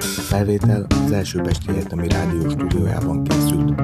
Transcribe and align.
Felvétel 0.00 0.86
az 1.04 1.12
első 1.12 1.40
Pesti 1.40 1.70
Egyetemi 1.70 2.08
Rádió 2.08 2.48
stúdiójában 2.48 3.24
készült. 3.24 3.82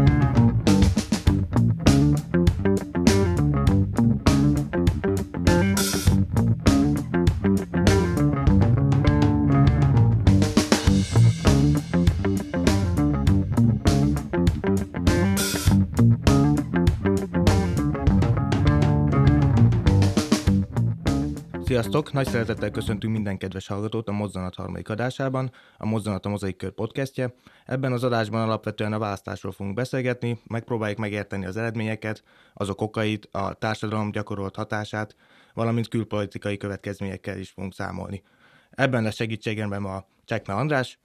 Sziasztok! 22.09 22.35
Nagy 22.35 22.47
szeretettel 22.47 22.71
köszöntünk 22.71 23.13
minden 23.13 23.39
kedves 23.39 23.67
hallgatót 23.67 24.09
a 24.09 24.13
Mozzanat 24.13 24.55
harmadik 24.55 24.89
adásában, 24.89 25.53
a 25.77 25.87
Mozzanat 25.87 26.27
a 26.27 26.29
Mozaik 26.29 26.57
Kör 26.57 26.71
podcastje. 26.71 27.35
Ebben 27.65 27.93
az 27.93 28.05
adásban 28.05 28.41
alapvetően 28.41 28.93
a 28.93 28.99
választásról 28.99 29.53
fogunk 29.53 29.75
beszélgetni, 29.75 30.41
megpróbáljuk 30.47 30.99
megérteni 30.99 31.47
az 31.47 31.57
eredményeket, 31.57 32.23
azok 32.55 32.81
okait, 32.81 33.29
a 33.33 33.55
társadalom 33.55 34.11
gyakorolt 34.11 34.57
hatását, 34.57 35.17
valamint 35.55 35.89
külpolitikai 35.89 36.57
következményekkel 36.57 37.39
is 37.39 37.51
fogunk 37.51 37.75
számolni. 37.75 38.23
Ebben 38.71 39.07
a 39.07 39.11
segítségemben 39.11 39.85
a 39.85 40.05
Csekme 40.25 40.55
András. 40.55 40.99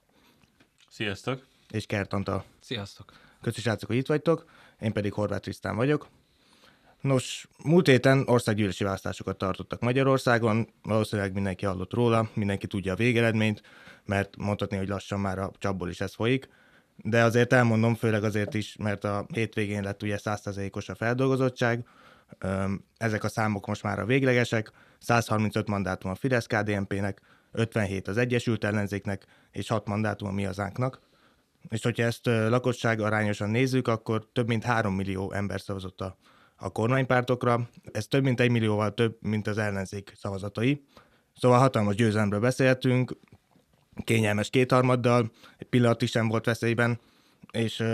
Sziasztok! 0.88 1.46
És 1.70 1.86
Kert 1.86 2.12
Antal. 2.12 2.44
Sziasztok! 2.60 3.12
Köszönöm, 3.40 3.78
hogy 3.86 3.96
itt 3.96 4.06
vagytok, 4.06 4.44
én 4.80 4.92
pedig 4.92 5.12
Horváth 5.12 5.42
Trisztán 5.42 5.76
vagyok. 5.76 6.08
Nos, 7.04 7.48
múlt 7.64 7.86
héten 7.86 8.22
országgyűlési 8.26 8.84
választásokat 8.84 9.38
tartottak 9.38 9.80
Magyarországon, 9.80 10.68
valószínűleg 10.82 11.32
mindenki 11.32 11.64
hallott 11.64 11.92
róla, 11.92 12.28
mindenki 12.34 12.66
tudja 12.66 12.92
a 12.92 12.96
végeredményt, 12.96 13.62
mert 14.04 14.36
mondhatni, 14.36 14.76
hogy 14.76 14.88
lassan 14.88 15.20
már 15.20 15.38
a 15.38 15.50
csapból 15.58 15.88
is 15.88 16.00
ez 16.00 16.14
folyik, 16.14 16.48
de 16.96 17.22
azért 17.22 17.52
elmondom, 17.52 17.94
főleg 17.94 18.24
azért 18.24 18.54
is, 18.54 18.76
mert 18.76 19.04
a 19.04 19.26
hétvégén 19.32 19.82
lett 19.82 20.02
ugye 20.02 20.18
100%-os 20.24 20.88
a 20.88 20.94
feldolgozottság, 20.94 21.86
ezek 22.96 23.24
a 23.24 23.28
számok 23.28 23.66
most 23.66 23.82
már 23.82 23.98
a 23.98 24.06
véglegesek, 24.06 24.72
135 24.98 25.68
mandátum 25.68 26.10
a 26.10 26.14
Fidesz-KDNP-nek, 26.14 27.20
57 27.52 28.08
az 28.08 28.16
Egyesült 28.16 28.64
Ellenzéknek, 28.64 29.26
és 29.50 29.68
6 29.68 29.86
mandátum 29.86 30.28
a 30.28 30.32
mi 30.32 30.42
hazánknak. 30.42 31.00
És 31.68 31.82
hogyha 31.82 32.04
ezt 32.04 32.26
lakosság 32.26 33.00
arányosan 33.00 33.50
nézzük, 33.50 33.88
akkor 33.88 34.28
több 34.32 34.46
mint 34.46 34.64
3 34.64 34.94
millió 34.94 35.32
ember 35.32 35.60
szavazott 35.60 36.00
a 36.00 36.18
a 36.64 36.70
kormánypártokra. 36.70 37.68
Ez 37.92 38.06
több 38.06 38.22
mint 38.22 38.40
egy 38.40 38.50
millióval 38.50 38.94
több, 38.94 39.16
mint 39.20 39.46
az 39.46 39.58
ellenzék 39.58 40.12
szavazatai. 40.16 40.84
Szóval 41.36 41.58
hatalmas 41.58 41.94
győzelemről 41.94 42.40
beszéltünk, 42.40 43.16
kényelmes 44.04 44.50
kétharmaddal, 44.50 45.30
egy 45.58 45.66
pillanatig 45.66 46.08
sem 46.08 46.28
volt 46.28 46.44
veszélyben, 46.44 47.00
és 47.50 47.84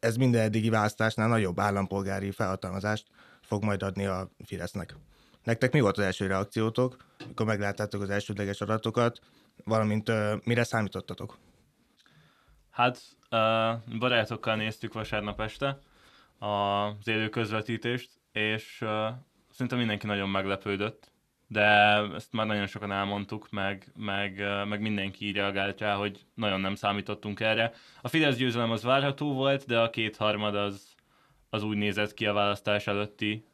ez 0.00 0.16
minden 0.16 0.42
eddigi 0.42 0.68
választásnál 0.68 1.28
nagyobb 1.28 1.60
állampolgári 1.60 2.30
felhatalmazást 2.30 3.06
fog 3.40 3.64
majd 3.64 3.82
adni 3.82 4.06
a 4.06 4.30
Fidesznek. 4.44 4.96
Nektek 5.44 5.72
mi 5.72 5.80
volt 5.80 5.98
az 5.98 6.04
első 6.04 6.26
reakciótok, 6.26 6.96
amikor 7.24 7.46
megláttátok 7.46 8.02
az 8.02 8.10
elsődleges 8.10 8.60
adatokat, 8.60 9.20
valamint 9.64 10.12
mire 10.44 10.64
számítottatok? 10.64 11.38
Hát 12.70 13.02
barátokkal 13.98 14.56
néztük 14.56 14.92
vasárnap 14.92 15.40
este, 15.40 15.78
az 16.38 17.08
élő 17.08 17.28
közvetítést, 17.28 18.10
és 18.36 18.78
uh, 18.80 18.88
szerintem 19.50 19.78
mindenki 19.78 20.06
nagyon 20.06 20.28
meglepődött, 20.28 21.12
de 21.48 21.64
ezt 22.14 22.32
már 22.32 22.46
nagyon 22.46 22.66
sokan 22.66 22.92
elmondtuk, 22.92 23.50
meg, 23.50 23.92
meg, 23.96 24.42
meg 24.68 24.80
mindenki 24.80 25.26
így 25.26 25.34
reagált 25.34 25.80
rá, 25.80 25.94
hogy 25.94 26.26
nagyon 26.34 26.60
nem 26.60 26.74
számítottunk 26.74 27.40
erre. 27.40 27.72
A 28.02 28.08
Fidesz 28.08 28.36
győzelem 28.36 28.70
az 28.70 28.82
várható 28.82 29.32
volt, 29.32 29.66
de 29.66 29.78
a 29.78 29.90
kétharmad 29.90 30.54
az, 30.54 30.94
az 31.50 31.62
úgy 31.62 31.76
nézett 31.76 32.14
ki 32.14 32.26
a 32.26 32.32
választás 32.32 32.86
előtti 32.86 33.44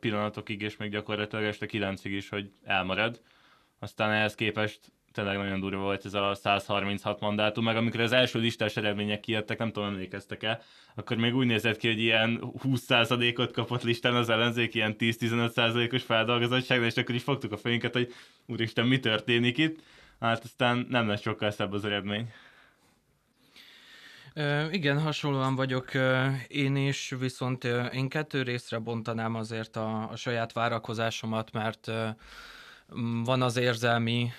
pillanatokig, 0.00 0.62
és 0.62 0.76
még 0.76 0.90
gyakorlatilag 0.90 1.44
este 1.44 1.66
kilencig 1.66 2.12
is, 2.12 2.28
hogy 2.28 2.52
elmarad. 2.64 3.20
Aztán 3.78 4.10
ehhez 4.10 4.34
képest 4.34 4.92
tényleg 5.18 5.36
nagyon 5.36 5.60
durva 5.60 5.82
volt 5.82 6.04
ez 6.04 6.14
a 6.14 6.34
136 6.34 7.20
mandátum, 7.20 7.64
meg 7.64 7.76
amikor 7.76 8.00
az 8.00 8.12
első 8.12 8.38
listás 8.38 8.76
eredmények 8.76 9.20
kijöttek, 9.20 9.58
nem 9.58 9.72
tudom, 9.72 9.88
emlékeztek-e, 9.88 10.60
akkor 10.94 11.16
még 11.16 11.34
úgy 11.34 11.46
nézett 11.46 11.76
ki, 11.76 11.88
hogy 11.88 12.00
ilyen 12.00 12.52
20%-ot 12.64 13.52
kapott 13.52 13.82
listán 13.82 14.14
az 14.14 14.28
ellenzék, 14.28 14.74
ilyen 14.74 14.96
10-15%-os 14.98 16.02
feldolgozottság, 16.02 16.82
és 16.82 16.96
akkor 16.96 17.14
is 17.14 17.22
fogtuk 17.22 17.52
a 17.52 17.56
fejünket, 17.56 17.92
hogy 17.92 18.14
úristen, 18.46 18.86
mi 18.86 19.00
történik 19.00 19.58
itt? 19.58 19.78
Hát 20.20 20.44
aztán 20.44 20.86
nem 20.88 21.08
lesz 21.08 21.20
sokkal 21.20 21.50
szebb 21.50 21.72
az 21.72 21.84
eredmény. 21.84 22.32
Igen, 24.70 25.00
hasonlóan 25.00 25.54
vagyok 25.54 25.90
én 26.48 26.76
is, 26.76 27.14
viszont 27.18 27.64
én 27.92 28.08
kettő 28.08 28.42
részre 28.42 28.78
bontanám 28.78 29.34
azért 29.34 29.76
a, 29.76 30.10
a 30.10 30.16
saját 30.16 30.52
várakozásomat, 30.52 31.52
mert 31.52 31.90
van 33.24 33.42
az 33.42 33.56
érzelmi 33.56 34.30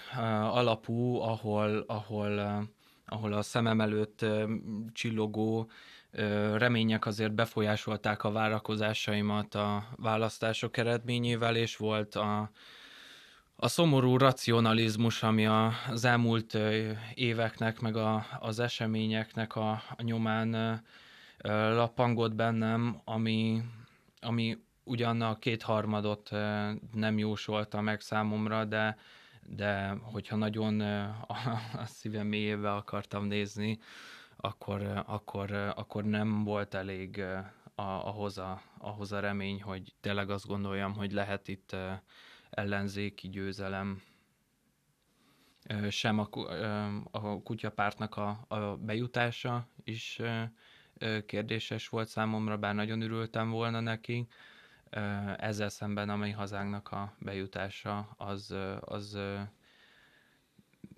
alapú, 0.52 1.20
ahol, 1.20 1.84
ahol, 1.88 2.40
ahol 3.06 3.34
a 3.34 3.42
szemem 3.42 3.82
előtt 3.82 4.26
csillogó 4.94 5.70
remények 6.56 7.06
azért 7.06 7.34
befolyásolták 7.34 8.24
a 8.24 8.32
várakozásaimat 8.32 9.56
a 9.56 9.84
választások 9.96 10.78
eredményével, 10.78 11.56
és 11.56 11.78
volt 11.78 12.16
a, 12.16 12.52
a 13.56 13.68
szomorú 13.68 14.18
racionalizmus, 14.18 15.24
ami 15.24 15.46
az 15.46 16.06
elmúlt 16.06 16.58
éveknek, 17.14 17.80
meg 17.80 17.96
a, 17.96 18.26
az 18.40 18.60
eseményeknek 18.60 19.56
a, 19.56 19.70
a 19.72 20.02
nyomán 20.02 20.82
lappangott 21.74 22.36
bennem, 22.36 23.02
ami, 23.04 23.62
ami 24.22 24.58
ugyan 24.90 25.22
a 25.22 25.40
kétharmadot 25.40 26.30
nem 26.94 27.18
jósolta 27.18 27.82
meg 27.82 28.02
számomra, 28.02 28.66
de, 28.66 28.98
de 29.46 29.90
hogyha 29.90 30.36
nagyon 30.36 30.82
a, 31.28 31.36
szívem 31.86 32.28
mélyébe 32.28 32.74
akartam 32.74 33.26
nézni, 33.26 33.80
akkor, 34.36 35.04
akkor, 35.06 35.52
akkor 35.52 36.04
nem 36.04 36.44
volt 36.44 36.74
elég 36.74 37.24
ahhoz, 37.76 38.38
a, 38.38 38.62
ahhoz 38.78 39.12
a 39.12 39.20
remény, 39.20 39.62
hogy 39.62 39.94
tényleg 40.02 40.30
azt 40.30 40.48
gondoljam, 40.48 40.94
hogy 40.94 41.12
lehet 41.12 41.48
itt 41.48 41.76
ellenzéki 42.50 43.30
győzelem, 43.30 44.02
sem 45.90 46.20
a, 46.20 46.28
a 47.12 47.42
kutyapártnak 47.42 48.18
a, 48.18 48.46
a 48.48 48.78
bejutása 48.78 49.68
is 49.84 50.22
kérdéses 51.26 51.88
volt 51.88 52.08
számomra, 52.08 52.58
bár 52.58 52.76
nagyon 52.76 53.02
örültem 53.02 53.50
volna 53.50 53.80
neki, 53.80 54.28
ezzel 55.38 55.70
szemben 55.70 56.10
a 56.10 56.16
mi 56.16 56.32
hazánknak 56.32 56.92
a 56.92 57.14
bejutása 57.20 58.16
az, 58.18 58.56
az 58.80 59.18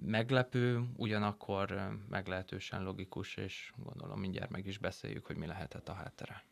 meglepő, 0.06 0.84
ugyanakkor 0.96 1.98
meglehetősen 2.10 2.84
logikus, 2.84 3.36
és 3.36 3.72
gondolom 3.84 4.20
mindjárt 4.20 4.50
meg 4.50 4.68
is 4.68 4.78
beszéljük, 4.78 5.26
hogy 5.26 5.36
mi 5.36 5.46
lehetett 5.46 5.90
a 5.90 5.94
háttere. 5.94 6.44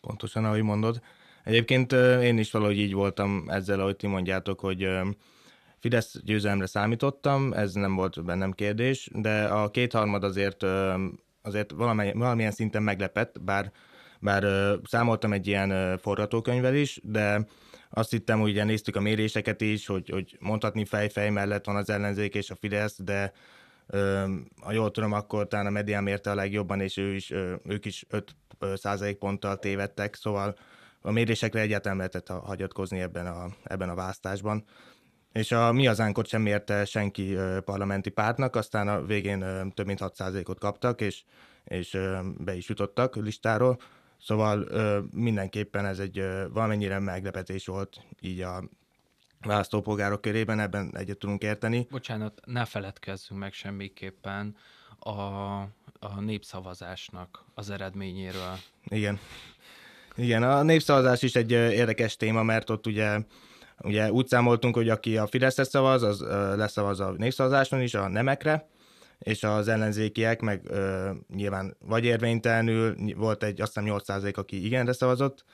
Pontosan, 0.00 0.44
ahogy 0.44 0.62
mondod. 0.62 1.00
Egyébként 1.44 1.92
én 2.22 2.38
is 2.38 2.50
valahogy 2.50 2.78
így 2.78 2.92
voltam 2.92 3.44
ezzel, 3.48 3.80
ahogy 3.80 3.96
ti 3.96 4.06
mondjátok, 4.06 4.60
hogy 4.60 4.88
Fidesz 5.78 6.20
győzelemre 6.24 6.66
számítottam, 6.66 7.52
ez 7.52 7.72
nem 7.72 7.94
volt 7.94 8.24
bennem 8.24 8.52
kérdés, 8.52 9.10
de 9.12 9.44
a 9.44 9.70
kétharmad 9.70 10.24
azért, 10.24 10.62
azért 11.42 11.70
valamilyen 12.14 12.50
szinten 12.50 12.82
meglepett, 12.82 13.40
bár 13.42 13.72
bár 14.26 14.44
ö, 14.44 14.74
számoltam 14.84 15.32
egy 15.32 15.46
ilyen 15.46 15.70
ö, 15.70 15.94
forgatókönyvvel 15.96 16.74
is, 16.74 17.00
de 17.02 17.46
azt 17.90 18.10
hittem, 18.10 18.40
hogy 18.40 18.50
ugye 18.50 18.64
néztük 18.64 18.96
a 18.96 19.00
méréseket 19.00 19.60
is, 19.60 19.86
hogy, 19.86 20.08
hogy 20.08 20.36
mondhatni 20.40 20.84
fej-fej 20.84 21.30
mellett 21.30 21.64
van 21.64 21.76
az 21.76 21.90
ellenzék 21.90 22.34
és 22.34 22.50
a 22.50 22.54
Fidesz, 22.54 22.96
de 23.02 23.32
ö, 23.86 24.24
ha 24.62 24.72
jól 24.72 24.90
tudom, 24.90 25.12
akkor 25.12 25.48
talán 25.48 25.66
a 25.66 25.70
medián 25.70 26.02
mérte 26.02 26.30
a 26.30 26.34
legjobban, 26.34 26.80
és 26.80 26.96
ő 26.96 27.14
is, 27.14 27.30
ö, 27.30 27.54
ők 27.64 27.84
is 27.84 28.06
5 28.08 28.36
százalék 28.74 29.16
ponttal 29.16 29.58
tévedtek, 29.58 30.14
szóval 30.14 30.56
a 31.00 31.10
mérésekre 31.10 31.60
egyáltalán 31.60 31.96
lehetett 31.96 32.28
hagyatkozni 32.28 33.00
ebben 33.00 33.26
a, 33.26 33.46
ebben 33.64 33.88
a 33.88 33.94
választásban. 33.94 34.64
És 35.32 35.52
a 35.52 35.72
mi 35.72 35.86
hazánkot 35.86 36.26
sem 36.26 36.42
mérte 36.42 36.84
senki 36.84 37.32
ö, 37.34 37.60
parlamenti 37.60 38.10
pártnak, 38.10 38.56
aztán 38.56 38.88
a 38.88 39.04
végén 39.04 39.40
ö, 39.42 39.62
több 39.74 39.86
mint 39.86 40.00
6%-ot 40.02 40.58
kaptak, 40.58 41.00
és, 41.00 41.22
és 41.64 41.94
ö, 41.94 42.18
be 42.38 42.54
is 42.56 42.68
jutottak 42.68 43.16
listáról. 43.16 43.78
Szóval 44.20 44.66
ö, 44.68 45.00
mindenképpen 45.12 45.86
ez 45.86 45.98
egy 45.98 46.18
ö, 46.18 46.46
valamennyire 46.52 46.98
meglepetés 46.98 47.66
volt 47.66 48.00
így 48.20 48.40
a 48.40 48.64
választópolgárok 49.40 50.20
körében, 50.20 50.60
ebben 50.60 50.96
egyet 50.96 51.18
tudunk 51.18 51.42
érteni. 51.42 51.86
Bocsánat, 51.90 52.40
ne 52.44 52.64
feledkezzünk 52.64 53.40
meg 53.40 53.52
semmiképpen 53.52 54.56
a, 54.98 55.10
a 55.98 56.20
népszavazásnak 56.20 57.44
az 57.54 57.70
eredményéről. 57.70 58.58
Igen. 58.84 59.18
Igen, 60.16 60.42
a 60.42 60.62
népszavazás 60.62 61.22
is 61.22 61.34
egy 61.34 61.50
érdekes 61.50 62.16
téma, 62.16 62.42
mert 62.42 62.70
ott 62.70 62.86
ugye 62.86 63.18
Ugye 63.82 64.12
úgy 64.12 64.26
számoltunk, 64.26 64.74
hogy 64.74 64.88
aki 64.88 65.16
a 65.16 65.26
Fideszre 65.26 65.64
szavaz, 65.64 66.02
az 66.02 66.20
leszavaz 66.56 67.00
a 67.00 67.14
népszavazáson 67.16 67.80
is, 67.80 67.94
a 67.94 68.08
nemekre, 68.08 68.68
és 69.18 69.42
az 69.42 69.68
ellenzékiek 69.68 70.40
meg 70.40 70.60
ö, 70.64 71.10
nyilván 71.34 71.76
vagy 71.78 72.04
érvénytelenül, 72.04 72.96
volt 73.16 73.42
egy 73.42 73.60
azt 73.60 73.74
hiszem 73.74 73.98
8% 73.98 74.34
aki 74.34 74.64
igenre 74.64 74.92
szavazott, 74.92 75.44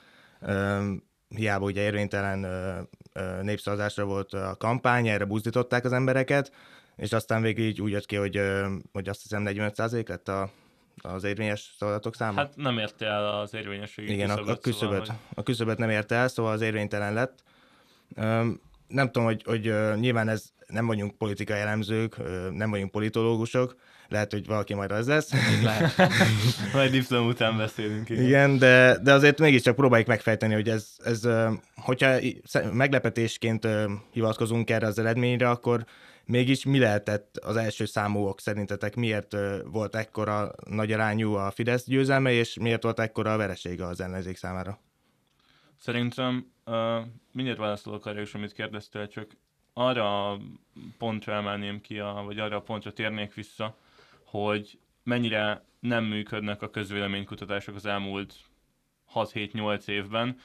ö, 0.41 0.91
hiába 1.27 1.65
ugye 1.65 1.81
érvénytelen 1.81 2.43
ö, 2.43 2.79
ö, 3.13 3.41
népszavazásra 3.41 4.05
volt 4.05 4.33
a 4.33 4.55
kampány, 4.59 5.07
erre 5.07 5.25
buzdították 5.25 5.85
az 5.85 5.91
embereket, 5.91 6.51
és 6.95 7.11
aztán 7.11 7.41
végül 7.41 7.65
így 7.65 7.81
úgy 7.81 7.91
jött 7.91 8.05
ki, 8.05 8.15
hogy, 8.15 8.37
ö, 8.37 8.75
hogy 8.91 9.09
azt 9.09 9.21
hiszem 9.21 9.43
45% 9.45 10.07
lett 10.07 10.27
a, 10.27 10.51
az 11.01 11.23
érvényes 11.23 11.73
szavazatok 11.77 12.15
száma. 12.15 12.37
Hát 12.37 12.55
nem 12.55 12.77
érte 12.77 13.05
el 13.05 13.39
az 13.39 13.53
érvényességi 13.53 14.13
Igen, 14.13 14.27
küszöböt, 14.27 14.49
a, 14.49 14.51
a 14.51 14.57
küszöböt, 14.57 15.05
Szóval, 15.05 15.21
a 15.33 15.43
küszöböt 15.43 15.77
nem 15.77 15.89
érte 15.89 16.15
el, 16.15 16.27
szóval 16.27 16.51
az 16.51 16.61
érvénytelen 16.61 17.13
lett. 17.13 17.43
Öm, 18.15 18.59
nem 18.93 19.05
tudom, 19.05 19.23
hogy, 19.23 19.43
hogy 19.45 19.73
nyilván 19.99 20.29
ez 20.29 20.43
nem 20.67 20.85
vagyunk 20.85 21.17
politikai 21.17 21.59
elemzők, 21.59 22.17
nem 22.51 22.69
vagyunk 22.69 22.91
politológusok, 22.91 23.75
lehet, 24.07 24.31
hogy 24.31 24.45
valaki 24.45 24.73
majd 24.73 24.91
az 24.91 25.07
lesz. 25.07 25.31
Lehet. 25.63 25.91
hogy 25.91 26.07
majd 26.73 26.91
diplom 26.91 27.27
után 27.27 27.57
beszélünk. 27.57 28.09
Igen. 28.09 28.23
Igen, 28.23 28.57
de, 28.57 28.97
de 29.03 29.13
azért 29.13 29.39
mégiscsak 29.39 29.75
próbáljuk 29.75 30.07
megfejteni, 30.07 30.53
hogy 30.53 30.69
ez, 30.69 30.87
ez 31.03 31.27
hogyha 31.75 32.15
meglepetésként 32.73 33.67
hivatkozunk 34.11 34.69
erre 34.69 34.87
az 34.87 34.99
eredményre, 34.99 35.49
akkor 35.49 35.85
mégis 36.25 36.65
mi 36.65 36.79
lehetett 36.79 37.37
az 37.37 37.55
első 37.55 37.85
számúok 37.85 38.41
szerintetek? 38.41 38.95
Miért 38.95 39.35
volt 39.65 39.95
ekkora 39.95 40.51
nagy 40.69 40.91
arányú 40.91 41.33
a 41.33 41.51
Fidesz 41.51 41.85
győzelme, 41.85 42.31
és 42.31 42.57
miért 42.57 42.83
volt 42.83 42.99
ekkora 42.99 43.33
a 43.33 43.37
veresége 43.37 43.85
az 43.85 44.01
ellenzék 44.01 44.37
számára? 44.37 44.79
Szerintem 45.79 46.52
uh, 46.65 47.05
mindjárt 47.31 47.59
válaszolok 47.59 48.05
arra 48.05 48.21
is, 48.21 48.33
amit 48.33 48.53
kérdeztél, 48.53 49.07
csak 49.07 49.31
arra 49.73 50.31
a 50.31 50.39
pontra 50.97 51.33
emelném 51.33 51.81
ki, 51.81 51.99
a, 51.99 52.21
vagy 52.25 52.39
arra 52.39 52.55
a 52.55 52.61
pontra 52.61 52.93
térnék 52.93 53.33
vissza, 53.33 53.77
hogy 54.23 54.79
mennyire 55.03 55.65
nem 55.79 56.03
működnek 56.03 56.61
a 56.61 56.69
közvéleménykutatások 56.69 57.75
az 57.75 57.85
elmúlt 57.85 58.35
6-7-8 59.13 59.87
évben. 59.87 60.37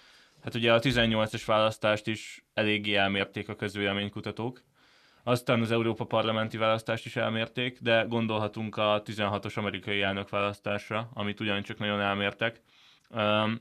Hát 0.43 0.55
ugye 0.55 0.73
a 0.73 0.81
18-es 0.81 1.43
választást 1.47 2.07
is 2.07 2.45
eléggé 2.55 2.95
elmérték 2.95 3.49
a 3.49 3.57
közvéleménykutatók, 3.57 4.63
aztán 5.23 5.61
az 5.61 5.71
Európa 5.71 6.05
parlamenti 6.05 6.57
választást 6.57 7.05
is 7.07 7.17
elmérték, 7.17 7.79
de 7.81 8.03
gondolhatunk 8.09 8.77
a 8.77 9.03
16-os 9.05 9.55
amerikai 9.55 10.03
elnökválasztásra, 10.03 11.11
amit 11.15 11.41
ugyancsak 11.41 11.79
nagyon 11.79 12.01
elmértek. 12.01 12.61
Um, 13.11 13.59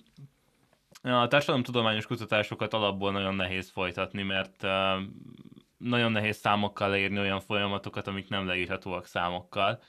a 1.01 1.27
társadalomtudományos 1.27 2.05
kutatásokat 2.05 2.73
alapból 2.73 3.11
nagyon 3.11 3.35
nehéz 3.35 3.69
folytatni, 3.69 4.23
mert 4.23 4.61
nagyon 5.77 6.11
nehéz 6.11 6.37
számokkal 6.37 6.89
leírni 6.89 7.19
olyan 7.19 7.39
folyamatokat, 7.39 8.07
amik 8.07 8.29
nem 8.29 8.47
leírhatóak 8.47 9.05
számokkal, 9.05 9.81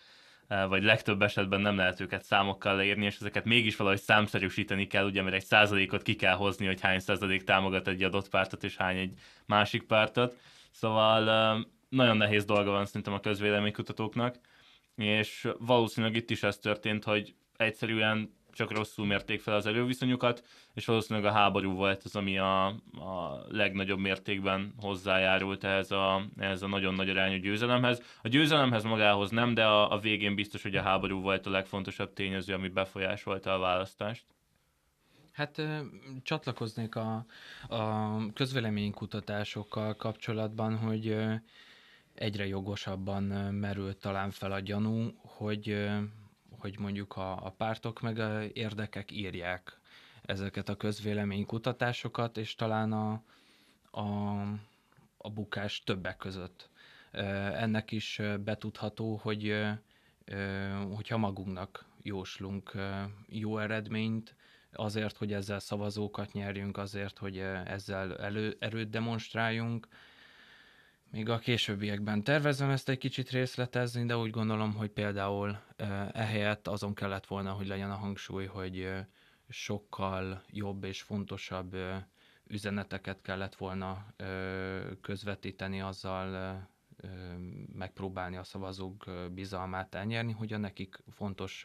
vagy 0.69 0.83
legtöbb 0.83 1.23
esetben 1.23 1.61
nem 1.61 1.77
lehet 1.77 2.01
őket 2.01 2.25
számokkal 2.25 2.77
leírni, 2.77 3.05
és 3.05 3.17
ezeket 3.17 3.45
mégis 3.45 3.77
valahogy 3.77 4.01
számszerűsíteni 4.01 4.87
kell, 4.87 5.07
ugye, 5.07 5.23
mert 5.23 5.35
egy 5.35 5.45
százalékot 5.45 6.03
ki 6.03 6.15
kell 6.15 6.35
hozni, 6.35 6.67
hogy 6.67 6.81
hány 6.81 6.99
százalék 6.99 7.45
támogat 7.45 7.89
egy 7.89 8.03
adott 8.03 8.29
pártot, 8.29 8.65
és 8.65 8.77
hány 8.77 8.97
egy 8.97 9.13
másik 9.47 9.83
pártot. 9.83 10.37
Szóval 10.71 11.67
nagyon 11.89 12.17
nehéz 12.17 12.45
dolga 12.45 12.71
van 12.71 12.87
szerintem 12.87 13.13
a 13.13 13.21
közvéleménykutatóknak, 13.21 14.37
és 14.95 15.49
valószínűleg 15.59 16.17
itt 16.17 16.31
is 16.31 16.43
ez 16.43 16.59
történt, 16.59 17.05
hogy 17.05 17.35
egyszerűen 17.57 18.37
csak 18.59 18.71
rosszul 18.71 19.07
mérték 19.07 19.41
fel 19.41 19.55
az 19.55 19.67
erőviszonyokat, 19.67 20.45
és 20.75 20.87
valószínűleg 20.87 21.31
a 21.31 21.35
háború 21.35 21.73
volt 21.73 22.03
az, 22.03 22.17
ami 22.17 22.39
a, 22.39 22.67
a 22.67 23.45
legnagyobb 23.49 23.99
mértékben 23.99 24.75
hozzájárult 24.81 25.65
ehhez 25.65 25.91
a, 25.91 26.23
ehhez 26.37 26.63
a 26.63 26.67
nagyon 26.67 26.95
nagy 26.95 27.09
arányú 27.09 27.41
győzelemhez. 27.41 28.03
A 28.23 28.29
győzelemhez 28.29 28.85
magához 28.85 29.31
nem, 29.31 29.55
de 29.55 29.65
a, 29.65 29.93
a 29.93 29.99
végén 29.99 30.35
biztos, 30.35 30.63
hogy 30.63 30.77
a 30.77 30.83
háború 30.83 31.21
volt 31.21 31.47
a 31.47 31.51
legfontosabb 31.51 32.13
tényező, 32.13 32.55
ami 32.55 32.69
befolyásolta 32.69 33.55
a 33.55 33.59
választást. 33.59 34.25
Hát 35.33 35.63
csatlakoznék 36.23 36.95
a, 36.95 37.27
a 37.69 38.17
közvéleménykutatásokkal 38.33 39.95
kapcsolatban, 39.95 40.77
hogy 40.77 41.17
egyre 42.15 42.47
jogosabban 42.47 43.31
ö, 43.31 43.51
merült 43.51 43.97
talán 43.97 44.31
fel 44.31 44.53
a 44.53 44.61
gyanú, 44.61 45.11
hogy, 45.23 45.89
hogy 46.59 46.79
mondjuk 46.79 47.17
a, 47.17 47.47
a 47.47 47.51
pártok 47.51 48.01
meg 48.01 48.19
a 48.19 48.43
érdekek 48.53 49.11
írják 49.11 49.79
ezeket 50.23 50.69
a 50.69 50.77
közvéleménykutatásokat, 50.77 52.37
és 52.37 52.55
talán 52.55 52.93
a, 52.93 53.23
a, 53.91 54.41
a 55.17 55.31
bukás 55.31 55.83
többek 55.85 56.17
között. 56.17 56.71
Ennek 57.53 57.91
is 57.93 58.21
betudható, 58.45 59.17
hogy 59.23 59.65
hogyha 60.95 61.17
magunknak 61.17 61.85
jóslunk 62.03 62.73
jó 63.29 63.59
eredményt, 63.59 64.35
azért, 64.73 65.17
hogy 65.17 65.33
ezzel 65.33 65.59
szavazókat 65.59 66.33
nyerjünk, 66.33 66.77
azért, 66.77 67.19
hogy 67.19 67.39
ezzel 67.65 68.17
elő, 68.19 68.57
erőt 68.59 68.91
demonstráljunk. 68.91 69.89
Még 71.11 71.29
a 71.29 71.39
későbbiekben 71.39 72.25
tervezem 72.25 72.71
ezt 72.71 72.89
egy 72.89 72.99
kicsit 72.99 73.31
részletezni, 73.31 74.05
de 74.05 74.17
úgy 74.17 74.31
gondolom, 74.31 74.75
hogy 74.75 74.91
például 74.91 75.59
ehelyett 76.13 76.69
azon 76.69 76.95
kellett 76.95 77.27
volna, 77.27 77.53
hogy 77.53 77.67
legyen 77.67 77.91
a 77.91 77.95
hangsúly, 77.97 78.47
hogy 78.47 78.89
sokkal 79.49 80.43
jobb 80.51 80.85
és 80.85 81.03
fontosabb 81.03 81.77
üzeneteket 82.47 83.23
kellett 83.23 83.55
volna 83.55 84.07
közvetíteni, 85.01 85.81
azzal 85.81 86.69
megpróbálni 87.73 88.37
a 88.37 88.45
szavazók 88.45 89.05
bizalmát 89.33 89.95
elnyerni, 89.95 90.33
hogy 90.33 90.53
a 90.53 90.59
nekik 90.59 90.99
fontos 91.11 91.65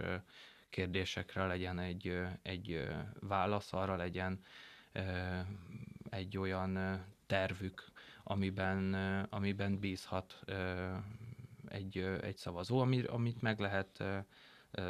kérdésekre 0.70 1.46
legyen 1.46 1.80
egy, 1.80 2.20
egy 2.42 2.88
válasz, 3.20 3.74
arra 3.74 3.96
legyen 3.96 4.40
egy 6.10 6.38
olyan 6.38 7.04
tervük, 7.28 7.92
amiben, 8.24 8.94
amiben 9.30 9.80
bízhat 9.80 10.40
egy, 11.68 11.98
egy 11.98 12.38
szavazó, 12.38 12.80
ami, 12.80 13.04
amit 13.04 13.42
meg 13.42 13.60
lehet 13.60 14.04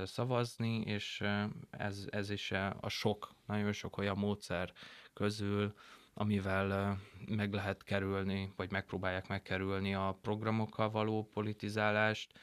szavazni, 0.03 0.81
és 0.81 1.23
ez, 1.69 2.05
ez 2.09 2.29
is 2.29 2.51
a 2.79 2.89
sok, 2.89 3.35
nagyon 3.45 3.71
sok 3.71 3.97
olyan 3.97 4.17
módszer 4.17 4.73
közül, 5.13 5.73
amivel 6.13 6.99
meg 7.27 7.53
lehet 7.53 7.83
kerülni, 7.83 8.53
vagy 8.55 8.71
megpróbálják 8.71 9.27
megkerülni 9.27 9.93
a 9.93 10.17
programokkal 10.21 10.89
való 10.89 11.29
politizálást. 11.33 12.39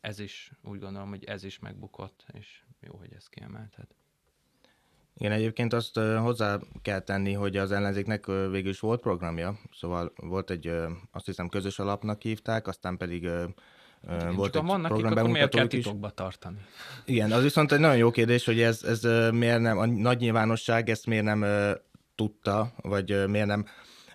Ez 0.00 0.18
is, 0.18 0.52
úgy 0.62 0.78
gondolom, 0.78 1.08
hogy 1.08 1.24
ez 1.24 1.44
is 1.44 1.58
megbukott, 1.58 2.26
és 2.32 2.62
jó, 2.80 2.96
hogy 2.96 3.12
ezt 3.12 3.28
kiemelted. 3.28 3.95
Igen, 5.18 5.32
egyébként 5.32 5.72
azt 5.72 5.98
hozzá 5.98 6.58
kell 6.82 7.00
tenni, 7.00 7.32
hogy 7.32 7.56
az 7.56 7.72
ellenzéknek 7.72 8.26
végül 8.26 8.70
is 8.70 8.80
volt 8.80 9.00
programja, 9.00 9.58
szóval 9.72 10.12
volt 10.16 10.50
egy, 10.50 10.72
azt 11.12 11.26
hiszem 11.26 11.48
közös 11.48 11.78
alapnak 11.78 12.22
hívták, 12.22 12.66
aztán 12.66 12.96
pedig 12.96 13.22
Igen, 13.22 14.34
volt 14.34 14.56
egy 14.56 14.62
vannak, 14.62 14.92
akkor 14.92 15.28
miért 15.28 15.54
kell 15.54 15.66
titokba 15.66 16.10
tartani? 16.10 16.56
Igen, 17.04 17.32
az 17.32 17.42
viszont 17.42 17.72
egy 17.72 17.78
nagyon 17.78 17.96
jó 17.96 18.10
kérdés, 18.10 18.44
hogy 18.44 18.60
ez, 18.60 18.82
ez 18.82 19.02
miért 19.32 19.60
nem, 19.60 19.78
a 19.78 19.86
nagy 19.86 20.18
nyilvánosság 20.18 20.88
ezt 20.90 21.06
miért 21.06 21.24
nem 21.24 21.44
tudta, 22.14 22.72
vagy 22.76 23.28
miért 23.28 23.46
nem, 23.46 23.66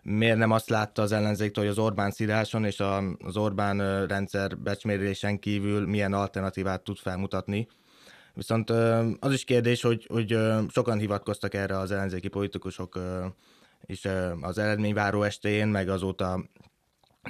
miért 0.02 0.38
nem 0.38 0.52
azt 0.52 0.70
látta 0.70 1.02
az 1.02 1.12
ellenzéktől, 1.12 1.64
hogy 1.64 1.74
az 1.74 1.84
Orbán 1.84 2.12
szíráson 2.12 2.66
és 2.66 2.80
az 3.20 3.38
Orbán 3.38 4.08
rendszer 4.08 4.58
becsmérésen 4.58 5.40
kívül 5.40 5.88
milyen 5.88 6.14
alternatívát 6.14 6.84
tud 6.84 6.98
felmutatni. 6.98 7.68
Viszont 8.34 8.70
az 9.20 9.34
is 9.34 9.44
kérdés, 9.44 9.82
hogy, 9.82 10.06
hogy 10.10 10.38
sokan 10.70 10.98
hivatkoztak 11.00 11.54
erre 11.54 11.78
az 11.78 11.92
ellenzéki 11.92 12.28
politikusok 12.28 13.00
is 13.86 14.08
az 14.42 14.58
eredményváró 14.58 15.24
estén, 15.24 15.68
meg 15.68 15.90
azóta 15.90 16.46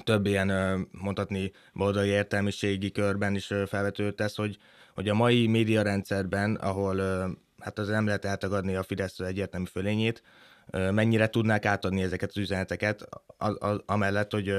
több 0.04 0.26
ilyen, 0.26 0.52
mondhatni, 0.92 1.52
boldog 1.74 2.06
értelmiségi 2.06 2.92
körben 2.92 3.36
is 3.36 3.54
felvetődött 3.68 4.22
ez, 4.22 4.36
hogy, 4.36 4.58
hogy 4.94 5.10
a 5.10 5.14
mai 5.14 5.48
médiarendszerben, 5.48 6.56
ahol 6.56 6.98
ö, 6.98 7.28
hát 7.60 7.80
az 7.80 7.88
nem 7.88 8.06
lehet 8.06 8.26
eltagadni 8.26 8.76
a 8.76 8.84
Fidesz 8.84 9.20
egyértelmű 9.20 9.66
fölényét, 9.66 10.24
mennyire 10.72 11.28
tudnák 11.28 11.66
átadni 11.66 12.02
ezeket 12.02 12.30
az 12.30 12.38
üzeneteket, 12.38 13.10
amellett, 13.86 14.32
hogy 14.32 14.54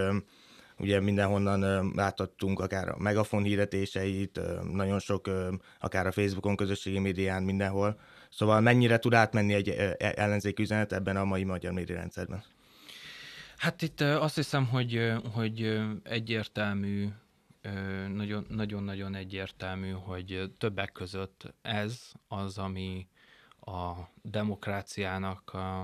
ugye 0.82 1.00
mindenhonnan 1.00 1.92
láthattunk 1.94 2.60
akár 2.60 2.88
a 2.88 2.96
megafon 2.98 3.42
hirdetéseit, 3.42 4.40
nagyon 4.72 4.98
sok, 4.98 5.30
akár 5.80 6.06
a 6.06 6.12
Facebookon, 6.12 6.56
közösségi 6.56 6.98
médián, 6.98 7.42
mindenhol. 7.42 8.00
Szóval 8.30 8.60
mennyire 8.60 8.98
tud 8.98 9.14
átmenni 9.14 9.54
egy 9.54 9.68
ö, 9.68 9.90
ellenzéki 9.98 10.62
üzenet 10.62 10.92
ebben 10.92 11.16
a 11.16 11.24
mai 11.24 11.44
magyar 11.44 11.72
médiarendszerben? 11.72 12.44
Hát 13.56 13.82
itt 13.82 14.00
azt 14.00 14.34
hiszem, 14.34 14.66
hogy, 14.66 15.12
hogy 15.32 15.80
egyértelmű, 16.02 17.08
nagyon-nagyon 18.48 19.14
egyértelmű, 19.14 19.90
hogy 19.90 20.52
többek 20.58 20.92
között 20.92 21.54
ez 21.62 22.12
az, 22.28 22.58
ami 22.58 23.08
a 23.60 23.92
demokráciának 24.22 25.54
a, 25.54 25.82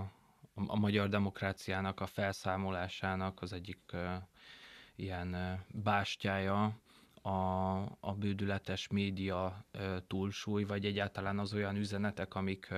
a 0.66 0.78
magyar 0.78 1.08
demokráciának 1.08 2.00
a 2.00 2.06
felszámolásának 2.06 3.42
az 3.42 3.52
egyik 3.52 3.78
ilyen 4.98 5.60
bástyája 5.68 6.80
a, 7.22 7.30
a 8.00 8.14
bődületes 8.18 8.88
média 8.88 9.64
túlsúly, 10.06 10.64
vagy 10.64 10.84
egyáltalán 10.84 11.38
az 11.38 11.54
olyan 11.54 11.76
üzenetek, 11.76 12.34
amik, 12.34 12.74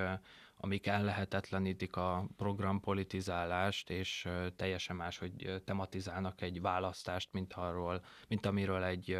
amik 0.56 0.86
ellehetetlenítik 0.86 1.96
a 1.96 2.26
programpolitizálást, 2.36 3.90
és 3.90 4.28
teljesen 4.56 4.96
más, 4.96 5.18
hogy 5.18 5.62
tematizálnak 5.64 6.40
egy 6.40 6.60
választást, 6.60 7.28
mint, 7.32 7.52
arról, 7.52 8.04
mint 8.28 8.46
amiről 8.46 8.84
egy 8.84 9.18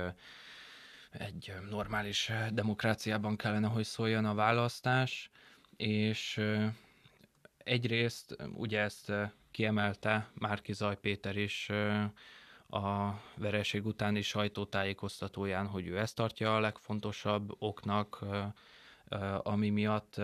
egy 1.11 1.53
normális 1.71 2.33
demokráciában 2.53 3.37
kellene, 3.37 3.67
hogy 3.69 3.85
szóljon 3.85 4.25
a 4.25 4.35
választás, 4.35 5.31
és 5.77 6.41
egyrészt 7.59 8.37
ugye 8.55 8.81
ezt 8.81 9.13
kiemelte 9.51 10.31
Márki 10.35 10.73
Zaj 10.73 10.97
Péter 11.01 11.37
is 11.37 11.71
a 12.71 13.21
vereség 13.37 13.87
utáni 13.87 14.23
sajtótájékoztatóján, 14.23 15.67
hogy 15.67 15.87
ő 15.87 15.99
ezt 15.99 16.15
tartja 16.15 16.57
a 16.57 16.61
legfontosabb 16.61 17.55
oknak, 17.59 18.25
ami 19.43 19.71
miatt 19.71 20.21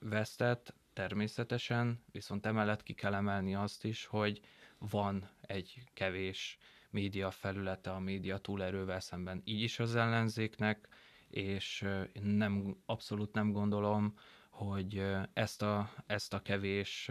vesztett, 0.00 0.74
természetesen, 0.92 2.04
viszont 2.12 2.46
emellett 2.46 2.82
ki 2.82 2.92
kell 2.92 3.14
emelni 3.14 3.54
azt 3.54 3.84
is, 3.84 4.06
hogy 4.06 4.40
van 4.78 5.28
egy 5.40 5.82
kevés 5.94 6.58
média 6.90 7.30
felülete 7.30 7.90
a 7.90 7.98
média 7.98 8.38
túlerővel 8.38 9.00
szemben. 9.00 9.42
Így 9.44 9.60
is 9.60 9.78
az 9.78 9.96
ellenzéknek, 9.96 10.88
és 11.28 11.86
nem, 12.22 12.76
abszolút 12.86 13.32
nem 13.32 13.52
gondolom, 13.52 14.18
hogy 14.50 15.02
ezt 15.32 15.62
a, 15.62 15.90
ezt 16.06 16.34
a 16.34 16.42
kevés 16.42 17.10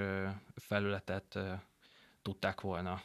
felületet 0.55 1.39
tudták 2.21 2.61
volna 2.61 3.01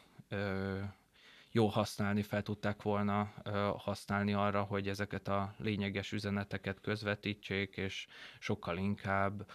jó 1.52 1.66
használni, 1.66 2.22
fel 2.22 2.42
tudták 2.42 2.82
volna 2.82 3.32
használni 3.76 4.32
arra, 4.32 4.62
hogy 4.62 4.88
ezeket 4.88 5.28
a 5.28 5.54
lényeges 5.58 6.12
üzeneteket 6.12 6.80
közvetítsék, 6.80 7.76
és 7.76 8.06
sokkal 8.38 8.78
inkább 8.78 9.50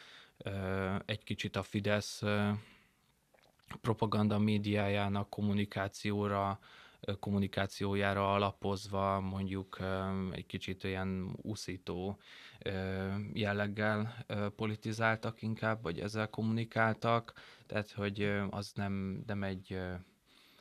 egy 1.06 1.24
kicsit 1.24 1.56
a 1.56 1.64
Fidesz 1.64 2.22
propaganda 3.82 4.40
médiájának 4.40 5.30
kommunikációra 5.30 6.60
kommunikációjára 7.20 8.34
alapozva 8.34 9.20
mondjuk 9.20 9.80
egy 10.32 10.46
kicsit 10.46 10.84
olyan 10.84 11.38
úszító 11.42 12.20
jelleggel 13.34 14.26
politizáltak 14.56 15.42
inkább, 15.42 15.82
vagy 15.82 16.00
ezzel 16.00 16.30
kommunikáltak, 16.30 17.34
tehát 17.66 17.92
hogy 17.92 18.22
az 18.50 18.72
nem, 18.76 19.24
nem 19.26 19.44
egy, 19.44 19.80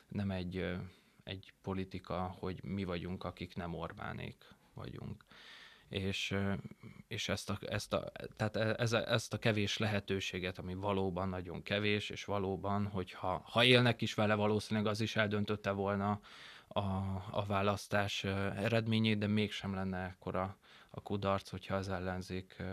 nem 0.07 0.31
egy, 0.31 0.75
egy 1.25 1.53
politika, 1.61 2.35
hogy 2.39 2.63
mi 2.63 2.83
vagyunk, 2.83 3.23
akik 3.23 3.55
nem 3.55 3.73
Orbánék 3.73 4.55
vagyunk 4.73 5.25
és, 5.89 6.37
és 7.07 7.29
ezt, 7.29 7.49
a, 7.49 7.57
ezt, 7.61 7.93
a, 7.93 8.11
tehát 8.35 8.55
e, 8.55 8.75
ez, 8.77 8.93
ezt 8.93 9.33
a 9.33 9.37
kevés 9.37 9.77
lehetőséget, 9.77 10.57
ami 10.57 10.73
valóban 10.73 11.29
nagyon 11.29 11.61
kevés, 11.61 12.09
és 12.09 12.25
valóban, 12.25 12.87
hogyha 12.87 13.41
ha 13.45 13.63
élnek 13.63 14.01
is 14.01 14.13
vele, 14.13 14.33
valószínűleg 14.33 14.89
az 14.89 15.01
is 15.01 15.15
eldöntötte 15.15 15.71
volna 15.71 16.19
a, 16.67 16.79
a 17.31 17.43
választás 17.47 18.23
eredményét, 18.23 19.17
de 19.17 19.27
mégsem 19.27 19.73
lenne 19.73 20.05
ekkora 20.05 20.57
a 20.89 21.01
kudarc, 21.01 21.49
hogyha 21.49 21.75
az 21.75 21.89
ellenzék 21.89 22.63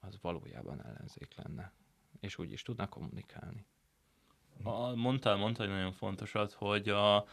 az 0.00 0.18
valójában 0.20 0.84
ellenzék 0.84 1.34
lenne, 1.36 1.72
és 2.20 2.38
úgy 2.38 2.52
is 2.52 2.62
tudna 2.62 2.88
kommunikálni. 2.88 3.66
A, 4.62 4.94
mondtál, 4.94 5.36
mondtál 5.36 5.66
nagyon 5.66 5.92
fontosat, 5.92 6.52
hogy 6.52 6.88
a, 6.88 7.26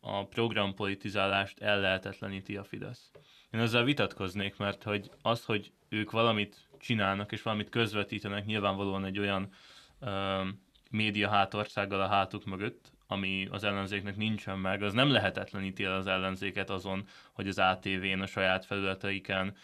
a 0.00 0.26
programpolitizálást 0.26 1.60
ellehetetleníti 1.60 2.56
a 2.56 2.64
Fidesz. 2.64 3.10
Én 3.50 3.60
ezzel 3.60 3.84
vitatkoznék, 3.84 4.56
mert 4.56 4.82
hogy 4.82 5.10
az, 5.22 5.44
hogy 5.44 5.72
ők 5.88 6.10
valamit 6.10 6.68
csinálnak 6.78 7.32
és 7.32 7.42
valamit 7.42 7.68
közvetítenek, 7.68 8.44
nyilvánvalóan 8.44 9.04
egy 9.04 9.18
olyan 9.18 9.48
ö, 10.00 10.42
média 10.90 11.28
hátországgal 11.28 12.00
a 12.00 12.08
hátuk 12.08 12.44
mögött, 12.44 12.92
ami 13.06 13.48
az 13.50 13.64
ellenzéknek 13.64 14.16
nincsen 14.16 14.58
meg, 14.58 14.82
az 14.82 14.92
nem 14.92 15.10
lehetetleníti 15.10 15.84
el 15.84 15.94
az 15.94 16.06
ellenzéket 16.06 16.70
azon, 16.70 17.06
hogy 17.32 17.48
az 17.48 17.58
ATV-n, 17.58 18.20
a 18.20 18.26
saját 18.26 18.64
felületeiken, 18.64 19.56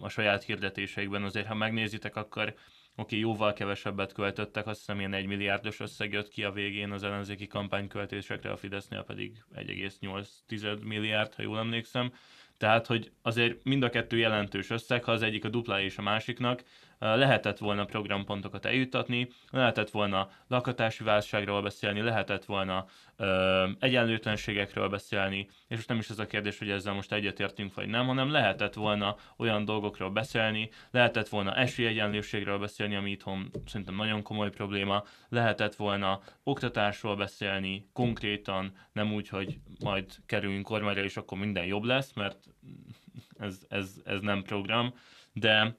a 0.00 0.08
saját 0.08 0.42
hirdetéseikben, 0.42 1.22
azért 1.22 1.46
ha 1.46 1.54
megnézitek, 1.54 2.16
akkor 2.16 2.54
oké, 2.96 3.18
jóval 3.18 3.52
kevesebbet 3.52 4.12
költöttek, 4.12 4.66
azt 4.66 4.78
hiszem 4.78 4.98
ilyen 4.98 5.14
1 5.14 5.26
milliárdos 5.26 5.80
összeg 5.80 6.12
jött 6.12 6.28
ki 6.28 6.44
a 6.44 6.52
végén 6.52 6.90
az 6.90 7.02
ellenzéki 7.02 7.46
kampányköltésekre, 7.46 8.50
a 8.50 8.56
Fidesznél 8.56 9.02
pedig 9.02 9.44
1,8 9.54 10.82
milliárd, 10.82 11.34
ha 11.34 11.42
jól 11.42 11.58
emlékszem. 11.58 12.12
Tehát, 12.58 12.86
hogy 12.86 13.10
azért 13.22 13.64
mind 13.64 13.82
a 13.82 13.90
kettő 13.90 14.16
jelentős 14.16 14.70
összeg, 14.70 15.04
ha 15.04 15.12
az 15.12 15.22
egyik 15.22 15.44
a 15.44 15.48
dupla 15.48 15.80
és 15.80 15.98
a 15.98 16.02
másiknak, 16.02 16.62
lehetett 16.98 17.58
volna 17.58 17.84
programpontokat 17.84 18.64
eljuttatni, 18.64 19.28
lehetett 19.50 19.90
volna 19.90 20.30
lakatási 20.46 21.04
válságról 21.04 21.62
beszélni, 21.62 22.00
lehetett 22.00 22.44
volna 22.44 22.86
ö, 23.16 23.68
egyenlőtlenségekről 23.80 24.88
beszélni, 24.88 25.48
és 25.68 25.76
most 25.76 25.88
nem 25.88 25.98
is 25.98 26.08
ez 26.08 26.18
a 26.18 26.26
kérdés, 26.26 26.58
hogy 26.58 26.70
ezzel 26.70 26.92
most 26.92 27.12
egyetértünk 27.12 27.74
vagy 27.74 27.88
nem, 27.88 28.06
hanem 28.06 28.30
lehetett 28.30 28.74
volna 28.74 29.16
olyan 29.36 29.64
dolgokról 29.64 30.10
beszélni, 30.10 30.70
lehetett 30.90 31.28
volna 31.28 31.54
esélyegyenlőségről 31.54 32.58
beszélni, 32.58 32.96
ami 32.96 33.10
itthon 33.10 33.50
szerintem 33.66 33.94
nagyon 33.94 34.22
komoly 34.22 34.50
probléma, 34.50 35.04
lehetett 35.28 35.74
volna 35.74 36.20
oktatásról 36.42 37.16
beszélni 37.16 37.88
konkrétan, 37.92 38.72
nem 38.92 39.12
úgy, 39.12 39.28
hogy 39.28 39.58
majd 39.80 40.12
kerüljünk 40.26 40.64
kormányra, 40.64 41.02
és 41.02 41.16
akkor 41.16 41.38
minden 41.38 41.64
jobb 41.64 41.84
lesz, 41.84 42.12
mert 42.12 42.45
ez, 43.38 43.58
ez, 43.68 44.00
ez 44.04 44.20
nem 44.20 44.42
program, 44.42 44.94
de 45.32 45.76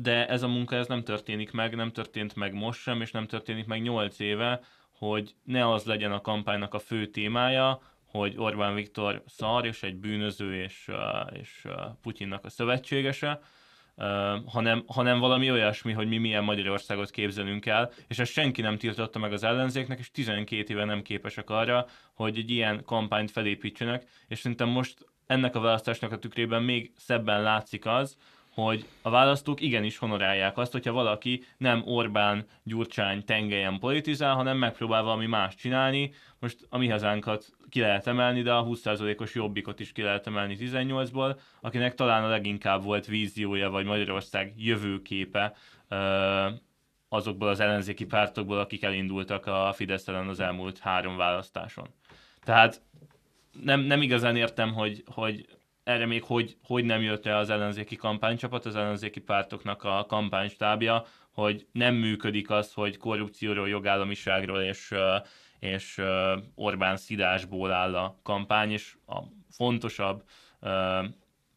de 0.00 0.28
ez 0.28 0.42
a 0.42 0.48
munka 0.48 0.76
ez 0.76 0.86
nem 0.86 1.02
történik 1.02 1.52
meg, 1.52 1.74
nem 1.74 1.92
történt 1.92 2.34
meg 2.34 2.54
most 2.54 2.80
sem, 2.80 3.00
és 3.00 3.10
nem 3.10 3.26
történik 3.26 3.66
meg 3.66 3.82
8 3.82 4.18
éve, 4.18 4.60
hogy 4.92 5.34
ne 5.44 5.70
az 5.70 5.84
legyen 5.84 6.12
a 6.12 6.20
kampánynak 6.20 6.74
a 6.74 6.78
fő 6.78 7.06
témája, 7.06 7.80
hogy 8.04 8.34
Orbán 8.36 8.74
Viktor 8.74 9.22
szar, 9.26 9.66
és 9.66 9.82
egy 9.82 9.96
bűnöző, 9.96 10.62
és, 10.62 10.90
és 11.32 11.66
Putyinnak 12.02 12.44
a 12.44 12.48
szövetségese, 12.48 13.40
hanem, 14.46 14.84
hanem 14.86 15.18
valami 15.18 15.50
olyasmi, 15.50 15.92
hogy 15.92 16.08
mi 16.08 16.18
milyen 16.18 16.44
Magyarországot 16.44 17.10
képzelünk 17.10 17.66
el, 17.66 17.90
és 18.08 18.18
ezt 18.18 18.32
senki 18.32 18.60
nem 18.60 18.78
tiltotta 18.78 19.18
meg 19.18 19.32
az 19.32 19.42
ellenzéknek, 19.42 19.98
és 19.98 20.10
12 20.10 20.72
éve 20.72 20.84
nem 20.84 21.02
képesek 21.02 21.50
arra, 21.50 21.86
hogy 22.14 22.38
egy 22.38 22.50
ilyen 22.50 22.84
kampányt 22.84 23.30
felépítsenek, 23.30 24.06
és 24.28 24.38
szerintem 24.38 24.68
most 24.68 25.06
ennek 25.26 25.54
a 25.54 25.60
választásnak 25.60 26.12
a 26.12 26.18
tükrében 26.18 26.62
még 26.62 26.92
szebben 26.96 27.42
látszik 27.42 27.86
az, 27.86 28.16
hogy 28.54 28.86
a 29.02 29.10
választók 29.10 29.60
igenis 29.60 29.98
honorálják 29.98 30.58
azt, 30.58 30.72
hogyha 30.72 30.92
valaki 30.92 31.44
nem 31.56 31.82
Orbán, 31.84 32.44
Gyurcsány 32.62 33.24
tengelyen 33.24 33.78
politizál, 33.78 34.34
hanem 34.34 34.56
megpróbál 34.56 35.02
valami 35.02 35.26
más 35.26 35.54
csinálni. 35.54 36.12
Most 36.38 36.66
a 36.68 36.78
mi 36.78 36.88
hazánkat 36.88 37.44
ki 37.68 37.80
lehet 37.80 38.06
emelni, 38.06 38.42
de 38.42 38.52
a 38.52 38.64
20%-os 38.64 39.34
jobbikot 39.34 39.80
is 39.80 39.92
ki 39.92 40.02
lehet 40.02 40.26
emelni 40.26 40.56
18-ból, 40.60 41.38
akinek 41.60 41.94
talán 41.94 42.24
a 42.24 42.28
leginkább 42.28 42.82
volt 42.82 43.06
víziója, 43.06 43.70
vagy 43.70 43.84
Magyarország 43.84 44.52
jövőképe 44.56 45.54
azokból 47.08 47.48
az 47.48 47.60
ellenzéki 47.60 48.04
pártokból, 48.04 48.58
akik 48.58 48.82
elindultak 48.82 49.46
a 49.46 49.72
Fidesz 49.72 50.08
az 50.08 50.40
elmúlt 50.40 50.78
három 50.78 51.16
választáson. 51.16 51.88
Tehát 52.42 52.82
nem, 53.62 53.80
nem 53.80 54.02
igazán 54.02 54.36
értem, 54.36 54.72
hogy, 54.72 55.02
hogy 55.06 55.46
erre 55.84 56.06
még 56.06 56.22
hogy, 56.22 56.56
hogy 56.62 56.84
nem 56.84 57.02
jött 57.02 57.26
el 57.26 57.38
az 57.38 57.50
ellenzéki 57.50 57.96
kampánycsapat, 57.96 58.66
az 58.66 58.76
ellenzéki 58.76 59.20
pártoknak 59.20 59.84
a 59.84 60.04
kampánystábja, 60.08 61.04
hogy 61.30 61.66
nem 61.72 61.94
működik 61.94 62.50
az, 62.50 62.72
hogy 62.72 62.96
korrupcióról, 62.96 63.68
jogállamiságról 63.68 64.60
és, 64.60 64.94
és 65.58 66.02
Orbán 66.54 66.96
szidásból 66.96 67.72
áll 67.72 67.96
a 67.96 68.18
kampány, 68.22 68.70
és 68.70 68.96
a 69.06 69.18
fontosabb 69.50 70.22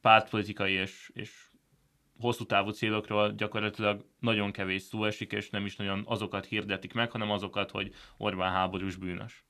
pártpolitikai 0.02 0.74
és, 0.74 1.12
és 1.14 1.32
hosszú 2.20 2.46
távú 2.46 2.70
célokról 2.70 3.32
gyakorlatilag 3.32 4.06
nagyon 4.20 4.52
kevés 4.52 4.82
szó 4.82 5.06
esik, 5.06 5.32
és 5.32 5.50
nem 5.50 5.66
is 5.66 5.76
nagyon 5.76 6.04
azokat 6.06 6.46
hirdetik 6.46 6.94
meg, 6.94 7.12
hanem 7.12 7.32
azokat, 7.32 7.72
hogy 7.72 7.94
Orbán 8.18 8.52
háborús 8.52 8.96
bűnös. 8.96 9.44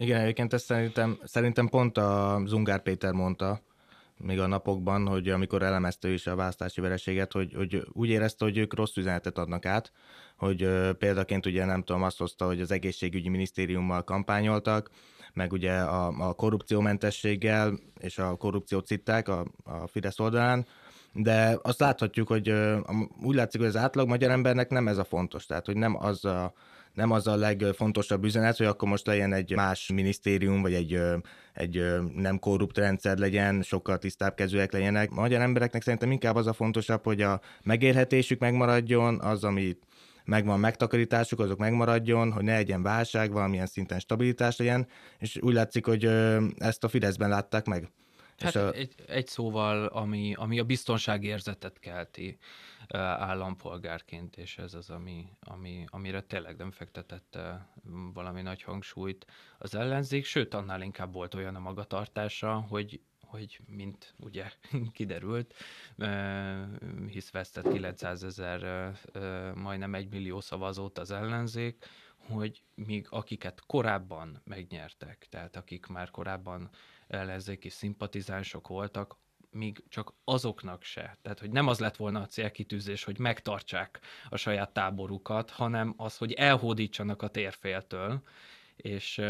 Igen, 0.00 0.20
egyébként 0.20 0.52
ezt 0.52 0.64
szerintem, 0.64 1.18
szerintem 1.24 1.68
pont 1.68 1.98
a 1.98 2.40
Zungár 2.46 2.82
Péter 2.82 3.12
mondta, 3.12 3.60
még 4.16 4.40
a 4.40 4.46
napokban, 4.46 5.06
hogy 5.06 5.28
amikor 5.28 5.62
elemezte 5.62 6.08
is 6.08 6.26
a 6.26 6.34
választási 6.34 6.80
vereséget, 6.80 7.32
hogy, 7.32 7.52
hogy 7.54 7.86
úgy 7.92 8.08
érezte, 8.08 8.44
hogy 8.44 8.56
ők 8.56 8.74
rossz 8.74 8.96
üzenetet 8.96 9.38
adnak 9.38 9.66
át, 9.66 9.92
hogy 10.36 10.68
példaként 10.98 11.46
ugye 11.46 11.64
nem 11.64 11.82
tudom, 11.82 12.02
azt 12.02 12.18
hozta, 12.18 12.46
hogy 12.46 12.60
az 12.60 12.70
egészségügyi 12.70 13.28
minisztériummal 13.28 14.04
kampányoltak, 14.04 14.90
meg 15.32 15.52
ugye 15.52 15.72
a, 15.72 16.28
a 16.28 16.32
korrupciómentességgel 16.32 17.78
és 17.98 18.18
a 18.18 18.36
korrupciót 18.36 18.86
citták 18.86 19.28
a, 19.28 19.46
a 19.64 19.86
Fidesz 19.86 20.20
oldalán, 20.20 20.66
de 21.12 21.58
azt 21.62 21.80
láthatjuk, 21.80 22.28
hogy 22.28 22.54
úgy 23.22 23.34
látszik, 23.34 23.60
hogy 23.60 23.68
az 23.68 23.76
átlag 23.76 24.08
magyar 24.08 24.30
embernek 24.30 24.70
nem 24.70 24.88
ez 24.88 24.98
a 24.98 25.04
fontos, 25.04 25.46
tehát 25.46 25.66
hogy 25.66 25.76
nem 25.76 25.96
az 25.96 26.24
a 26.24 26.52
nem 26.94 27.10
az 27.10 27.26
a 27.26 27.36
legfontosabb 27.36 28.24
üzenet, 28.24 28.56
hogy 28.56 28.66
akkor 28.66 28.88
most 28.88 29.06
legyen 29.06 29.32
egy 29.32 29.54
más 29.54 29.90
minisztérium, 29.94 30.62
vagy 30.62 30.74
egy, 30.74 31.00
egy 31.52 31.84
nem 32.14 32.38
korrupt 32.38 32.78
rendszer 32.78 33.18
legyen, 33.18 33.62
sokkal 33.62 33.98
tisztább 33.98 34.34
kezűek 34.34 34.72
legyenek. 34.72 35.10
Magyar 35.10 35.40
embereknek 35.40 35.82
szerintem 35.82 36.10
inkább 36.10 36.36
az 36.36 36.46
a 36.46 36.52
fontosabb, 36.52 37.04
hogy 37.04 37.22
a 37.22 37.40
megérhetésük 37.62 38.40
megmaradjon, 38.40 39.20
az, 39.20 39.44
ami 39.44 39.76
megvan 40.24 40.60
megtakarításuk, 40.60 41.40
azok 41.40 41.58
megmaradjon, 41.58 42.32
hogy 42.32 42.44
ne 42.44 42.52
legyen 42.52 42.82
válság, 42.82 43.32
valamilyen 43.32 43.66
szinten 43.66 43.98
stabilitás 43.98 44.56
legyen, 44.56 44.86
és 45.18 45.38
úgy 45.40 45.54
látszik, 45.54 45.86
hogy 45.86 46.04
ezt 46.58 46.84
a 46.84 46.88
Fideszben 46.88 47.28
látták 47.28 47.66
meg. 47.66 47.88
Hát 48.40 48.54
a... 48.54 48.72
egy, 48.72 48.94
egy 49.06 49.26
szóval, 49.26 49.86
ami, 49.86 50.34
ami 50.36 50.58
a 50.58 50.64
biztonságérzetet 50.64 51.78
kelti 51.78 52.38
állampolgárként, 52.98 54.36
és 54.36 54.58
ez 54.58 54.74
az, 54.74 54.90
ami, 54.90 55.32
ami, 55.40 55.84
amire 55.86 56.20
tényleg 56.20 56.56
nem 56.56 56.70
fektetett 56.70 57.38
valami 58.12 58.42
nagy 58.42 58.62
hangsúlyt 58.62 59.26
az 59.58 59.74
ellenzék, 59.74 60.24
sőt, 60.24 60.54
annál 60.54 60.82
inkább 60.82 61.12
volt 61.12 61.34
olyan 61.34 61.54
a 61.54 61.60
magatartása, 61.60 62.54
hogy 62.68 63.00
hogy 63.30 63.60
mint 63.66 64.14
ugye 64.18 64.50
kiderült, 64.92 65.54
hisz 67.06 67.30
vesztett 67.30 67.68
900 67.68 68.24
ezer, 68.24 68.92
majdnem 69.54 69.94
egy 69.94 70.08
millió 70.08 70.40
szavazót 70.40 70.98
az 70.98 71.10
ellenzék, 71.10 71.84
hogy 72.16 72.62
míg 72.74 73.06
akiket 73.10 73.62
korábban 73.66 74.40
megnyertek, 74.44 75.26
tehát 75.30 75.56
akik 75.56 75.86
már 75.86 76.10
korábban 76.10 76.70
ellenzéki 77.10 77.68
szimpatizánsok 77.68 78.68
voltak, 78.68 79.16
míg 79.50 79.82
csak 79.88 80.14
azoknak 80.24 80.82
se. 80.82 81.16
Tehát, 81.22 81.38
hogy 81.38 81.50
nem 81.50 81.66
az 81.66 81.78
lett 81.78 81.96
volna 81.96 82.20
a 82.20 82.26
célkitűzés, 82.26 83.04
hogy 83.04 83.18
megtartsák 83.18 84.00
a 84.28 84.36
saját 84.36 84.72
táborukat, 84.72 85.50
hanem 85.50 85.94
az, 85.96 86.16
hogy 86.16 86.32
elhódítsanak 86.32 87.22
a 87.22 87.28
térféltől, 87.28 88.22
és, 88.76 89.22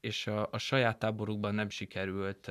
és 0.00 0.26
a, 0.26 0.48
a 0.50 0.58
saját 0.58 0.98
táborukban 0.98 1.54
nem 1.54 1.68
sikerült 1.68 2.50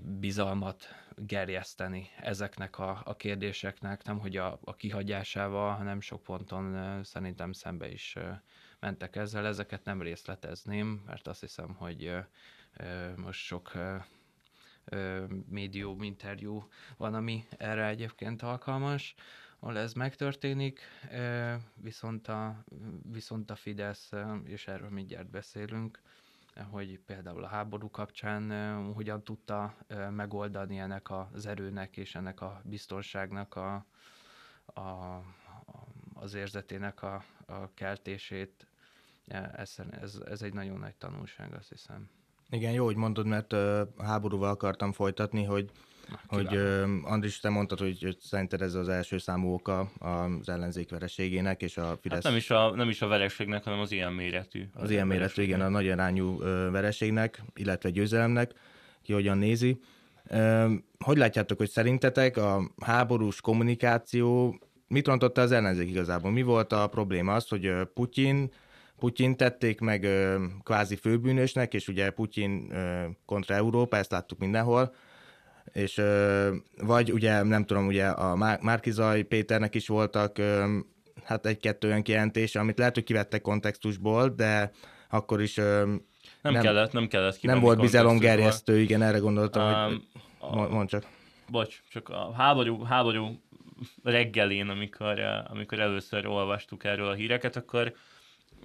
bizalmat 0.00 0.88
gerjeszteni 1.16 2.10
ezeknek 2.20 2.78
a, 2.78 3.02
a 3.04 3.16
kérdéseknek, 3.16 4.04
nem 4.04 4.18
hogy 4.18 4.36
a, 4.36 4.58
a 4.64 4.74
kihagyásával, 4.74 5.74
hanem 5.74 6.00
sok 6.00 6.22
ponton 6.22 7.00
szerintem 7.04 7.52
szembe 7.52 7.88
is 7.88 8.16
mentek 8.80 9.16
ezzel. 9.16 9.46
Ezeket 9.46 9.84
nem 9.84 10.02
részletezném, 10.02 11.02
mert 11.06 11.26
azt 11.26 11.40
hiszem, 11.40 11.74
hogy 11.74 12.12
most 13.16 13.40
sok 13.40 13.72
médium 15.48 16.02
interjú 16.02 16.68
van, 16.96 17.14
ami 17.14 17.44
erre 17.56 17.86
egyébként 17.86 18.42
alkalmas, 18.42 19.14
ahol 19.58 19.78
ez 19.78 19.92
megtörténik, 19.92 20.80
viszont 21.74 22.28
a, 22.28 22.64
viszont 23.12 23.50
a 23.50 23.54
Fidesz, 23.56 24.10
és 24.44 24.68
erről 24.68 24.90
mindjárt 24.90 25.30
beszélünk, 25.30 26.00
hogy 26.70 26.98
például 26.98 27.44
a 27.44 27.48
háború 27.48 27.90
kapcsán 27.90 28.52
hogyan 28.92 29.24
tudta 29.24 29.76
megoldani 30.10 30.78
ennek 30.78 31.10
az 31.10 31.46
erőnek 31.46 31.96
és 31.96 32.14
ennek 32.14 32.40
a 32.40 32.60
biztonságnak 32.64 33.54
a, 33.56 33.86
a, 34.80 35.20
az 36.14 36.34
érzetének 36.34 37.02
a, 37.02 37.24
a 37.46 37.74
keltését. 37.74 38.66
Ez, 39.52 39.76
ez, 39.90 40.20
ez 40.26 40.42
egy 40.42 40.52
nagyon 40.52 40.78
nagy 40.78 40.94
tanulság, 40.94 41.52
azt 41.54 41.68
hiszem. 41.68 42.08
Igen, 42.54 42.72
jó, 42.72 42.84
hogy 42.84 42.96
mondod, 42.96 43.26
mert 43.26 43.52
uh, 43.52 43.80
háborúval 43.98 44.50
akartam 44.50 44.92
folytatni, 44.92 45.44
hogy 45.44 45.70
Na, 46.10 46.18
hogy 46.26 46.56
uh, 46.56 46.84
Andris, 47.02 47.40
te 47.40 47.48
mondtad, 47.48 47.78
hogy, 47.78 48.02
hogy 48.02 48.16
szerinted 48.20 48.62
ez 48.62 48.74
az 48.74 48.88
első 48.88 49.18
számú 49.18 49.52
oka 49.52 49.90
az 49.98 50.48
ellenzék 50.48 50.90
vereségének, 50.90 51.62
és 51.62 51.76
a 51.76 51.98
Fidesz... 52.00 52.22
Hát 52.22 52.32
nem 52.32 52.36
is 52.36 52.50
a, 52.50 52.74
nem 52.74 52.88
is 52.88 53.02
a 53.02 53.06
vereségnek, 53.06 53.64
hanem 53.64 53.80
az 53.80 53.92
ilyen 53.92 54.12
méretű. 54.12 54.68
Az, 54.74 54.82
az 54.82 54.90
ilyen 54.90 55.06
méretű, 55.06 55.42
igen, 55.42 55.60
a 55.60 55.68
nagy 55.68 55.88
arányú 55.88 56.38
vereségnek, 56.70 57.42
illetve 57.54 57.90
győzelemnek, 57.90 58.52
ki 59.02 59.12
hogyan 59.12 59.38
nézi. 59.38 59.80
Uh, 60.30 60.72
hogy 60.98 61.16
látjátok, 61.16 61.58
hogy 61.58 61.70
szerintetek 61.70 62.36
a 62.36 62.70
háborús 62.80 63.40
kommunikáció 63.40 64.58
mit 64.88 65.06
rontotta 65.06 65.40
az 65.40 65.52
ellenzék 65.52 65.88
igazából? 65.88 66.30
Mi 66.30 66.42
volt 66.42 66.72
a 66.72 66.86
probléma? 66.86 67.34
Az, 67.34 67.48
hogy 67.48 67.72
Putyin 67.94 68.50
Putyin 68.98 69.36
tették 69.36 69.80
meg 69.80 70.04
ö, 70.04 70.44
kvázi 70.62 70.96
főbűnösnek, 70.96 71.74
és 71.74 71.88
ugye 71.88 72.10
Putyin 72.10 72.70
ö, 72.70 73.04
kontra 73.26 73.54
Európa, 73.54 73.96
ezt 73.96 74.10
láttuk 74.10 74.38
mindenhol, 74.38 74.94
és 75.72 75.98
ö, 75.98 76.54
vagy 76.76 77.12
ugye 77.12 77.42
nem 77.42 77.64
tudom, 77.64 77.86
ugye 77.86 78.06
a 78.06 78.58
Márkizaj 78.60 79.22
Péternek 79.22 79.74
is 79.74 79.88
voltak 79.88 80.38
ö, 80.38 80.78
hát 81.24 81.46
egy-kettő 81.46 81.88
olyan 81.88 82.02
kijelentése, 82.02 82.60
amit 82.60 82.78
lehet, 82.78 82.94
hogy 82.94 83.04
kivettek 83.04 83.40
kontextusból, 83.40 84.28
de 84.28 84.70
akkor 85.10 85.42
is 85.42 85.56
ö, 85.56 85.84
nem, 86.42 86.52
nem 86.52 86.62
kellett, 86.62 86.92
nem 86.92 87.08
kellett 87.08 87.42
Nem 87.42 87.60
volt 87.60 87.80
bizalomgerjesztő, 87.80 88.80
igen, 88.80 89.02
erre 89.02 89.18
gondoltam, 89.18 89.92
um, 89.92 90.02
hogy 90.38 90.68
mondd 90.68 90.86
csak. 90.86 91.04
Bocs, 91.50 91.82
csak 91.90 92.08
a 92.08 92.32
háború, 92.32 92.82
háború 92.82 93.40
reggelén, 94.02 94.68
amikor, 94.68 95.20
amikor 95.46 95.80
először 95.80 96.26
olvastuk 96.26 96.84
erről 96.84 97.08
a 97.08 97.14
híreket, 97.14 97.56
akkor 97.56 97.94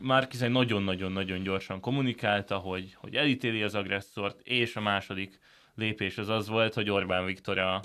Márkiz 0.01 0.41
egy 0.41 0.51
nagyon-nagyon-nagyon 0.51 1.43
gyorsan 1.43 1.79
kommunikálta, 1.79 2.57
hogy, 2.57 2.93
hogy 2.95 3.15
elítéli 3.15 3.63
az 3.63 3.75
agresszort, 3.75 4.39
és 4.43 4.75
a 4.75 4.81
második 4.81 5.39
lépés 5.75 6.17
az 6.17 6.29
az 6.29 6.47
volt, 6.47 6.73
hogy 6.73 6.89
Orbán 6.89 7.25
Viktor 7.25 7.57
a, 7.57 7.81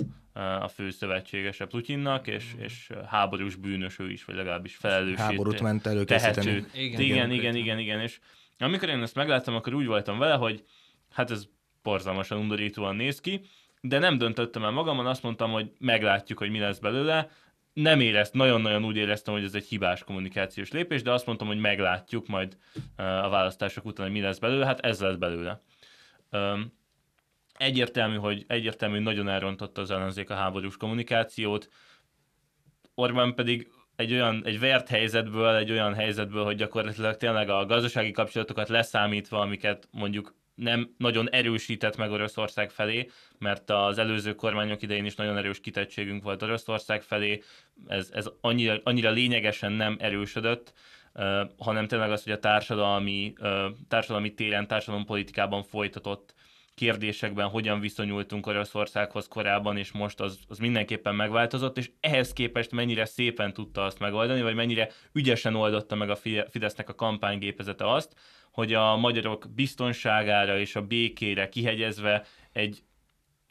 a 0.61 0.69
fő 0.69 0.91
szövetségese 0.91 1.67
Putyinnak, 1.67 2.27
és, 2.27 2.55
és 2.59 2.91
háborús 3.07 3.55
bűnös 3.55 3.99
ő 3.99 4.11
is, 4.11 4.25
vagy 4.25 4.37
legalábbis 4.37 4.77
felelős. 4.77 5.19
Háborút 5.19 5.61
ment 5.61 5.87
előkészíteni. 5.87 6.51
Igen, 6.51 7.01
igen, 7.01 7.01
igen, 7.01 7.31
igen, 7.31 7.57
igen, 7.57 7.79
igen, 7.79 8.01
és 8.01 8.21
amikor 8.59 8.89
én 8.89 9.03
ezt 9.03 9.15
megláttam, 9.15 9.55
akkor 9.55 9.75
úgy 9.75 9.87
voltam 9.87 10.19
vele, 10.19 10.35
hogy 10.35 10.65
hát 11.13 11.31
ez 11.31 11.49
borzalmasan 11.83 12.39
undorítóan 12.39 12.97
néz 12.97 13.21
ki, 13.21 13.41
de 13.81 13.99
nem 13.99 14.19
döntöttem 14.19 14.65
el 14.65 14.71
magamon, 14.71 15.07
azt 15.07 15.23
mondtam, 15.23 15.51
hogy 15.51 15.71
meglátjuk, 15.79 16.39
hogy 16.39 16.51
mi 16.51 16.59
lesz 16.59 16.79
belőle, 16.79 17.31
nem 17.75 18.01
érezt, 18.01 18.35
nagyon-nagyon 18.35 18.85
úgy 18.85 18.97
éreztem, 18.97 19.35
hogy 19.35 19.45
ez 19.45 19.55
egy 19.55 19.67
hibás 19.67 20.05
kommunikációs 20.05 20.71
lépés, 20.71 21.03
de 21.03 21.13
azt 21.13 21.27
mondtam, 21.27 21.47
hogy 21.47 21.59
meglátjuk 21.59 22.27
majd 22.27 22.57
a 22.97 23.29
választások 23.29 23.85
után, 23.85 24.07
hogy 24.07 24.15
mi 24.15 24.21
lesz 24.21 24.39
belőle, 24.39 24.67
hát 24.67 24.81
ez 24.81 25.01
lesz 25.01 25.17
belőle. 25.17 25.63
Egyértelmű, 27.55 28.17
hogy 28.17 28.45
egyértelmű, 28.47 28.95
hogy 28.95 29.05
nagyon 29.05 29.29
elrontotta 29.29 29.81
az 29.81 29.91
ellenzék 29.91 30.31
a 30.31 30.35
háborús 30.35 30.77
kommunikációt, 30.77 31.69
Orbán 32.95 33.35
pedig 33.35 33.69
egy 33.97 34.13
olyan, 34.13 34.43
egy 34.45 34.61
vert 34.61 34.89
helyzetből, 34.89 35.55
egy 35.55 35.71
olyan 35.71 35.95
helyzetből, 35.95 36.45
hogy 36.45 36.57
gyakorlatilag 36.57 37.17
tényleg 37.17 37.49
a 37.49 37.67
gazdasági 37.67 38.11
kapcsolatokat 38.11 38.69
leszámítva, 38.69 39.41
amiket 39.41 39.89
mondjuk 39.91 40.35
nem 40.55 40.95
nagyon 40.99 41.31
erősített 41.31 41.97
meg 41.97 42.11
Oroszország 42.11 42.71
felé, 42.71 43.11
mert 43.39 43.71
az 43.71 43.99
előző 43.99 44.35
kormányok 44.35 44.83
idején 44.83 45.05
is 45.05 45.15
nagyon 45.15 45.37
erős 45.37 45.61
kitettségünk 45.61 46.23
volt 46.23 46.43
Oroszország 46.43 47.03
felé, 47.03 47.43
ez, 47.87 48.09
ez 48.13 48.31
annyira, 48.41 48.81
annyira 48.83 49.11
lényegesen 49.11 49.73
nem 49.73 49.97
erősödött, 50.01 50.73
hanem 51.59 51.87
tényleg 51.87 52.11
az, 52.11 52.23
hogy 52.23 52.33
a 52.33 52.39
társadalmi, 52.39 53.33
társadalmi 53.89 54.35
téren, 54.35 54.67
társadalompolitikában 54.67 55.63
folytatott 55.63 56.35
kérdésekben 56.75 57.49
hogyan 57.49 57.81
viszonyultunk 57.81 58.47
Oroszországhoz 58.47 59.29
korábban, 59.29 59.77
és 59.77 59.93
most 59.93 60.21
az, 60.21 60.39
az 60.49 60.59
mindenképpen 60.59 61.15
megváltozott, 61.15 61.79
és 61.79 61.91
ehhez 62.01 62.33
képest 62.33 62.71
mennyire 62.71 63.05
szépen 63.05 63.53
tudta 63.53 63.85
azt 63.85 63.99
megoldani, 63.99 64.43
vagy 64.43 64.55
mennyire 64.55 64.89
ügyesen 65.13 65.55
oldotta 65.55 65.95
meg 65.95 66.11
a 66.11 66.17
Fidesznek 66.51 66.89
a 66.89 66.95
kampánygépezete 66.95 67.93
azt, 67.93 68.15
hogy 68.55 68.73
a 68.73 68.97
magyarok 68.97 69.47
biztonságára 69.55 70.59
és 70.59 70.77
a 70.77 70.87
békére 70.87 71.49
kihegyezve 71.49 72.25
egy 72.53 72.83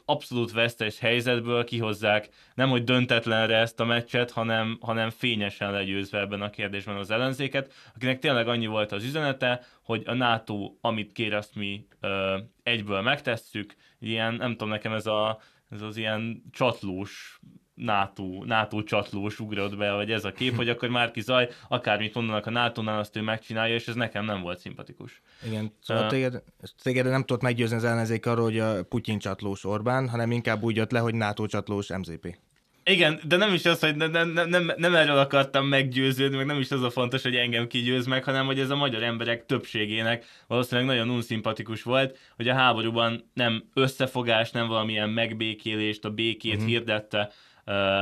abszolút 0.05 0.51
vesztes 0.51 0.99
helyzetből 0.99 1.63
kihozzák 1.63 2.29
nem 2.55 2.69
hogy 2.69 2.83
döntetlenre 2.83 3.57
ezt 3.57 3.79
a 3.79 3.85
meccset, 3.85 4.31
hanem, 4.31 4.77
hanem 4.81 5.09
fényesen 5.09 5.71
legyőzve 5.71 6.19
ebben 6.19 6.41
a 6.41 6.49
kérdésben 6.49 6.95
az 6.95 7.11
ellenzéket, 7.11 7.73
akinek 7.95 8.19
tényleg 8.19 8.47
annyi 8.47 8.65
volt 8.65 8.91
az 8.91 9.03
üzenete, 9.03 9.65
hogy 9.83 10.03
a 10.05 10.13
NATO, 10.13 10.75
amit 10.81 11.11
kér, 11.11 11.33
azt 11.33 11.55
mi 11.55 11.87
ö, 11.99 12.37
egyből 12.63 13.01
megtesszük. 13.01 13.75
Ilyen, 13.99 14.33
nem 14.33 14.51
tudom, 14.51 14.69
nekem 14.69 14.93
ez, 14.93 15.05
a, 15.05 15.39
ez 15.69 15.81
az 15.81 15.97
ilyen 15.97 16.43
csatlós 16.51 17.39
NATO, 17.75 18.43
NATO 18.45 18.83
csatlós 18.83 19.39
ugrott 19.39 19.77
be, 19.77 19.91
vagy 19.91 20.12
ez 20.12 20.25
a 20.25 20.31
kép, 20.31 20.55
hogy 20.55 20.69
akkor 20.69 20.89
Márki 20.89 21.21
Zaj, 21.21 21.49
akármit 21.67 22.13
mondanak 22.13 22.45
a 22.45 22.49
NATO-nál, 22.49 22.99
azt 22.99 23.15
ő 23.15 23.21
megcsinálja, 23.21 23.75
és 23.75 23.88
ez 23.88 23.95
nekem 23.95 24.25
nem 24.25 24.41
volt 24.41 24.59
szimpatikus. 24.59 25.21
Igen, 25.45 25.75
szóval 25.81 26.03
uh, 26.03 26.09
téged, 26.09 26.43
téged 26.83 27.05
nem 27.05 27.23
tudott 27.23 27.41
meggyőzni 27.41 27.75
az 27.75 27.83
ellenzék 27.83 28.25
arról, 28.25 28.43
hogy 28.43 28.59
a 28.59 28.83
Putyin 28.83 29.19
csatlós 29.19 29.65
Orbán, 29.65 30.09
hanem 30.09 30.31
inkább 30.31 30.63
úgy 30.63 30.75
jött 30.75 30.91
le, 30.91 30.99
hogy 30.99 31.15
NATO 31.15 31.45
csatlós 31.45 31.88
MZP. 31.88 32.38
Igen, 32.86 33.19
de 33.27 33.36
nem 33.36 33.53
is 33.53 33.65
az, 33.65 33.79
hogy 33.79 33.95
ne, 33.95 34.07
ne, 34.07 34.23
ne, 34.23 34.45
nem, 34.45 34.71
nem 34.77 34.95
erről 34.95 35.17
akartam 35.17 35.67
meggyőződni, 35.67 36.38
meg 36.38 36.45
nem 36.45 36.59
is 36.59 36.71
az 36.71 36.83
a 36.83 36.89
fontos, 36.89 37.21
hogy 37.21 37.36
engem 37.36 37.67
kigyőz 37.67 38.05
meg, 38.05 38.23
hanem 38.23 38.45
hogy 38.45 38.59
ez 38.59 38.69
a 38.69 38.75
magyar 38.75 39.03
emberek 39.03 39.45
többségének 39.45 40.25
valószínűleg 40.47 40.89
nagyon 40.89 41.09
unszimpatikus 41.09 41.83
volt, 41.83 42.17
hogy 42.36 42.47
a 42.47 42.53
háborúban 42.53 43.29
nem 43.33 43.63
összefogás, 43.73 44.51
nem 44.51 44.67
valamilyen 44.67 45.09
megbékélést, 45.09 46.05
a 46.05 46.09
békét 46.09 46.53
uh-huh. 46.53 46.67
hirdette 46.67 47.31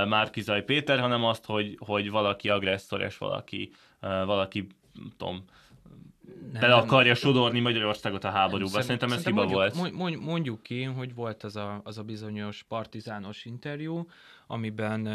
Márkizaj 0.08 0.64
Péter, 0.64 1.00
hanem 1.00 1.24
azt, 1.24 1.46
hogy, 1.46 1.78
hogy 1.86 2.10
valaki 2.10 2.50
agresszor 2.50 3.02
és 3.02 3.18
valaki, 3.18 3.72
valaki 4.00 4.68
tudom, 5.18 5.46
nem, 6.52 6.62
bele 6.62 6.76
akarja 6.76 7.16
sodorni 7.16 7.60
Magyarországot 7.60 8.24
a 8.24 8.30
háborúba. 8.30 8.82
Szerintem, 8.82 9.10
szerintem 9.10 9.18
ez 9.18 9.26
hiba 9.26 9.46
mondjuk, 9.46 9.98
volt. 9.98 10.20
Mondjuk 10.20 10.64
ki, 10.64 10.84
hogy 10.84 11.14
volt 11.14 11.44
az 11.44 11.56
a, 11.56 11.82
az 11.84 11.98
a 11.98 12.04
bizonyos 12.04 12.66
partizános 12.68 13.46
interjú, 13.46 14.08
amiben, 14.48 15.08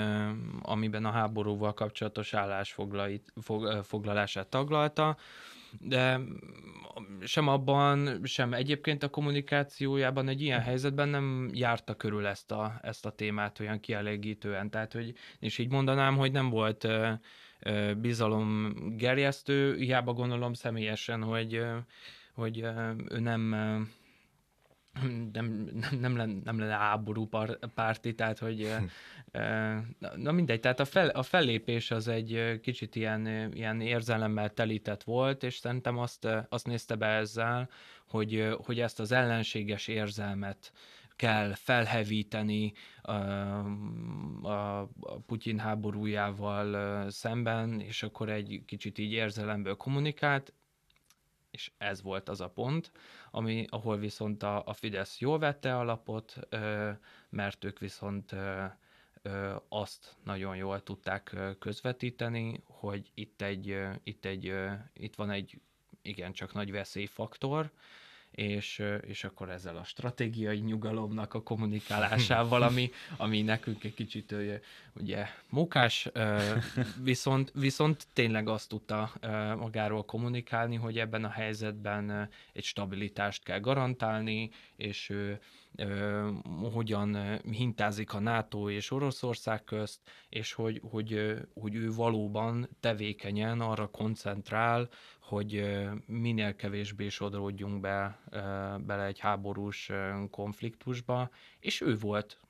amiben 0.62 1.04
a 1.04 1.10
háborúval 1.10 1.74
kapcsolatos 1.74 2.34
állásfoglalását 2.34 4.46
taglalta, 4.46 5.16
de 5.80 6.20
sem 7.20 7.48
abban, 7.48 8.20
sem 8.24 8.52
egyébként 8.52 9.02
a 9.02 9.08
kommunikációjában 9.08 10.28
egy 10.28 10.42
ilyen 10.42 10.60
helyzetben 10.60 11.08
nem 11.08 11.50
járta 11.52 11.94
körül 11.94 12.26
ezt 12.26 12.52
a, 12.52 12.78
ezt 12.82 13.06
a 13.06 13.10
témát 13.10 13.60
olyan 13.60 13.80
kielégítően. 13.80 14.70
Tehát, 14.70 14.92
hogy, 14.92 15.12
és 15.38 15.58
így 15.58 15.70
mondanám, 15.70 16.16
hogy 16.16 16.32
nem 16.32 16.50
volt 16.50 16.88
bizalom 17.96 18.74
gerjesztő, 18.96 19.76
hiába 19.76 20.12
gondolom 20.12 20.52
személyesen, 20.52 21.22
hogy, 21.22 21.64
hogy 22.34 22.58
ő 23.08 23.18
nem 23.18 23.54
nem, 25.32 25.68
nem, 26.00 26.16
lenne, 26.16 26.40
nem 26.44 26.58
lenne 26.58 26.74
háború 26.74 27.28
párti, 27.74 28.14
tehát 28.14 28.38
hogy 28.38 28.74
na 30.16 30.32
mindegy, 30.32 30.60
tehát 30.60 30.80
a, 30.80 30.84
fel, 30.84 31.08
a 31.08 31.22
fellépés 31.22 31.90
az 31.90 32.08
egy 32.08 32.60
kicsit 32.62 32.96
ilyen, 32.96 33.52
ilyen 33.52 33.80
érzelemmel 33.80 34.50
telített 34.50 35.02
volt, 35.02 35.42
és 35.42 35.56
szerintem 35.56 35.98
azt, 35.98 36.28
azt 36.48 36.66
nézte 36.66 36.94
be 36.94 37.06
ezzel, 37.06 37.68
hogy, 38.06 38.56
hogy 38.64 38.80
ezt 38.80 39.00
az 39.00 39.12
ellenséges 39.12 39.88
érzelmet 39.88 40.72
kell 41.16 41.54
felhevíteni 41.54 42.72
a, 43.02 43.10
a 44.42 44.88
Putyin 45.26 45.58
háborújával 45.58 47.10
szemben, 47.10 47.80
és 47.80 48.02
akkor 48.02 48.28
egy 48.28 48.62
kicsit 48.66 48.98
így 48.98 49.12
érzelemből 49.12 49.76
kommunikált, 49.76 50.52
és 51.50 51.70
ez 51.78 52.02
volt 52.02 52.28
az 52.28 52.40
a 52.40 52.48
pont, 52.48 52.92
ami, 53.36 53.66
ahol 53.68 53.96
viszont 53.96 54.42
a, 54.42 54.62
a 54.66 54.72
Fidesz 54.72 55.18
jól 55.20 55.38
vette 55.38 55.76
alapot, 55.76 56.38
mert 57.28 57.64
ők 57.64 57.78
viszont 57.78 58.34
azt 59.68 60.16
nagyon 60.24 60.56
jól 60.56 60.82
tudták 60.82 61.36
közvetíteni, 61.58 62.62
hogy 62.64 63.10
itt 63.14 63.42
egy, 63.42 63.78
itt 64.04 64.24
egy, 64.24 64.54
itt 64.92 65.14
van 65.14 65.30
egy 65.30 65.60
igencsak 66.02 66.52
nagy 66.52 66.70
veszélyfaktor, 66.70 67.70
és, 68.30 68.82
és 69.06 69.24
akkor 69.24 69.50
ezzel 69.50 69.76
a 69.76 69.84
stratégiai 69.84 70.58
nyugalomnak 70.58 71.34
a 71.34 71.42
kommunikálásával, 71.42 72.62
ami, 72.62 72.90
ami 73.16 73.42
nekünk 73.42 73.84
egy 73.84 73.94
kicsit 73.94 74.34
ugye 74.94 75.26
mókás, 75.50 76.10
viszont, 77.02 77.52
viszont 77.54 78.06
tényleg 78.12 78.48
azt 78.48 78.68
tudta 78.68 79.12
magáról 79.58 80.04
kommunikálni, 80.04 80.76
hogy 80.76 80.98
ebben 80.98 81.24
a 81.24 81.30
helyzetben 81.30 82.30
egy 82.52 82.64
stabilitást 82.64 83.42
kell 83.42 83.60
garantálni, 83.60 84.50
és 84.76 85.12
hogyan 86.72 87.40
hintázik 87.50 88.12
a 88.12 88.20
NATO 88.20 88.70
és 88.70 88.90
Oroszország 88.90 89.64
közt, 89.64 90.00
és 90.28 90.52
hogy, 90.52 90.80
hogy, 90.90 91.34
hogy 91.54 91.74
ő 91.74 91.92
valóban 91.92 92.68
tevékenyen 92.80 93.60
arra 93.60 93.86
koncentrál, 93.86 94.88
hogy 95.20 95.78
minél 96.06 96.56
kevésbé 96.56 97.08
sodródjunk 97.08 97.80
be, 97.80 98.20
bele 98.86 99.04
egy 99.04 99.18
háborús 99.18 99.90
konfliktusba, 100.30 101.30
és 101.60 101.80
ő 101.80 101.98
volt 101.98 102.40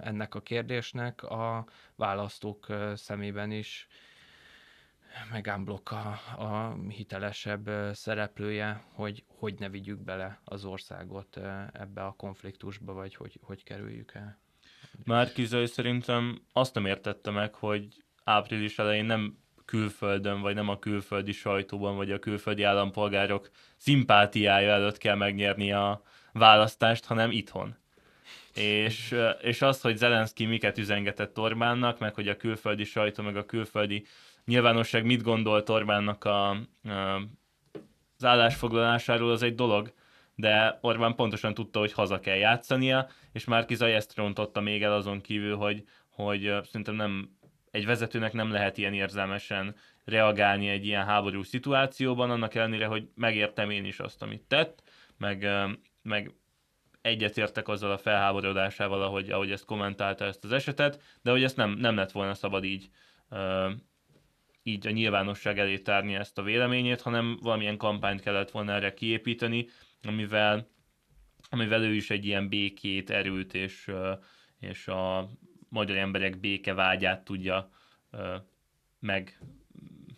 ennek 0.00 0.34
a 0.34 0.40
kérdésnek 0.40 1.22
a 1.22 1.66
választók 1.96 2.66
szemében 2.94 3.50
is 3.50 3.88
megámblok 5.32 5.90
a, 5.90 6.20
a 6.38 6.76
hitelesebb 6.88 7.70
szereplője, 7.92 8.84
hogy 8.92 9.24
hogy 9.26 9.54
ne 9.58 9.68
vigyük 9.68 9.98
bele 9.98 10.40
az 10.44 10.64
országot 10.64 11.36
ebbe 11.72 12.04
a 12.04 12.14
konfliktusba, 12.16 12.92
vagy 12.92 13.14
hogy, 13.14 13.38
hogy 13.42 13.62
kerüljük 13.64 14.14
el. 14.14 14.38
Márkizai 15.04 15.66
szerintem 15.66 16.42
azt 16.52 16.74
nem 16.74 16.86
értette 16.86 17.30
meg, 17.30 17.54
hogy 17.54 18.04
április 18.24 18.78
elején 18.78 19.04
nem 19.04 19.38
külföldön, 19.64 20.40
vagy 20.40 20.54
nem 20.54 20.68
a 20.68 20.78
külföldi 20.78 21.32
sajtóban, 21.32 21.96
vagy 21.96 22.10
a 22.10 22.18
külföldi 22.18 22.62
állampolgárok 22.62 23.50
szimpátiája 23.76 24.72
előtt 24.72 24.98
kell 24.98 25.16
megnyerni 25.16 25.72
a 25.72 26.02
választást, 26.32 27.04
hanem 27.04 27.30
itthon. 27.30 27.76
És, 28.54 29.16
és 29.40 29.62
az, 29.62 29.80
hogy 29.80 29.96
Zelenszky 29.96 30.46
miket 30.46 30.78
üzengetett 30.78 31.38
Orbánnak, 31.38 31.98
meg 31.98 32.14
hogy 32.14 32.28
a 32.28 32.36
külföldi 32.36 32.84
sajtó, 32.84 33.22
meg 33.22 33.36
a 33.36 33.46
külföldi 33.46 34.06
nyilvánosság 34.50 35.04
mit 35.04 35.22
gondolt 35.22 35.68
Orbánnak 35.68 36.24
a, 36.24 36.50
az 38.16 38.24
állásfoglalásáról, 38.24 39.30
az 39.30 39.42
egy 39.42 39.54
dolog, 39.54 39.92
de 40.34 40.78
Orbán 40.80 41.14
pontosan 41.14 41.54
tudta, 41.54 41.78
hogy 41.78 41.92
haza 41.92 42.20
kell 42.20 42.36
játszania, 42.36 43.08
és 43.32 43.44
már 43.44 43.64
Kizaj 43.64 43.94
ezt 43.94 44.16
rontotta 44.16 44.60
még 44.60 44.82
el 44.82 44.92
azon 44.92 45.20
kívül, 45.20 45.56
hogy, 45.56 45.84
hogy 46.08 46.52
szerintem 46.62 46.94
nem 46.94 47.30
egy 47.70 47.86
vezetőnek 47.86 48.32
nem 48.32 48.50
lehet 48.50 48.78
ilyen 48.78 48.94
érzelmesen 48.94 49.74
reagálni 50.04 50.68
egy 50.68 50.86
ilyen 50.86 51.04
háború 51.04 51.42
szituációban, 51.42 52.30
annak 52.30 52.54
ellenére, 52.54 52.86
hogy 52.86 53.08
megértem 53.14 53.70
én 53.70 53.84
is 53.84 53.98
azt, 53.98 54.22
amit 54.22 54.42
tett, 54.42 54.82
meg, 55.16 55.48
meg 56.02 56.34
egyetértek 57.00 57.68
azzal 57.68 57.90
a 57.90 57.98
felháborodásával, 57.98 59.02
ahogy, 59.02 59.30
ahogy 59.30 59.50
ezt 59.50 59.64
kommentálta 59.64 60.24
ezt 60.24 60.44
az 60.44 60.52
esetet, 60.52 61.02
de 61.22 61.30
hogy 61.30 61.42
ezt 61.42 61.56
nem, 61.56 61.70
nem 61.70 61.96
lett 61.96 62.12
volna 62.12 62.34
szabad 62.34 62.64
így, 62.64 62.90
így 64.62 64.86
a 64.86 64.90
nyilvánosság 64.90 65.58
elé 65.58 65.78
tárni 65.78 66.14
ezt 66.14 66.38
a 66.38 66.42
véleményét, 66.42 67.00
hanem 67.00 67.38
valamilyen 67.42 67.76
kampányt 67.76 68.20
kellett 68.20 68.50
volna 68.50 68.72
erre 68.72 68.94
kiépíteni, 68.94 69.66
amivel, 70.02 70.68
amivel 71.50 71.82
ő 71.82 71.94
is 71.94 72.10
egy 72.10 72.24
ilyen 72.24 72.48
békét, 72.48 73.10
erőt 73.10 73.54
és, 73.54 73.90
és 74.60 74.88
a 74.88 75.30
magyar 75.68 75.96
emberek 75.96 76.40
békevágyát 76.40 77.24
tudja 77.24 77.70
meg, 78.98 79.38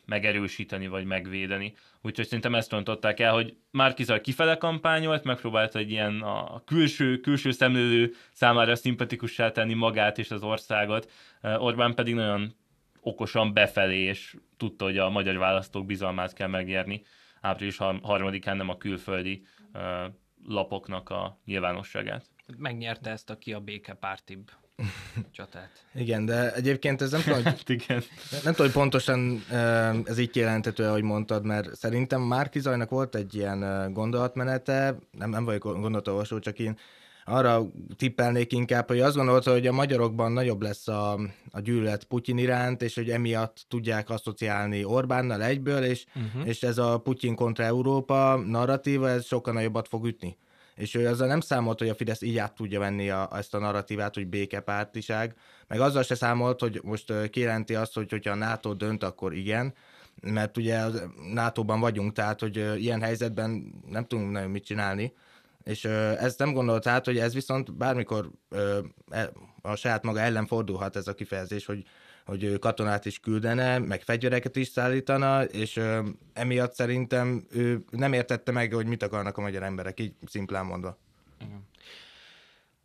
megerősíteni 0.07 0.87
vagy 0.87 1.05
megvédeni. 1.05 1.75
Úgyhogy 2.03 2.25
szerintem 2.25 2.55
ezt 2.55 2.71
rontották 2.71 3.21
el, 3.21 3.33
hogy 3.33 3.57
Márkizaj 3.71 4.21
kifele 4.21 4.57
kampányolt, 4.57 5.25
megpróbálta 5.25 5.79
egy 5.79 5.91
ilyen 5.91 6.21
a 6.21 6.63
külső, 6.65 7.21
külső 7.21 7.51
szemlélő 7.51 8.15
számára 8.33 8.75
szimpatikussá 8.75 9.51
tenni 9.51 9.75
magát 9.75 10.19
és 10.19 10.31
az 10.31 10.43
országot, 10.43 11.11
Orbán 11.43 11.95
pedig 11.95 12.15
nagyon 12.15 12.55
okosan 13.03 13.53
befelé, 13.53 13.99
és 13.99 14.37
tudta, 14.57 14.85
hogy 14.85 14.99
a 14.99 15.11
magyar 15.11 15.37
választók 15.37 15.87
bizalmát 15.87 16.33
kell 16.33 16.49
megnyerni 16.49 17.03
április 17.41 17.77
harmadikán, 17.77 18.57
nem 18.57 18.69
a 18.69 18.77
külföldi 18.77 19.47
lapoknak 20.45 21.11
a 21.11 21.41
nyilvánosságát. 21.45 22.25
Megnyerte 22.57 23.11
ezt 23.11 23.31
a 23.31 23.39
ki 23.39 23.53
a 23.53 23.61
békepártibb 23.61 24.51
csatát. 25.31 25.87
Igen, 25.95 26.25
de 26.25 26.55
egyébként 26.55 27.03
ez 27.03 27.11
nem 27.11 27.21
tudom, 27.21 27.43
hogy, 27.43 27.63
igen. 27.81 28.03
nem 28.31 28.53
tudom, 28.55 28.67
hogy 28.67 28.73
pontosan 28.73 29.43
ez 30.05 30.19
így 30.19 30.37
jelentető, 30.37 30.85
ahogy 30.85 31.03
mondtad, 31.03 31.45
mert 31.45 31.75
szerintem 31.75 32.21
Márki 32.21 32.61
Zajnak 32.61 32.91
volt 32.91 33.15
egy 33.15 33.35
ilyen 33.35 33.93
gondolatmenete, 33.93 34.97
nem, 35.11 35.31
nem 35.31 35.45
vagyok 35.45 35.63
gondolatolvasó, 35.63 36.39
csak 36.39 36.59
én 36.59 36.79
arra 37.25 37.67
tippelnék 37.97 38.53
inkább, 38.53 38.89
hogy 38.89 39.01
azt 39.01 39.17
gondolta, 39.17 39.53
hogy 39.53 39.67
a 39.67 39.73
magyarokban 39.73 40.33
nagyobb 40.33 40.63
lesz 40.63 40.89
a, 40.89 41.13
a 41.51 41.61
gyűlölet 41.61 42.05
Putyin 42.05 42.39
iránt, 42.39 42.83
és 42.83 42.95
hogy 42.95 43.11
emiatt 43.11 43.65
tudják 43.69 44.11
asszociálni 44.11 44.85
Orbánnal 44.85 45.43
egyből, 45.43 45.83
és, 45.85 46.05
uh-huh. 46.15 46.49
és 46.49 46.63
ez 46.63 46.79
a 46.79 46.99
Putyin 46.99 47.35
kontra 47.35 47.65
Európa 47.65 48.37
narratíva, 48.37 49.09
ez 49.09 49.27
sokkal 49.27 49.53
nagyobbat 49.53 49.89
fog 49.89 50.07
ütni 50.07 50.37
és 50.75 50.95
ő 50.95 51.09
azzal 51.09 51.27
nem 51.27 51.41
számolt, 51.41 51.79
hogy 51.79 51.89
a 51.89 51.95
Fidesz 51.95 52.23
így 52.23 52.39
át 52.39 52.55
tudja 52.55 52.79
venni 52.79 53.11
a, 53.11 53.29
ezt 53.33 53.55
a 53.55 53.59
narratívát, 53.59 54.15
hogy 54.15 54.27
békepártiság, 54.27 55.35
meg 55.69 55.81
azzal 55.81 56.03
se 56.03 56.15
számolt, 56.15 56.61
hogy 56.61 56.81
most 56.83 57.31
kijelenti 57.31 57.75
azt, 57.75 57.95
hogy 57.95 58.11
hogyha 58.11 58.31
a 58.31 58.37
NATO 58.37 58.75
dönt, 58.75 59.03
akkor 59.03 59.35
igen, 59.35 59.75
mert 60.23 60.57
ugye 60.57 60.79
a 60.79 60.91
NATO-ban 61.33 61.81
vagyunk, 61.81 62.13
tehát 62.13 62.41
hogy 62.41 62.57
ilyen 62.77 63.01
helyzetben 63.01 63.75
nem 63.89 64.05
tudunk 64.05 64.31
nagyon 64.31 64.51
mit 64.51 64.65
csinálni, 64.65 65.13
és 65.65 65.85
ezt 65.85 66.39
nem 66.39 66.53
gondolt 66.53 66.87
át, 66.87 67.05
hogy 67.05 67.19
ez 67.19 67.35
viszont 67.35 67.75
bármikor 67.75 68.31
e, 69.11 69.31
a 69.63 69.77
saját 69.77 70.03
maga 70.03 70.21
ellen 70.21 70.47
fordulhat 70.47 70.97
ez 70.97 71.07
a 71.07 71.15
kifejezés, 71.15 71.67
hogy 71.67 71.85
hogy 72.25 72.59
katonát 72.59 73.05
is 73.05 73.21
küldene, 73.21 73.79
meg 73.79 74.03
fegyvereket 74.03 74.57
is 74.57 74.69
szállítana, 74.69 75.43
és 75.45 75.77
ö, 75.77 76.09
emiatt 76.33 76.75
szerintem 76.75 77.47
ő 77.51 77.85
nem 77.91 78.13
értette 78.13 78.53
meg, 78.53 78.73
hogy 78.73 78.87
mit 78.87 79.03
akarnak 79.03 79.37
a 79.37 79.41
magyar 79.41 79.63
emberek, 79.63 80.01
így 80.01 80.15
szimplán 80.27 80.67
mondva. 80.67 80.99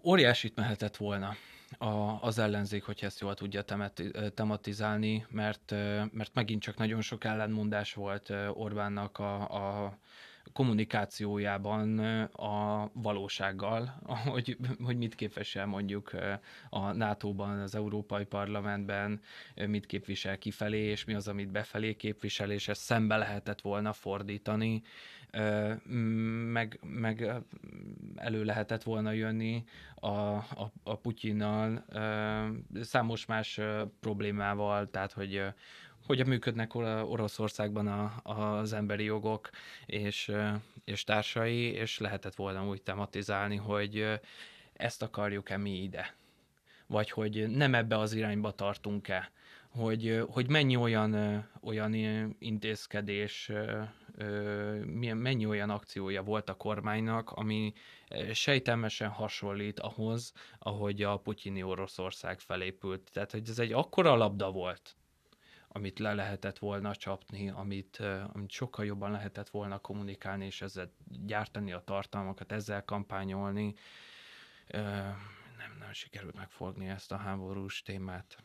Óriásit 0.03 0.55
mehetett 0.55 0.97
volna 0.97 1.35
a, 1.77 2.21
az 2.21 2.39
ellenzék, 2.39 2.83
hogy 2.83 2.99
ezt 3.01 3.19
jól 3.19 3.33
tudja 3.33 3.61
temati, 3.61 4.11
tematizálni, 4.33 5.25
mert, 5.29 5.71
mert 6.11 6.31
megint 6.33 6.61
csak 6.61 6.77
nagyon 6.77 7.01
sok 7.01 7.23
ellenmondás 7.23 7.93
volt 7.93 8.33
Orbánnak 8.53 9.19
a, 9.19 9.35
a 9.85 9.97
kommunikációjában 10.53 11.99
a 12.25 12.89
valósággal, 12.93 13.99
hogy, 14.33 14.57
hogy 14.83 14.97
mit 14.97 15.15
képvisel 15.15 15.65
mondjuk 15.65 16.11
a 16.69 16.91
NATO-ban, 16.91 17.59
az 17.59 17.75
Európai 17.75 18.25
Parlamentben, 18.25 19.21
mit 19.67 19.85
képvisel 19.85 20.37
kifelé, 20.37 20.79
és 20.83 21.05
mi 21.05 21.13
az, 21.13 21.27
amit 21.27 21.51
befelé 21.51 21.95
képvisel, 21.95 22.51
és 22.51 22.67
ezt 22.67 22.81
szembe 22.81 23.17
lehetett 23.17 23.61
volna 23.61 23.93
fordítani, 23.93 24.81
meg, 26.51 26.79
meg 26.81 27.31
elő 28.15 28.43
lehetett 28.43 28.83
volna 28.83 29.11
jönni 29.11 29.63
a, 29.95 30.07
a, 30.07 30.71
a 30.83 30.95
Putyinnal 30.95 31.85
számos 32.81 33.25
más 33.25 33.59
problémával, 33.99 34.89
tehát 34.89 35.11
hogy 35.11 35.43
hogyan 36.07 36.27
működnek 36.27 36.75
Oroszországban 36.75 37.87
a, 37.87 38.21
az 38.23 38.73
emberi 38.73 39.03
jogok 39.03 39.49
és, 39.85 40.31
és 40.85 41.03
társai, 41.03 41.71
és 41.71 41.99
lehetett 41.99 42.35
volna 42.35 42.67
úgy 42.67 42.81
tematizálni, 42.81 43.55
hogy 43.55 44.19
ezt 44.73 45.01
akarjuk-e 45.01 45.57
mi 45.57 45.81
ide, 45.81 46.15
vagy 46.87 47.11
hogy 47.11 47.49
nem 47.49 47.73
ebbe 47.73 47.97
az 47.97 48.13
irányba 48.13 48.51
tartunk-e, 48.51 49.31
hogy, 49.69 50.23
hogy 50.29 50.49
mennyi 50.49 50.75
olyan, 50.75 51.43
olyan 51.61 51.93
intézkedés, 52.39 53.51
mennyi 55.13 55.45
olyan 55.45 55.69
akciója 55.69 56.23
volt 56.23 56.49
a 56.49 56.53
kormánynak, 56.53 57.31
ami 57.31 57.73
sejtelmesen 58.31 59.09
hasonlít 59.09 59.79
ahhoz, 59.79 60.33
ahogy 60.59 61.01
a 61.01 61.17
putyini 61.17 61.63
Oroszország 61.63 62.39
felépült. 62.39 63.09
Tehát, 63.13 63.31
hogy 63.31 63.49
ez 63.49 63.59
egy 63.59 63.73
akkora 63.73 64.15
labda 64.15 64.51
volt, 64.51 64.95
amit 65.77 65.99
le 65.99 66.13
lehetett 66.13 66.57
volna 66.57 66.95
csapni, 66.95 67.49
amit, 67.49 68.03
amit 68.33 68.51
sokkal 68.51 68.85
jobban 68.85 69.11
lehetett 69.11 69.49
volna 69.49 69.77
kommunikálni, 69.77 70.45
és 70.45 70.61
ezzel 70.61 70.91
gyártani 71.07 71.71
a 71.71 71.83
tartalmakat, 71.85 72.51
ezzel 72.51 72.85
kampányolni. 72.85 73.73
Nem, 75.57 75.75
nem 75.79 75.93
sikerült 75.93 76.35
megfogni 76.35 76.87
ezt 76.87 77.11
a 77.11 77.17
háborús 77.17 77.81
témát. 77.81 78.37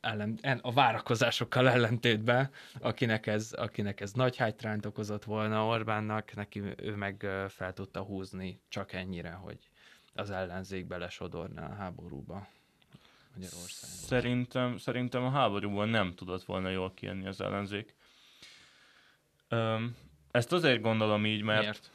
Ellen, 0.00 0.38
a 0.62 0.72
várakozásokkal 0.72 1.68
ellentétben, 1.68 2.50
akinek 2.80 3.26
ez, 3.26 3.52
akinek 3.52 4.00
ez 4.00 4.12
nagy 4.12 4.36
hátrányt 4.36 4.86
okozott 4.86 5.24
volna 5.24 5.66
Orbánnak, 5.66 6.34
neki 6.34 6.62
ő 6.76 6.94
meg 6.96 7.26
fel 7.48 7.72
tudta 7.72 8.02
húzni 8.02 8.60
csak 8.68 8.92
ennyire, 8.92 9.30
hogy 9.30 9.58
az 10.14 10.30
ellenzék 10.30 10.86
belesodorná 10.86 11.66
a 11.70 11.74
háborúba. 11.74 12.48
Magyarországon. 13.34 13.96
Szerintem, 13.96 14.76
szerintem 14.76 15.24
a 15.24 15.30
háborúban 15.30 15.88
nem 15.88 16.14
tudott 16.14 16.44
volna 16.44 16.68
jól 16.68 16.94
kijönni 16.94 17.26
az 17.26 17.40
ellenzék. 17.40 17.94
Öm, 19.48 19.96
ezt 20.30 20.52
azért 20.52 20.80
gondolom 20.80 21.26
így, 21.26 21.42
mert, 21.42 21.60
Miért? 21.60 21.90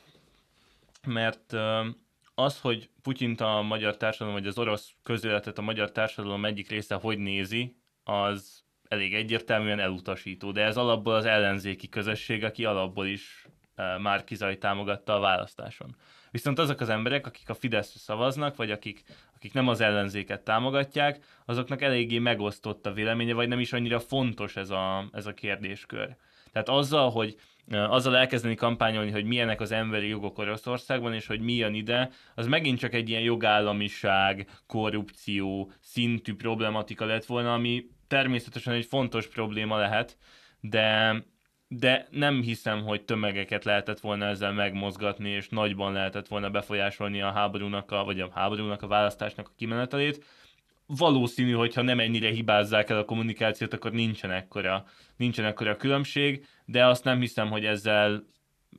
mert 1.08 1.54
öm, 1.54 1.96
az, 2.36 2.60
hogy 2.60 2.90
Putyint 3.02 3.42
a 3.42 3.62
magyar 3.62 3.98
társadalom, 3.98 4.40
vagy 4.40 4.48
az 4.48 4.58
orosz 4.58 4.92
közéletet 5.04 5.58
a 5.58 5.62
magyar 5.62 5.92
társadalom 5.92 6.46
egyik 6.46 6.70
része 6.70 6.96
hogy 6.96 7.18
nézi, 7.18 7.76
az 8.04 8.64
elég 8.88 9.14
egyértelműen 9.14 9.80
elutasító, 9.80 10.52
de 10.52 10.62
ez 10.62 10.78
alapból 10.78 11.14
az 11.16 11.26
ellenzéki 11.26 11.90
közösség, 11.90 12.44
aki 12.44 12.66
alapból 12.66 13.08
is 13.08 13.48
már 13.76 14.24
kizaj 14.24 14.58
támogatta 14.58 15.14
a 15.16 15.20
választáson. 15.20 15.96
Viszont 16.32 16.60
azok 16.60 16.80
az 16.80 16.90
emberek, 16.90 17.28
akik 17.28 17.50
a 17.50 17.54
Fideszre 17.54 18.00
szavaznak, 18.00 18.56
vagy 18.56 18.72
akik, 18.72 19.04
akik 19.36 19.54
nem 19.54 19.68
az 19.68 19.82
ellenzéket 19.82 20.44
támogatják, 20.44 21.20
azoknak 21.46 21.82
eléggé 21.82 22.20
megosztott 22.20 22.86
a 22.86 22.94
véleménye, 22.94 23.34
vagy 23.34 23.48
nem 23.48 23.60
is 23.60 23.74
annyira 23.74 24.00
fontos 24.00 24.56
ez 24.56 24.70
a, 24.70 25.10
ez 25.12 25.26
a 25.26 25.34
kérdéskör. 25.34 26.16
Tehát 26.52 26.70
azzal, 26.70 27.10
hogy 27.10 27.36
azzal 27.72 28.18
elkezdeni 28.18 28.56
kampányolni, 28.56 29.12
hogy 29.12 29.26
milyenek 29.26 29.62
az 29.62 29.72
emberi 29.72 30.08
jogok 30.08 30.38
Oroszországban, 30.38 31.14
és 31.14 31.28
hogy 31.28 31.40
milyen 31.40 31.74
ide, 31.74 32.10
az 32.36 32.48
megint 32.48 32.80
csak 32.80 32.94
egy 32.94 33.10
ilyen 33.10 33.22
jogállamiság, 33.22 34.48
korrupció 34.68 35.72
szintű 35.80 36.36
problematika 36.36 37.06
lett 37.06 37.26
volna, 37.26 37.54
ami 37.54 37.86
természetesen 38.08 38.74
egy 38.74 38.86
fontos 38.86 39.28
probléma 39.28 39.78
lehet, 39.78 40.18
de 40.60 41.16
de 41.72 42.08
nem 42.12 42.42
hiszem, 42.42 42.84
hogy 42.84 43.02
tömegeket 43.02 43.64
lehetett 43.64 44.00
volna 44.00 44.26
ezzel 44.26 44.52
megmozgatni, 44.52 45.30
és 45.30 45.50
nagyban 45.50 45.94
lehetett 45.94 46.28
volna 46.28 46.50
befolyásolni 46.50 47.22
a 47.22 47.32
háborúnak, 47.32 47.92
a, 47.92 48.04
vagy 48.04 48.20
a 48.20 48.30
háborúnak, 48.34 48.82
a 48.82 48.88
választásnak 48.88 49.48
a 49.48 49.54
kimenetelét. 49.58 50.26
Valószínű, 50.86 51.52
hogyha 51.52 51.82
nem 51.82 52.00
ennyire 52.00 52.30
hibázzák 52.30 52.90
el 52.90 52.98
a 52.98 53.06
kommunikációt, 53.06 53.74
akkor 53.74 53.92
nincsen 53.92 54.32
ekkora, 54.32 54.86
nincsen 55.18 55.46
ekkora 55.46 55.76
különbség, 55.76 56.46
de 56.66 56.86
azt 56.86 57.04
nem 57.04 57.20
hiszem, 57.20 57.50
hogy 57.50 57.66
ezzel 57.66 58.24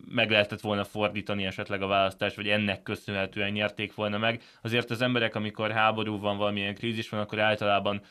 meg 0.08 0.30
lehetett 0.30 0.60
volna 0.60 0.84
fordítani 0.84 1.44
esetleg 1.44 1.82
a 1.82 1.86
választást, 1.86 2.36
vagy 2.36 2.48
ennek 2.48 2.82
köszönhetően 2.82 3.52
nyerték 3.52 3.94
volna 3.94 4.18
meg. 4.18 4.42
Azért 4.62 4.90
az 4.90 5.00
emberek, 5.02 5.34
amikor 5.34 5.70
háború 5.70 6.18
van, 6.18 6.36
valamilyen 6.36 6.74
krízis 6.74 7.08
van, 7.08 7.20
akkor 7.20 7.38
általában 7.38 8.02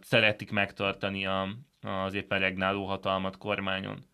szeretik 0.00 0.50
megtartani 0.50 1.26
a, 1.26 1.48
az 1.80 2.14
éppen 2.14 2.38
regnáló 2.38 2.84
hatalmat 2.84 3.36
kormányon. 3.36 4.08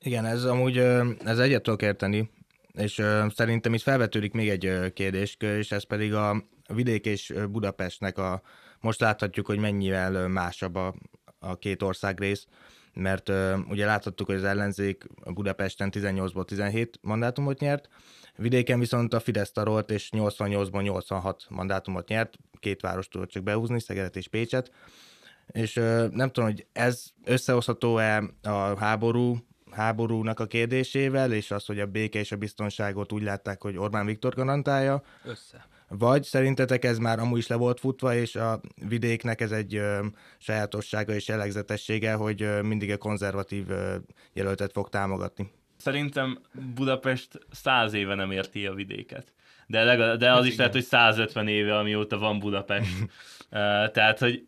Igen, 0.00 0.24
ez 0.24 0.44
amúgy 0.44 0.78
ez 1.24 1.38
egyet 1.38 1.62
tudok 1.62 1.82
érteni, 1.82 2.30
és 2.72 3.02
szerintem 3.28 3.74
itt 3.74 3.82
felvetődik 3.82 4.32
még 4.32 4.48
egy 4.48 4.92
kérdéskör, 4.92 5.58
és 5.58 5.72
ez 5.72 5.84
pedig 5.84 6.14
a 6.14 6.44
vidék 6.74 7.06
és 7.06 7.34
Budapestnek 7.50 8.18
a, 8.18 8.42
most 8.80 9.00
láthatjuk, 9.00 9.46
hogy 9.46 9.58
mennyivel 9.58 10.28
másabb 10.28 10.74
a, 10.74 10.94
a 11.38 11.56
két 11.56 11.82
országrész, 11.82 12.46
mert 12.92 13.32
ugye 13.68 13.86
láthattuk, 13.86 14.26
hogy 14.26 14.36
az 14.36 14.44
ellenzék 14.44 15.06
Budapesten 15.24 15.90
18-ból 15.92 16.44
17 16.44 16.98
mandátumot 17.02 17.60
nyert, 17.60 17.88
vidéken 18.36 18.78
viszont 18.78 19.14
a 19.14 19.20
Fidesz 19.20 19.52
tarolt, 19.52 19.90
és 19.90 20.08
88-ból 20.12 20.82
86 20.82 21.46
mandátumot 21.48 22.08
nyert, 22.08 22.36
két 22.58 22.80
város 22.80 23.08
tudott 23.08 23.30
csak 23.30 23.42
behúzni, 23.42 23.80
Szegedet 23.80 24.16
és 24.16 24.28
Pécset, 24.28 24.70
és 25.46 25.74
nem 26.10 26.30
tudom, 26.30 26.44
hogy 26.44 26.66
ez 26.72 27.04
összehozható-e 27.24 28.22
a 28.42 28.78
háború 28.78 29.47
háborúnak 29.70 30.40
a 30.40 30.46
kérdésével, 30.46 31.32
és 31.32 31.50
az, 31.50 31.66
hogy 31.66 31.80
a 31.80 31.86
béke 31.86 32.18
és 32.18 32.32
a 32.32 32.36
biztonságot 32.36 33.12
úgy 33.12 33.22
látták, 33.22 33.62
hogy 33.62 33.76
Orbán 33.76 34.06
Viktor 34.06 34.34
garantálja. 34.34 35.02
Össze. 35.24 35.66
Vagy 35.88 36.22
szerintetek 36.22 36.84
ez 36.84 36.98
már 36.98 37.18
amúgy 37.18 37.38
is 37.38 37.46
le 37.46 37.56
volt 37.56 37.80
futva, 37.80 38.14
és 38.14 38.36
a 38.36 38.60
vidéknek 38.88 39.40
ez 39.40 39.52
egy 39.52 39.74
ö, 39.74 40.06
sajátossága 40.38 41.14
és 41.14 41.28
jellegzetessége, 41.28 42.12
hogy 42.12 42.42
ö, 42.42 42.62
mindig 42.62 42.90
a 42.90 42.96
konzervatív 42.96 43.70
ö, 43.70 43.96
jelöltet 44.32 44.72
fog 44.72 44.88
támogatni? 44.88 45.50
Szerintem 45.76 46.38
Budapest 46.74 47.38
száz 47.50 47.92
éve 47.92 48.14
nem 48.14 48.30
érti 48.30 48.66
a 48.66 48.74
vidéket. 48.74 49.32
De, 49.66 49.84
legalább, 49.84 50.18
de 50.18 50.32
az 50.32 50.38
ez 50.38 50.44
is 50.44 50.52
igen. 50.52 50.58
lehet, 50.58 50.72
hogy 50.72 50.84
150 50.84 51.48
éve, 51.48 51.78
amióta 51.78 52.18
van 52.18 52.38
Budapest. 52.38 52.90
uh, 53.00 53.08
tehát, 53.90 54.18
hogy 54.18 54.46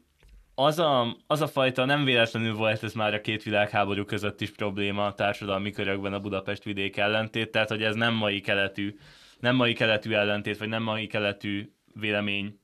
az 0.64 0.78
a, 0.78 1.16
az 1.26 1.40
a 1.40 1.46
fajta 1.46 1.84
nem 1.84 2.04
véletlenül 2.04 2.54
volt 2.54 2.82
ez 2.82 2.92
már 2.92 3.14
a 3.14 3.20
két 3.20 3.42
világháború 3.42 4.04
között 4.04 4.40
is 4.40 4.50
probléma 4.50 5.06
a 5.06 5.14
társadalmi 5.14 5.70
körökben 5.70 6.12
a 6.12 6.20
Budapest 6.20 6.62
vidék 6.62 6.96
ellentét, 6.96 7.50
tehát 7.50 7.68
hogy 7.68 7.82
ez 7.82 7.94
nem 7.94 8.14
mai 8.14 8.40
keletű, 8.40 8.98
nem 9.38 9.56
mai 9.56 9.72
keletű 9.72 10.12
ellentét, 10.12 10.58
vagy 10.58 10.68
nem 10.68 10.82
mai 10.82 11.06
keletű 11.06 11.72
vélemény, 11.94 12.60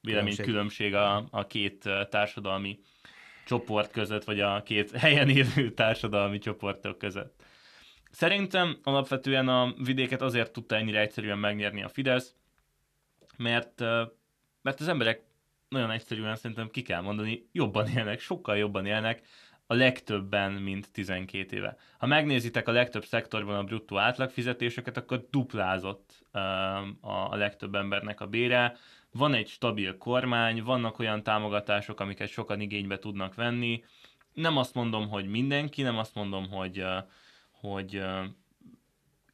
vélemény 0.00 0.36
különbség, 0.36 0.44
különbség 0.44 0.94
a, 0.94 1.24
a 1.30 1.46
két 1.46 1.88
társadalmi 2.10 2.78
csoport 3.46 3.90
között, 3.90 4.24
vagy 4.24 4.40
a 4.40 4.62
két 4.62 4.90
helyen 5.06 5.28
élő 5.28 5.70
társadalmi 5.70 6.38
csoportok 6.38 6.98
között. 6.98 7.42
Szerintem 8.10 8.78
alapvetően 8.82 9.48
a 9.48 9.74
vidéket 9.84 10.22
azért 10.22 10.52
tudta 10.52 10.76
ennyire 10.76 11.00
egyszerűen 11.00 11.38
megnyerni 11.38 11.82
a 11.82 11.88
Fidesz, 11.88 12.34
mert, 13.36 13.80
mert 14.62 14.80
az 14.80 14.88
emberek 14.88 15.25
nagyon 15.68 15.90
egyszerűen 15.90 16.36
szerintem 16.36 16.70
ki 16.70 16.82
kell 16.82 17.00
mondani, 17.00 17.48
jobban 17.52 17.88
élnek, 17.88 18.20
sokkal 18.20 18.56
jobban 18.56 18.86
élnek, 18.86 19.22
a 19.66 19.74
legtöbben, 19.74 20.52
mint 20.52 20.92
12 20.92 21.56
éve. 21.56 21.76
Ha 21.98 22.06
megnézitek 22.06 22.68
a 22.68 22.72
legtöbb 22.72 23.04
szektorban 23.04 23.56
a 23.56 23.64
bruttó 23.64 23.98
átlagfizetéseket, 23.98 24.96
akkor 24.96 25.26
duplázott 25.30 26.24
a 27.00 27.36
legtöbb 27.36 27.74
embernek 27.74 28.20
a 28.20 28.26
bére. 28.26 28.76
Van 29.12 29.34
egy 29.34 29.48
stabil 29.48 29.96
kormány, 29.98 30.62
vannak 30.62 30.98
olyan 30.98 31.22
támogatások, 31.22 32.00
amiket 32.00 32.28
sokan 32.28 32.60
igénybe 32.60 32.98
tudnak 32.98 33.34
venni. 33.34 33.84
Nem 34.32 34.56
azt 34.56 34.74
mondom, 34.74 35.08
hogy 35.08 35.26
mindenki, 35.26 35.82
nem 35.82 35.98
azt 35.98 36.14
mondom, 36.14 36.48
hogy, 36.48 36.84
hogy 37.50 38.02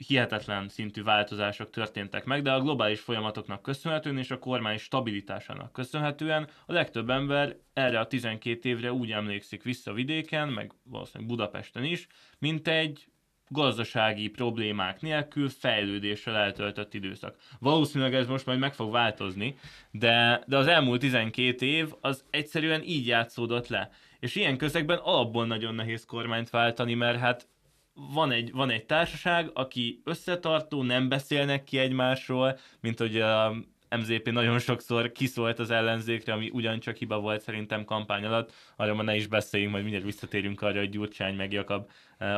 hihetetlen 0.07 0.69
szintű 0.69 1.03
változások 1.03 1.71
történtek 1.71 2.25
meg, 2.25 2.43
de 2.43 2.53
a 2.53 2.61
globális 2.61 3.01
folyamatoknak 3.01 3.63
köszönhetően 3.63 4.19
és 4.19 4.31
a 4.31 4.39
kormány 4.39 4.79
stabilitásának 4.79 5.73
köszönhetően 5.73 6.49
a 6.67 6.73
legtöbb 6.73 7.11
ember 7.11 7.57
erre 7.73 8.01
a 8.01 8.07
12 8.07 8.69
évre 8.69 8.93
úgy 8.93 9.11
emlékszik 9.11 9.63
vissza 9.63 9.93
vidéken, 9.93 10.49
meg 10.49 10.73
valószínűleg 10.85 11.29
Budapesten 11.29 11.85
is, 11.85 12.07
mint 12.39 12.69
egy 12.69 13.07
gazdasági 13.53 14.29
problémák 14.29 15.01
nélkül 15.01 15.49
fejlődéssel 15.49 16.37
eltöltött 16.37 16.95
időszak. 16.95 17.37
Valószínűleg 17.59 18.15
ez 18.15 18.27
most 18.27 18.47
majd 18.47 18.59
meg 18.59 18.75
fog 18.75 18.93
változni, 18.93 19.57
de, 19.91 20.43
de 20.47 20.57
az 20.57 20.67
elmúlt 20.67 21.01
12 21.01 21.67
év 21.67 21.93
az 22.01 22.25
egyszerűen 22.31 22.83
így 22.83 23.07
játszódott 23.07 23.69
le. 23.69 23.91
És 24.21 24.35
ilyen 24.35 24.57
közegben 24.57 24.99
alapból 24.99 25.47
nagyon 25.47 25.75
nehéz 25.75 26.05
kormányt 26.05 26.51
váltani, 26.51 26.95
mert 26.95 27.19
hát 27.19 27.49
van 27.95 28.33
egy, 28.33 28.53
van 28.53 28.71
egy 28.71 28.87
társaság, 28.87 29.51
aki 29.55 30.01
összetartó, 30.05 30.83
nem 30.83 31.09
beszélnek 31.09 31.65
ki 31.65 31.79
egymásról, 31.79 32.59
mint 32.81 32.99
hogy 32.99 33.21
a 33.21 33.55
MZP 33.97 34.31
nagyon 34.31 34.59
sokszor 34.59 35.13
kiszólt 35.13 35.59
az 35.59 35.71
ellenzékre, 35.71 36.33
ami 36.33 36.51
ugyancsak 36.53 36.97
hiba 36.97 37.21
volt 37.21 37.41
szerintem 37.43 37.85
kampány 37.85 38.25
alatt. 38.25 38.53
Arra 38.77 38.95
ma 38.95 39.03
ne 39.03 39.17
is 39.17 39.27
beszéljünk, 39.27 39.73
majd 39.73 39.85
mindjárt 39.85 40.07
visszatérünk 40.07 40.63
arra, 40.63 40.79
hogy 40.79 40.91
Gyurcsány 40.91 41.35
meg 41.35 41.53
Jakab 41.53 41.91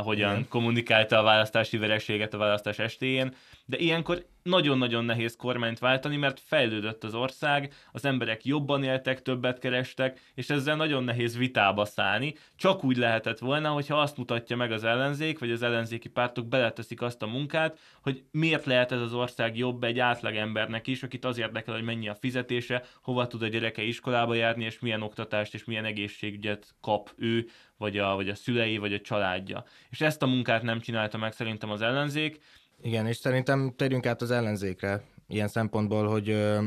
hogyan 0.03 0.31
Igen. 0.31 0.49
kommunikálta 0.49 1.19
a 1.19 1.23
választási 1.23 1.77
vereséget 1.77 2.35
a 2.35 2.39
választás 2.39 2.79
estéjén. 2.79 3.35
De 3.67 3.77
ilyenkor 3.79 4.25
nagyon-nagyon 4.45 5.05
nehéz 5.05 5.37
kormányt 5.37 5.79
váltani, 5.79 6.17
mert 6.17 6.41
fejlődött 6.41 7.05
az 7.05 7.15
ország, 7.15 7.73
az 7.93 8.05
emberek 8.05 8.45
jobban 8.45 8.83
éltek, 8.83 9.23
többet 9.23 9.59
kerestek, 9.59 10.21
és 10.35 10.51
ezzel 10.51 10.77
nagyon 10.77 11.05
nehéz 11.05 11.37
vitába 11.37 11.85
szállni. 11.85 12.35
Csak 12.57 12.85
úgy 12.85 12.97
lehetett 12.97 13.39
volna, 13.39 13.71
hogyha 13.71 14.01
azt 14.01 14.17
mutatja 14.17 14.57
meg 14.57 14.73
az 14.73 14.85
ellenzék, 14.85 15.39
vagy 15.39 15.51
az 15.51 15.63
ellenzéki 15.63 16.09
pártok 16.09 16.47
beleteszik 16.47 17.03
azt 17.03 17.23
a 17.23 17.27
munkát, 17.27 17.79
hogy 18.03 18.25
miért 18.31 18.65
lehet 18.65 18.93
ez 18.93 19.01
az 19.01 19.15
ország 19.15 19.57
jobb 19.57 19.85
egy 19.85 19.99
átlagembernek 19.99 20.87
is, 20.87 21.03
akit 21.03 21.25
az 21.25 21.39
érdekel, 21.39 21.75
hogy 21.75 21.85
mennyi 21.85 22.09
a 22.09 22.15
fizetése, 22.15 22.83
hova 23.03 23.27
tud 23.27 23.43
a 23.43 23.49
gyereke 23.49 23.83
iskolába 23.83 24.35
járni, 24.35 24.65
és 24.65 24.79
milyen 24.79 25.03
oktatást 25.03 25.55
és 25.55 25.65
milyen 25.65 25.85
egészségügyet 25.85 26.75
kap 26.81 27.13
ő, 27.17 27.47
vagy 27.79 27.99
a, 27.99 28.15
vagy 28.15 28.29
a 28.29 28.35
szülei, 28.35 28.79
vagy 28.79 28.93
a 28.93 29.01
családja. 29.01 29.65
És 29.91 30.01
ezt 30.01 30.23
a 30.23 30.27
munkát 30.27 30.63
nem 30.63 30.81
csinálta 30.81 31.19
meg 31.19 31.33
szerintem 31.33 31.71
az 31.71 31.83
ellenzék, 31.83 32.41
igen, 32.83 33.07
és 33.07 33.17
szerintem 33.17 33.73
térjünk 33.77 34.07
át 34.07 34.23
az 34.23 34.31
ellenzékre, 34.31 35.03
ilyen 35.29 35.49
szempontból, 35.49 36.09
hogy 36.09 36.29
ö, 36.29 36.65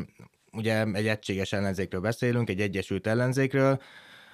ugye 0.51 0.85
egy 0.93 1.07
egységes 1.07 1.53
ellenzékről 1.53 2.01
beszélünk, 2.01 2.49
egy 2.49 2.61
egyesült 2.61 3.07
ellenzékről, 3.07 3.81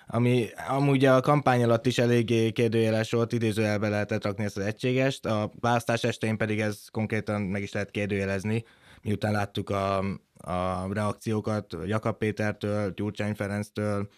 ami 0.08 0.48
amúgy 0.68 1.06
a 1.06 1.22
kampány 1.22 1.64
alatt 1.64 1.86
is 1.86 1.98
eléggé 1.98 2.52
kérdőjeles 2.52 3.12
volt, 3.12 3.34
idézőjelbe 3.34 3.90
lehetett 3.90 4.24
rakni 4.24 4.44
ezt 4.44 4.58
az 4.58 4.66
egységest, 4.66 5.26
a 5.26 5.52
választás 5.60 6.04
estén 6.04 6.38
pedig 6.38 6.60
ez 6.60 6.88
konkrétan 6.92 7.42
meg 7.42 7.62
is 7.62 7.72
lehet 7.72 7.92
kérdőjelezni, 7.92 8.64
miután 9.02 9.32
láttuk 9.32 9.70
a, 9.70 9.98
a 10.38 10.94
reakciókat 10.94 11.78
Jakab 11.86 12.18
Pétertől, 12.18 12.94
Gyurcsány 12.94 13.34
Ferenctől, 13.34 14.10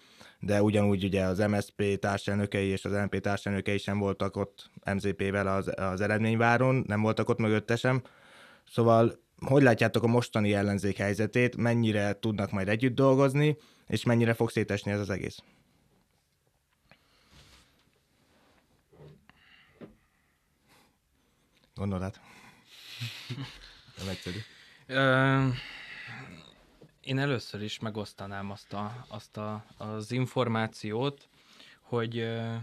de 0.45 0.61
ugyanúgy 0.61 1.03
ugye 1.03 1.23
az 1.23 1.37
MSZP 1.37 1.99
társelnökei 1.99 2.67
és 2.67 2.85
az 2.85 2.91
NP 2.91 3.19
társelnökei 3.19 3.77
sem 3.77 3.99
voltak 3.99 4.37
ott 4.37 4.69
MZP-vel 4.93 5.47
az, 5.47 5.71
az 5.75 6.01
eredményváron, 6.01 6.83
nem 6.87 7.01
voltak 7.01 7.29
ott 7.29 7.37
mögötte 7.37 7.75
sem. 7.75 8.01
Szóval 8.69 9.19
hogy 9.45 9.63
látjátok 9.63 10.03
a 10.03 10.07
mostani 10.07 10.53
ellenzék 10.53 10.97
helyzetét, 10.97 11.55
mennyire 11.55 12.19
tudnak 12.19 12.51
majd 12.51 12.67
együtt 12.67 12.95
dolgozni, 12.95 13.57
és 13.87 14.03
mennyire 14.03 14.33
fog 14.33 14.49
szétesni 14.49 14.91
ez 14.91 14.99
az 14.99 15.09
egész? 15.09 15.37
Gondolod? 21.75 22.19
Nem 23.97 24.07
egyszerű. 24.09 24.37
Én 27.05 27.19
először 27.19 27.61
is 27.61 27.79
megosztanám 27.79 28.51
azt, 28.51 28.73
a, 28.73 29.05
azt 29.07 29.37
a, 29.37 29.65
az 29.77 30.11
információt, 30.11 31.29
hogy 31.81 32.17
ö, 32.17 32.55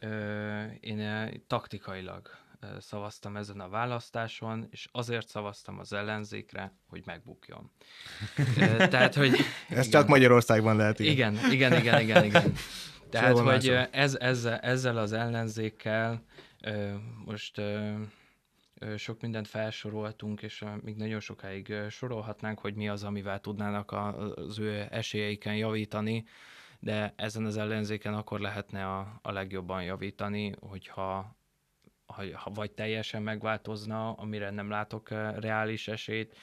ö, 0.00 0.64
én 0.80 1.30
taktikailag 1.46 2.30
szavaztam 2.78 3.36
ezen 3.36 3.60
a 3.60 3.68
választáson, 3.68 4.66
és 4.70 4.88
azért 4.92 5.28
szavaztam 5.28 5.78
az 5.78 5.92
ellenzékre, 5.92 6.72
hogy 6.88 7.02
megbukjon. 7.04 7.70
Tehát, 8.88 9.14
hogy... 9.14 9.30
Ez 9.68 9.86
igen, 9.86 9.90
csak 9.90 10.08
Magyarországban 10.08 10.76
lehet. 10.76 10.98
Igen, 10.98 11.38
igen, 11.50 11.72
igen, 11.72 12.00
igen, 12.00 12.24
igen. 12.24 12.52
Tehát, 13.10 13.38
hogy 13.38 13.88
ez, 13.90 14.14
ezzel, 14.14 14.58
ezzel 14.58 14.96
az 14.96 15.12
ellenzékkel 15.12 16.24
most 17.24 17.60
sok 18.96 19.20
mindent 19.20 19.48
felsoroltunk, 19.48 20.42
és 20.42 20.64
még 20.82 20.96
nagyon 20.96 21.20
sokáig 21.20 21.74
sorolhatnánk, 21.88 22.58
hogy 22.58 22.74
mi 22.74 22.88
az, 22.88 23.04
amivel 23.04 23.40
tudnának 23.40 23.92
az 23.92 24.58
ő 24.58 24.86
esélyeiken 24.90 25.56
javítani, 25.56 26.24
de 26.78 27.12
ezen 27.16 27.44
az 27.44 27.56
ellenzéken 27.56 28.14
akkor 28.14 28.40
lehetne 28.40 28.86
a, 28.86 29.18
a 29.22 29.32
legjobban 29.32 29.82
javítani, 29.82 30.54
hogyha 30.60 31.38
ha, 32.34 32.50
vagy 32.50 32.70
teljesen 32.70 33.22
megváltozna, 33.22 34.12
amire 34.12 34.50
nem 34.50 34.70
látok 34.70 35.08
reális 35.10 35.88
esélyt, 35.88 36.36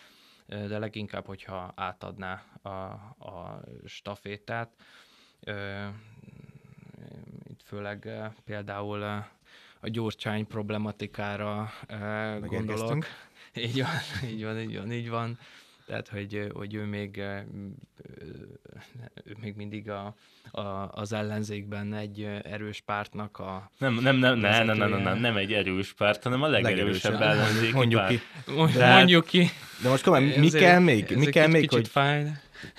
de 0.47 0.77
leginkább, 0.77 1.25
hogyha 1.25 1.71
átadná 1.75 2.43
a, 2.61 2.69
a 3.27 3.61
stafétát. 3.85 4.75
Itt 7.49 7.61
főleg 7.63 8.31
például 8.45 9.25
a 9.79 9.89
gyurcsány 9.89 10.47
problematikára 10.47 11.71
uh, 11.89 12.45
gondolok. 12.45 13.05
Így 13.53 13.81
van, 13.81 13.89
így 14.31 14.43
van, 14.43 14.59
így 14.59 14.77
van, 14.77 14.91
így 14.91 15.09
van. 15.09 15.39
Tehát, 15.87 16.07
hogy, 16.07 16.47
hogy 16.53 16.73
ő 16.73 16.83
még, 16.83 17.17
ő 19.25 19.35
még 19.41 19.55
mindig 19.55 19.89
a, 19.89 20.15
a, 20.51 20.61
az 20.91 21.13
ellenzékben 21.13 21.93
egy 21.93 22.23
erős 22.43 22.81
pártnak 22.85 23.39
a... 23.39 23.71
Nem, 23.77 23.93
nem, 23.93 24.15
nem, 24.15 24.37
nem, 24.37 24.65
nem, 24.65 24.77
nem, 24.77 24.89
nem, 24.89 25.01
nem, 25.01 25.17
nem 25.17 25.37
egy 25.37 25.53
erős 25.53 25.93
párt, 25.93 26.23
hanem 26.23 26.41
a 26.41 26.47
legerősebb 26.47 27.21
ellenzék. 27.21 27.73
Mondjuk 27.73 28.01
párt. 28.01 28.11
ki. 28.11 28.77
De, 28.77 28.93
mondjuk 28.93 29.25
ki. 29.25 29.49
De 29.83 29.89
most 29.89 30.03
komolyan, 30.03 30.39
mi 30.39 30.49
kell 30.49 30.79
még? 30.79 31.15
Mi 31.17 31.25
kell 31.25 31.47
még, 31.47 31.69
hogy... 31.69 31.87
Fáj. 31.87 32.25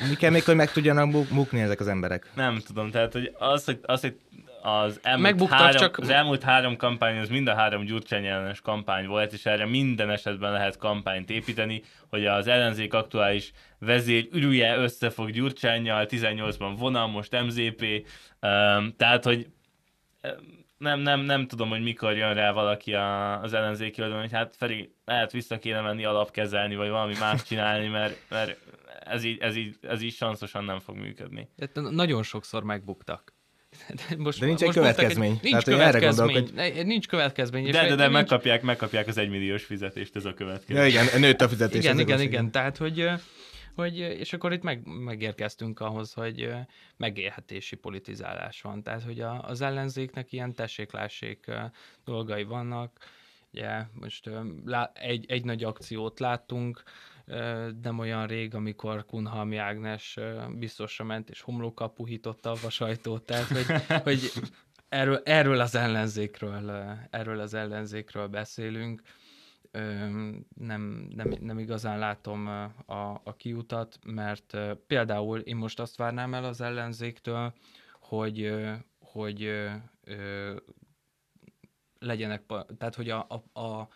Mi 0.08 0.14
kell 0.14 0.30
még, 0.30 0.44
hogy 0.44 0.56
meg 0.56 0.72
tudjanak 0.72 1.10
bukni 1.10 1.60
ezek 1.60 1.80
az 1.80 1.88
emberek? 1.88 2.30
Nem 2.34 2.58
tudom, 2.58 2.90
tehát 2.90 3.12
hogy 3.12 3.34
az, 3.38 3.64
hogy, 3.64 3.78
az, 3.82 4.00
hogy 4.00 4.16
az 4.62 5.00
elmúlt, 5.02 5.50
három, 5.50 5.80
csak... 5.80 5.98
az 5.98 6.08
elmúlt 6.08 6.42
három 6.42 6.76
kampány, 6.76 7.18
az 7.18 7.28
mind 7.28 7.48
a 7.48 7.54
három 7.54 7.84
Gyurcsány 7.84 8.26
ellenes 8.26 8.60
kampány 8.60 9.06
volt, 9.06 9.32
és 9.32 9.46
erre 9.46 9.66
minden 9.66 10.10
esetben 10.10 10.52
lehet 10.52 10.76
kampányt 10.76 11.30
építeni, 11.30 11.82
hogy 12.08 12.26
az 12.26 12.46
ellenzék 12.46 12.94
aktuális 12.94 13.52
vezér 13.78 14.28
ürülje 14.32 14.76
összefog 14.76 15.30
Gyurcsányjal, 15.30 16.06
18-ban 16.08 16.74
vonal, 16.78 17.06
most 17.06 17.44
MZP, 17.44 17.82
um, 18.40 18.94
tehát, 18.96 19.24
hogy 19.24 19.46
nem, 20.78 21.00
nem, 21.00 21.20
nem 21.20 21.46
tudom, 21.46 21.68
hogy 21.68 21.82
mikor 21.82 22.16
jön 22.16 22.34
rá 22.34 22.52
valaki 22.52 22.94
a, 22.94 23.40
az 23.42 23.52
ellenzéki 23.52 24.00
oldalon, 24.00 24.22
hogy 24.22 24.32
hát 24.32 24.56
Feri, 24.56 24.94
lehet 25.04 25.32
vissza 25.32 25.58
kéne 25.58 25.80
menni 25.80 26.04
alapkezelni, 26.04 26.76
vagy 26.76 26.88
valami 26.88 27.14
más 27.18 27.42
csinálni, 27.42 27.88
mert, 27.88 28.18
mert 28.28 28.58
ez 29.04 29.24
így, 29.24 29.38
ez 29.40 29.56
így, 29.56 29.76
ez 29.80 30.02
így 30.02 30.14
sanszosan 30.14 30.64
nem 30.64 30.78
fog 30.78 30.96
működni. 30.96 31.48
De 31.56 31.80
nagyon 31.80 32.22
sokszor 32.22 32.62
megbuktak. 32.62 33.36
De, 34.08 34.16
most, 34.16 34.40
de 34.40 34.46
nincs 34.46 34.62
egy 34.62 34.72
következmény. 34.72 35.30
Egy, 35.30 35.42
nincs 35.42 35.64
Tehát, 35.64 35.64
következmény. 35.64 36.30
Erre 36.30 36.52
gondolok, 36.52 36.74
hogy... 36.74 36.86
Nincs 36.86 37.08
következmény. 37.08 37.64
De, 37.64 37.70
de, 37.70 37.94
de, 37.94 38.02
nincs... 38.02 38.12
megkapják, 38.12 38.62
megkapják 38.62 39.06
az 39.06 39.18
egymilliós 39.18 39.64
fizetést, 39.64 40.16
ez 40.16 40.24
a 40.24 40.34
következő. 40.34 40.78
Ja, 40.78 40.86
igen, 40.86 41.20
nőtt 41.20 41.40
a 41.40 41.48
fizetés. 41.48 41.84
Igen, 41.84 41.98
igen, 41.98 42.20
igen. 42.20 42.32
igen. 42.32 42.50
Tehát, 42.50 42.76
hogy, 42.76 43.10
hogy, 43.74 43.98
és 43.98 44.32
akkor 44.32 44.52
itt 44.52 44.62
meg, 44.62 44.80
megérkeztünk 44.84 45.80
ahhoz, 45.80 46.12
hogy 46.12 46.50
megélhetési 46.96 47.76
politizálás 47.76 48.60
van. 48.60 48.82
Tehát, 48.82 49.02
hogy 49.02 49.20
a, 49.20 49.42
az 49.42 49.60
ellenzéknek 49.60 50.32
ilyen 50.32 50.54
tessék-lássék 50.54 51.50
dolgai 52.04 52.44
vannak. 52.44 52.98
Ugye, 53.52 53.82
most 53.92 54.30
egy, 54.92 55.24
egy 55.28 55.44
nagy 55.44 55.64
akciót 55.64 56.20
láttunk, 56.20 56.82
nem 57.82 57.98
olyan 57.98 58.26
rég, 58.26 58.54
amikor 58.54 59.04
Kunhalmi 59.04 59.56
Ágnes 59.56 60.18
biztosra 60.58 61.04
ment, 61.04 61.30
és 61.30 61.40
homlókkal 61.40 61.92
puhította 61.92 62.50
a 62.50 62.70
sajtót, 62.70 63.22
tehát 63.22 63.46
hogy, 63.46 63.66
hogy 64.02 64.32
erről, 64.88 65.20
erről 65.24 65.60
az 65.60 65.74
ellenzékről, 65.74 66.70
erről 67.10 67.40
az 67.40 67.54
ellenzékről 67.54 68.26
beszélünk. 68.26 69.02
Nem, 70.54 71.08
nem, 71.14 71.34
nem 71.40 71.58
igazán 71.58 71.98
látom 71.98 72.46
a, 72.86 73.20
a 73.24 73.34
kiutat, 73.36 73.98
mert 74.06 74.56
például 74.86 75.40
én 75.40 75.56
most 75.56 75.80
azt 75.80 75.96
várnám 75.96 76.34
el 76.34 76.44
az 76.44 76.60
ellenzéktől, 76.60 77.52
hogy, 78.00 78.54
hogy 78.98 79.68
legyenek, 81.98 82.42
tehát 82.78 82.94
hogy 82.94 83.10
a, 83.10 83.26
a, 83.28 83.60
a 83.60 83.88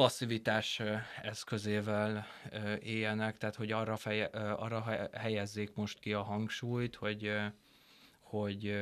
passzivitás 0.00 0.80
eszközével 1.22 2.26
éljenek, 2.82 3.38
tehát 3.38 3.54
hogy 3.54 3.72
arra, 3.72 3.96
feje, 3.96 4.24
arra 4.56 5.08
helyezzék 5.12 5.74
most 5.74 5.98
ki 5.98 6.12
a 6.12 6.22
hangsúlyt, 6.22 6.96
hogy, 6.96 7.32
hogy 8.20 8.80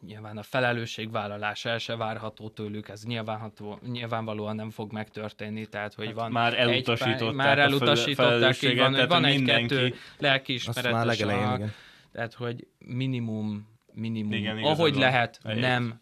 nyilván 0.00 0.38
a 0.38 0.42
felelősségvállalás 0.42 1.64
el 1.64 1.78
se 1.78 1.96
várható 1.96 2.48
tőlük, 2.48 2.88
ez 2.88 3.04
nyilvánható, 3.04 3.78
nyilvánvalóan 3.86 4.56
nem 4.56 4.70
fog 4.70 4.92
megtörténni, 4.92 5.66
tehát 5.66 5.94
hogy 5.94 6.06
hát 6.06 6.14
van 6.14 6.32
már 6.32 6.58
elutasították, 6.58 7.28
egy, 7.28 7.34
már 7.34 7.58
elutasították, 7.58 8.62
így 8.62 8.76
van, 8.76 8.94
hogy 8.94 9.08
van 9.08 9.24
egy-kettő 9.24 9.94
lelkiismeretes, 10.18 11.16
tehát 12.12 12.34
hogy 12.34 12.66
minimum, 12.78 13.68
minimum, 13.92 14.32
igen, 14.32 14.58
ahogy 14.58 14.94
lehet, 14.94 15.40
nem 15.42 16.00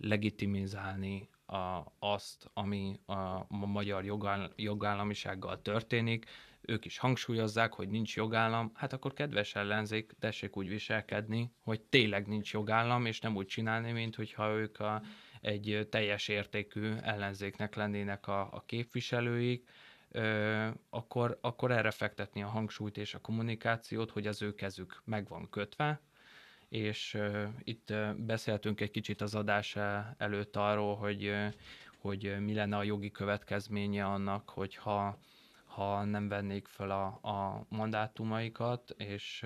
legitimizálni 0.00 1.28
a, 1.56 1.92
azt, 1.98 2.50
ami 2.52 3.00
a, 3.06 3.12
a 3.12 3.46
magyar 3.66 4.04
jogáll, 4.04 4.52
jogállamisággal 4.56 5.62
történik, 5.62 6.26
ők 6.60 6.84
is 6.84 6.98
hangsúlyozzák, 6.98 7.72
hogy 7.72 7.88
nincs 7.88 8.16
jogállam, 8.16 8.70
hát 8.74 8.92
akkor 8.92 9.12
kedves 9.12 9.54
ellenzék, 9.54 10.12
tessék 10.18 10.56
úgy 10.56 10.68
viselkedni, 10.68 11.52
hogy 11.62 11.80
tényleg 11.80 12.26
nincs 12.26 12.52
jogállam, 12.52 13.06
és 13.06 13.20
nem 13.20 13.36
úgy 13.36 13.46
csinálni, 13.46 13.92
mint 13.92 14.14
hogyha 14.14 14.50
ők 14.50 14.80
a, 14.80 15.02
egy 15.40 15.86
teljes 15.90 16.28
értékű 16.28 16.94
ellenzéknek 16.94 17.74
lennének 17.74 18.26
a, 18.26 18.40
a 18.40 18.62
képviselőik, 18.66 19.70
ö, 20.10 20.68
akkor, 20.90 21.38
akkor 21.40 21.70
erre 21.70 21.90
fektetni 21.90 22.42
a 22.42 22.48
hangsúlyt 22.48 22.98
és 22.98 23.14
a 23.14 23.20
kommunikációt, 23.20 24.10
hogy 24.10 24.26
az 24.26 24.42
ő 24.42 24.54
kezük 24.54 25.02
meg 25.04 25.28
van 25.28 25.50
kötve, 25.50 26.00
és 26.68 27.18
itt 27.64 27.90
uh, 27.90 28.14
beszéltünk 28.14 28.80
egy 28.80 28.90
kicsit 28.90 29.20
az 29.20 29.34
adás 29.34 29.76
előtt 30.16 30.56
arról, 30.56 30.96
hogy, 30.96 31.32
hogy 31.98 32.36
mi 32.40 32.54
lenne 32.54 32.76
a 32.76 32.82
jogi 32.82 33.10
következménye 33.10 34.04
annak, 34.04 34.48
hogyha 34.50 35.18
ha 35.64 36.04
nem 36.04 36.28
vennék 36.28 36.66
fel 36.66 36.90
a, 36.90 37.04
a 37.28 37.66
mandátumaikat, 37.68 38.94
és 38.96 39.44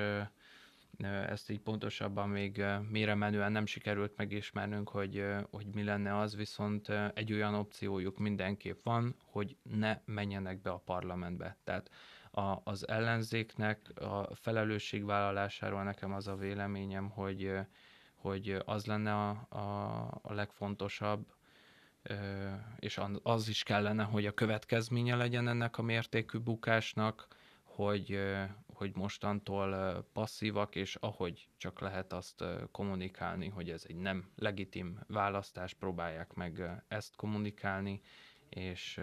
ezt 1.29 1.51
így 1.51 1.61
pontosabban 1.61 2.29
még 2.29 2.65
mére 2.89 3.15
menően 3.15 3.53
nem 3.53 3.67
sikerült 3.67 4.17
megismernünk, 4.17 4.89
hogy, 4.89 5.25
hogy 5.51 5.67
mi 5.75 5.83
lenne 5.83 6.19
az, 6.19 6.37
viszont 6.37 6.89
egy 7.15 7.33
olyan 7.33 7.55
opciójuk 7.55 8.19
mindenképp 8.19 8.85
van, 8.85 9.15
hogy 9.25 9.57
ne 9.63 9.99
menjenek 10.05 10.61
be 10.61 10.71
a 10.71 10.83
parlamentbe. 10.85 11.57
Tehát 11.65 11.91
a, 12.31 12.61
az 12.65 12.89
ellenzéknek 12.89 13.93
a 13.95 14.35
felelősségvállalásáról 14.35 15.83
nekem 15.83 16.13
az 16.13 16.27
a 16.27 16.37
véleményem, 16.37 17.11
hogy, 17.11 17.53
hogy 18.15 18.63
az 18.65 18.87
lenne 18.87 19.15
a, 19.15 19.47
a, 19.49 20.19
a 20.23 20.33
legfontosabb, 20.33 21.35
és 22.79 23.01
az 23.23 23.49
is 23.49 23.63
kellene, 23.63 24.03
hogy 24.03 24.27
a 24.27 24.35
következménye 24.35 25.17
legyen 25.17 25.49
ennek 25.49 25.79
a 25.79 25.83
mértékű 25.83 26.39
bukásnak, 26.39 27.29
hogy, 27.63 28.21
hogy 28.75 28.97
mostantól 28.97 30.03
passzívak, 30.13 30.75
és 30.75 30.95
ahogy 30.95 31.49
csak 31.57 31.81
lehet 31.81 32.13
azt 32.13 32.45
kommunikálni, 32.71 33.49
hogy 33.49 33.71
ez 33.71 33.85
egy 33.89 33.97
nem 33.97 34.31
legitim 34.37 35.01
választás, 35.07 35.75
próbálják 35.75 36.33
meg 36.33 36.83
ezt 36.89 37.17
kommunikálni, 37.17 38.01
és 38.49 39.01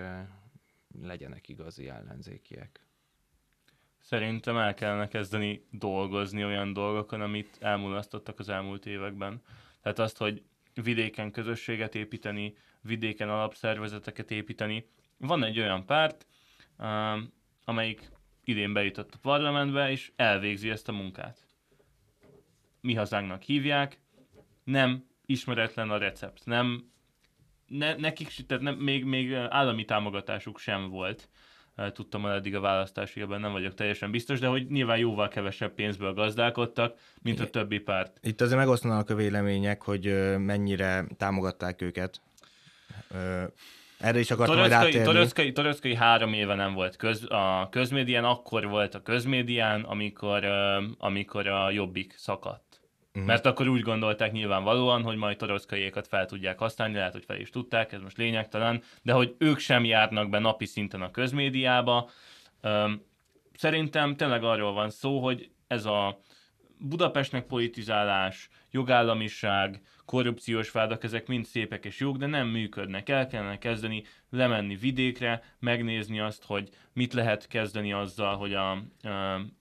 legyenek 1.01 1.47
igazi 1.47 1.89
ellenzékiek. 1.89 2.87
Szerintem 4.08 4.58
el 4.58 4.74
kellene 4.74 5.08
kezdeni 5.08 5.68
dolgozni 5.72 6.45
olyan 6.45 6.74
dolgokon, 6.74 7.22
amit 7.22 7.58
elmulasztottak 7.60 8.39
az 8.39 8.49
elmúlt 8.49 8.86
években. 8.86 9.41
Tehát 9.82 9.99
azt, 9.99 10.18
hogy 10.18 10.43
vidéken 10.74 11.32
közösséget 11.32 11.95
építeni, 11.95 12.58
vidéken 12.82 13.30
alapszervezeteket 13.30 14.32
építeni. 14.32 14.89
Van 15.18 15.43
egy 15.43 15.60
olyan 15.60 15.86
párt, 15.86 16.26
amelyik 17.66 18.10
idén 18.43 18.74
bejutott 18.74 19.14
a 19.14 19.20
parlamentbe, 19.22 19.91
és 19.91 20.12
elvégzi 20.16 20.70
ezt 20.70 20.89
a 20.89 20.91
munkát. 20.91 21.47
Mi 22.82 22.93
hazánknak 22.93 23.41
hívják, 23.41 23.99
nem 24.64 25.08
ismeretlen 25.26 25.89
a 25.89 25.97
recept, 25.97 26.45
nem 26.45 26.91
ne, 27.66 27.95
nekik, 27.95 28.28
tehát 28.45 28.64
nem, 28.64 28.76
még, 28.76 29.03
még 29.03 29.34
állami 29.34 29.86
támogatásuk 29.86 30.60
sem 30.60 30.89
volt 30.89 31.30
tudtam 31.93 32.25
el 32.25 32.34
eddig 32.34 32.55
a 32.55 32.59
választási 32.59 33.21
ebben 33.21 33.39
nem 33.39 33.51
vagyok 33.51 33.73
teljesen 33.73 34.11
biztos, 34.11 34.39
de 34.39 34.47
hogy 34.47 34.67
nyilván 34.67 34.97
jóval 34.97 35.28
kevesebb 35.28 35.73
pénzből 35.73 36.13
gazdálkodtak, 36.13 36.97
mint 37.21 37.39
a 37.39 37.49
többi 37.49 37.80
párt. 37.80 38.19
Itt 38.21 38.41
azért 38.41 38.57
megosztanak 38.57 39.09
a 39.09 39.15
vélemények, 39.15 39.82
hogy 39.82 40.36
mennyire 40.38 41.05
támogatták 41.17 41.82
őket. 41.82 42.21
Erre 43.99 44.19
is 44.19 44.32
akartam 44.32 45.03
Torockai, 45.03 45.51
Torockai 45.51 45.95
három 45.95 46.34
éve 46.34 46.55
nem 46.55 46.73
volt 46.73 46.95
köz, 46.95 47.25
a 47.30 47.67
közmédián, 47.71 48.23
akkor 48.23 48.67
volt 48.67 48.95
a 48.95 49.01
közmédián, 49.01 49.82
amikor, 49.82 50.45
amikor 50.97 51.47
a 51.47 51.69
Jobbik 51.69 52.13
szakadt. 52.17 52.66
Uh-huh. 53.18 53.32
Mert 53.32 53.45
akkor 53.45 53.68
úgy 53.68 53.82
gondolták 53.82 54.32
nyilvánvalóan, 54.32 55.03
hogy 55.03 55.15
majd 55.15 55.38
torockaiékat 55.38 56.07
fel 56.07 56.26
tudják 56.26 56.59
használni, 56.59 56.95
lehet, 56.95 57.13
hogy 57.13 57.26
fel 57.26 57.39
is 57.39 57.49
tudták, 57.49 57.91
ez 57.91 58.01
most 58.01 58.18
lényegtelen, 58.18 58.84
de 59.01 59.13
hogy 59.13 59.36
ők 59.38 59.59
sem 59.59 59.86
járnak 59.86 60.30
be 60.30 60.39
napi 60.39 60.65
szinten 60.65 61.01
a 61.01 61.11
közmédiába. 61.11 62.09
Szerintem 63.53 64.15
tényleg 64.15 64.43
arról 64.43 64.74
van 64.74 64.89
szó, 64.89 65.20
hogy 65.24 65.49
ez 65.68 65.86
a 65.86 66.20
Budapestnek 66.80 67.45
politizálás, 67.45 68.49
jogállamiság, 68.72 69.82
korrupciós 70.08 70.72
vádak, 70.72 71.03
ezek 71.03 71.28
mind 71.28 71.45
szépek 71.45 71.86
és 71.86 71.99
jók, 71.99 72.18
de 72.18 72.26
nem 72.26 72.47
működnek. 72.47 73.10
El 73.10 73.28
kellene 73.28 73.58
kezdeni 73.58 74.03
lemenni 74.30 74.76
vidékre, 74.76 75.43
megnézni 75.60 76.20
azt, 76.20 76.43
hogy 76.43 76.70
mit 76.93 77.14
lehet 77.14 77.47
kezdeni 77.47 77.93
azzal, 77.93 78.36
hogy 78.36 78.53
a, 78.53 78.72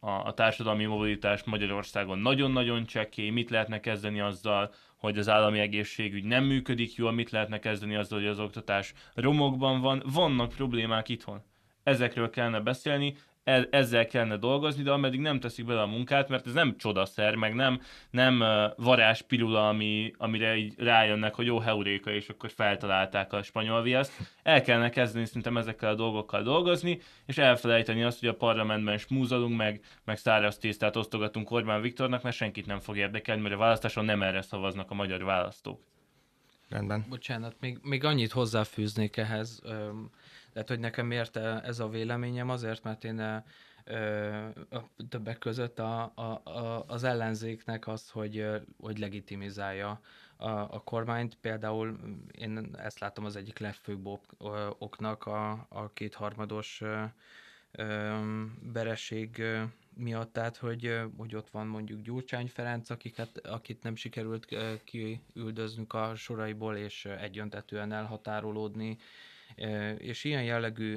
a, 0.00 0.24
a 0.24 0.34
társadalmi 0.34 0.84
mobilitás 0.84 1.44
Magyarországon 1.44 2.18
nagyon-nagyon 2.18 2.86
csekély, 2.86 3.30
mit 3.30 3.50
lehetne 3.50 3.80
kezdeni 3.80 4.20
azzal, 4.20 4.74
hogy 4.96 5.18
az 5.18 5.28
állami 5.28 5.58
egészségügy 5.58 6.24
nem 6.24 6.44
működik 6.44 6.94
jól, 6.94 7.12
mit 7.12 7.30
lehetne 7.30 7.58
kezdeni 7.58 7.96
azzal, 7.96 8.18
hogy 8.18 8.28
az 8.28 8.40
oktatás 8.40 8.92
romokban 9.14 9.80
van. 9.80 10.02
Vannak 10.12 10.52
problémák 10.52 11.08
itthon. 11.08 11.42
Ezekről 11.82 12.30
kellene 12.30 12.60
beszélni, 12.60 13.14
ezzel 13.70 14.06
kellene 14.06 14.36
dolgozni, 14.36 14.82
de 14.82 14.90
ameddig 14.90 15.20
nem 15.20 15.40
teszik 15.40 15.64
bele 15.64 15.80
a 15.80 15.86
munkát, 15.86 16.28
mert 16.28 16.46
ez 16.46 16.52
nem 16.52 16.76
csodaszer, 16.76 17.34
meg 17.34 17.54
nem, 17.54 17.80
nem 18.10 18.38
varázspilula, 18.76 19.68
ami, 19.68 20.12
amire 20.18 20.56
így 20.56 20.74
rájönnek, 20.78 21.34
hogy 21.34 21.46
jó 21.46 21.58
heuréka, 21.58 22.10
és 22.10 22.28
akkor 22.28 22.50
feltalálták 22.50 23.32
a 23.32 23.42
spanyol 23.42 23.82
viaszt. 23.82 24.12
El 24.42 24.62
kellene 24.62 24.90
kezdeni 24.90 25.24
szerintem 25.26 25.56
ezekkel 25.56 25.90
a 25.90 25.94
dolgokkal 25.94 26.42
dolgozni, 26.42 27.00
és 27.26 27.38
elfelejteni 27.38 28.02
azt, 28.02 28.20
hogy 28.20 28.28
a 28.28 28.34
parlamentben 28.34 28.98
smúzolunk, 28.98 29.56
meg, 29.56 29.80
meg 30.04 30.16
száraz 30.16 30.58
tésztát 30.58 30.96
osztogatunk 30.96 31.50
Orbán 31.50 31.80
Viktornak, 31.80 32.22
mert 32.22 32.36
senkit 32.36 32.66
nem 32.66 32.80
fog 32.80 32.96
érdekelni, 32.96 33.42
mert 33.42 33.54
a 33.54 33.58
választáson 33.58 34.04
nem 34.04 34.22
erre 34.22 34.42
szavaznak 34.42 34.90
a 34.90 34.94
magyar 34.94 35.24
választók. 35.24 35.80
Rendben. 36.68 37.04
Bocsánat, 37.08 37.56
még, 37.60 37.78
még 37.82 38.04
annyit 38.04 38.32
hozzáfűznék 38.32 39.16
ehhez. 39.16 39.62
Tehát, 40.56 40.70
hogy 40.70 40.80
nekem 40.80 41.06
miért 41.06 41.36
ez 41.36 41.78
a 41.78 41.88
véleményem? 41.88 42.50
Azért, 42.50 42.82
mert 42.82 43.04
én 43.04 43.18
a 43.18 44.82
többek 45.08 45.38
között 45.38 45.78
a, 45.78 46.12
a, 46.14 46.40
a, 46.44 46.84
az 46.86 47.04
ellenzéknek 47.04 47.86
az, 47.86 48.10
hogy, 48.10 48.46
hogy 48.80 48.98
legitimizálja 48.98 50.00
a, 50.36 50.48
a 50.48 50.82
kormányt. 50.84 51.36
Például 51.40 51.98
én 52.30 52.76
ezt 52.78 52.98
látom 52.98 53.24
az 53.24 53.36
egyik 53.36 53.58
legfőbb 53.58 54.08
oknak 54.78 55.26
a, 55.26 55.66
a 55.68 55.92
kétharmados 55.92 56.82
bereség 58.72 59.42
miatt, 59.94 60.32
tehát 60.32 60.56
hogy, 60.56 61.00
hogy 61.16 61.34
ott 61.36 61.50
van 61.50 61.66
mondjuk 61.66 62.02
Gyurcsány 62.02 62.48
Ferenc, 62.48 62.90
akiket, 62.90 63.46
akit 63.46 63.82
nem 63.82 63.96
sikerült 63.96 64.56
kiüldöznünk 64.84 65.92
a 65.92 66.14
soraiból, 66.14 66.76
és 66.76 67.04
egyöntetően 67.04 67.92
elhatárolódni 67.92 68.98
és 69.98 70.24
ilyen 70.24 70.44
jellegű 70.44 70.96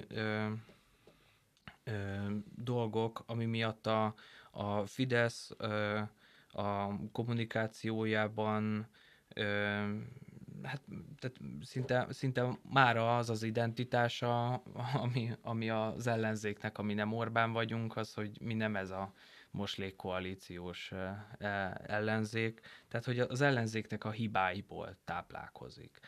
dolgok, 2.55 3.23
ami 3.25 3.45
miatt 3.45 3.87
a, 3.87 4.13
a 4.51 4.85
Fidesz 4.85 5.51
a 6.51 6.95
kommunikációjában 7.11 8.87
hát 10.63 10.81
tehát 11.19 11.37
szinte, 11.61 12.07
szinte 12.09 12.57
mára 12.69 13.17
az 13.17 13.29
az 13.29 13.43
identitása, 13.43 14.53
ami, 15.03 15.31
ami 15.41 15.69
az 15.69 16.07
ellenzéknek, 16.07 16.77
ami 16.77 16.93
nem 16.93 17.13
Orbán 17.13 17.51
vagyunk, 17.51 17.97
az, 17.97 18.13
hogy 18.13 18.41
mi 18.41 18.53
nem 18.53 18.75
ez 18.75 18.89
a 18.89 19.13
moslék 19.51 19.95
koalíciós 19.95 20.91
e, 20.91 21.81
ellenzék, 21.87 22.61
tehát 22.87 23.05
hogy 23.05 23.19
az 23.19 23.41
ellenzéknek 23.41 24.03
a 24.03 24.11
hibáiból 24.11 24.97
táplálkozik 25.05 25.99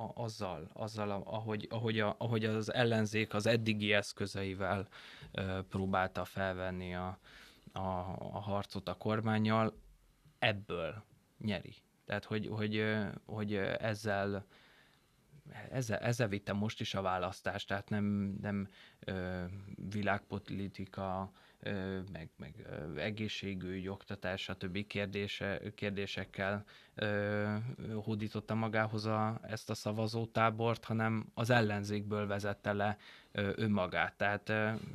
a, 0.00 0.22
azzal, 0.22 0.70
azzal 0.72 1.10
ahogy, 1.10 1.66
ahogy, 1.70 2.00
a, 2.00 2.14
ahogy 2.18 2.44
az 2.44 2.72
ellenzék 2.72 3.34
az 3.34 3.46
eddigi 3.46 3.92
eszközeivel 3.92 4.88
ö, 5.32 5.60
próbálta 5.68 6.24
felvenni 6.24 6.94
a, 6.94 7.18
a, 7.72 7.78
a 8.18 8.40
harcot 8.40 8.88
a 8.88 8.94
kormányjal, 8.94 9.74
ebből 10.38 11.04
nyeri. 11.38 11.74
Tehát, 12.04 12.24
hogy, 12.24 12.46
hogy, 12.46 12.96
hogy 13.26 13.54
ezzel 13.54 14.44
ezzel, 15.70 15.98
ezzel 15.98 16.28
vittem 16.28 16.56
most 16.56 16.80
is 16.80 16.94
a 16.94 17.02
választást, 17.02 17.68
tehát 17.68 17.88
nem, 17.88 18.04
nem 18.40 18.68
ö, 19.00 19.44
világpolitika, 19.90 21.32
meg, 22.12 22.28
meg 22.36 22.66
egészségügy, 22.96 23.88
oktatás, 23.88 24.42
stb. 24.42 24.86
Kérdése, 24.86 25.60
kérdésekkel 25.74 26.64
hódította 27.94 28.54
magához 28.54 29.06
a, 29.06 29.40
ezt 29.42 29.70
a 29.70 29.74
szavazótábort, 29.74 30.84
hanem 30.84 31.26
az 31.34 31.50
ellenzékből 31.50 32.26
vezette 32.26 32.72
le 32.72 32.96
önmagát. 33.32 34.14
Tehát 34.16 34.52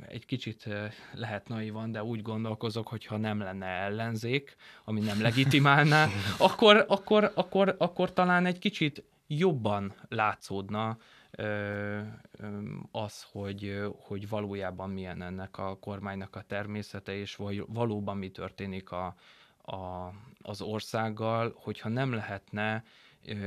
egy 0.08 0.26
kicsit 0.26 0.68
lehet 1.12 1.48
naivan, 1.48 1.92
de 1.92 2.04
úgy 2.04 2.22
gondolkozok, 2.22 2.88
hogy 2.88 3.06
ha 3.06 3.16
nem 3.16 3.38
lenne 3.38 3.66
ellenzék, 3.66 4.56
ami 4.84 5.00
nem 5.00 5.22
legitimálná, 5.22 6.06
akkor, 6.38 6.84
akkor, 6.88 7.32
akkor, 7.34 7.74
akkor 7.78 8.12
talán 8.12 8.46
egy 8.46 8.58
kicsit 8.58 9.04
jobban 9.26 9.94
látszódna 10.08 10.98
az, 12.90 13.22
hogy, 13.22 13.82
hogy 13.98 14.28
valójában 14.28 14.90
milyen 14.90 15.22
ennek 15.22 15.58
a 15.58 15.78
kormánynak 15.78 16.36
a 16.36 16.42
természete, 16.42 17.14
és 17.14 17.38
valóban 17.66 18.16
mi 18.16 18.30
történik 18.30 18.90
a, 18.90 19.16
a, 19.62 20.12
az 20.42 20.60
országgal, 20.60 21.54
hogyha 21.56 21.88
nem 21.88 22.12
lehetne 22.12 22.84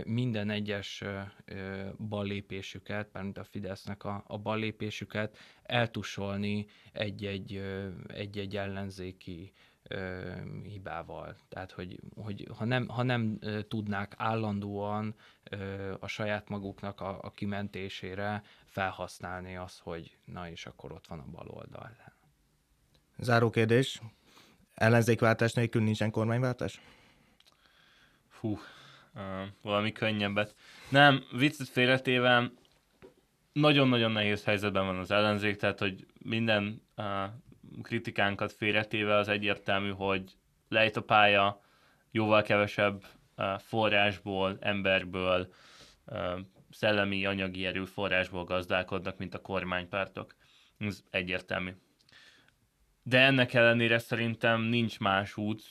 minden 0.05 0.49
egyes 0.49 1.03
ballépésüket, 1.97 3.21
mint 3.21 3.37
a 3.37 3.43
Fidesznek 3.43 4.03
a, 4.03 4.23
a 4.27 4.37
ballépésüket 4.37 5.37
eltusolni 5.63 6.65
egy-egy, 6.91 7.61
egy-egy 8.07 8.57
ellenzéki 8.57 9.53
ö, 9.89 10.31
hibával. 10.63 11.35
Tehát, 11.49 11.71
hogy, 11.71 11.99
hogy 12.15 12.47
ha, 12.57 12.65
nem, 12.65 12.87
ha 12.87 13.03
nem 13.03 13.37
ö, 13.39 13.61
tudnák 13.61 14.13
állandóan 14.17 15.15
ö, 15.43 15.93
a 15.99 16.07
saját 16.07 16.49
maguknak 16.49 17.01
a, 17.01 17.19
a 17.21 17.31
kimentésére 17.31 18.43
felhasználni 18.65 19.55
azt, 19.55 19.79
hogy 19.79 20.17
na 20.25 20.49
és 20.49 20.65
akkor 20.65 20.91
ott 20.91 21.07
van 21.07 21.19
a 21.19 21.25
bal 21.31 21.47
oldal. 21.47 21.91
Záró 23.17 23.49
kérdés. 23.49 24.01
Ellenzékváltás 24.73 25.53
nélkül 25.53 25.83
nincsen 25.83 26.11
kormányváltás? 26.11 26.81
Fú, 28.27 28.59
uh, 29.15 29.21
valami 29.61 29.91
könnyebbet. 29.91 30.55
Nem, 30.89 31.23
viccet 31.31 31.67
félretéve, 31.67 32.51
nagyon-nagyon 33.51 34.11
nehéz 34.11 34.43
helyzetben 34.43 34.85
van 34.85 34.97
az 34.97 35.11
ellenzék, 35.11 35.57
tehát 35.57 35.79
hogy 35.79 36.05
minden 36.23 36.81
uh, 36.97 37.05
kritikánkat 37.81 38.51
félretéve 38.51 39.15
az 39.15 39.27
egyértelmű, 39.27 39.89
hogy 39.89 40.31
lejt 40.69 40.95
a 40.95 41.01
pálya, 41.01 41.61
jóval 42.11 42.41
kevesebb 42.41 43.03
forrásból, 43.57 44.57
emberből, 44.59 45.53
szellemi, 46.69 47.25
anyagi 47.25 47.65
erőforrásból 47.65 48.43
gazdálkodnak, 48.43 49.17
mint 49.17 49.33
a 49.33 49.41
kormánypártok. 49.41 50.35
Ez 50.77 51.03
egyértelmű. 51.09 51.71
De 53.03 53.19
ennek 53.19 53.53
ellenére 53.53 53.97
szerintem 53.97 54.61
nincs 54.61 54.99
más 54.99 55.37
út, 55.37 55.63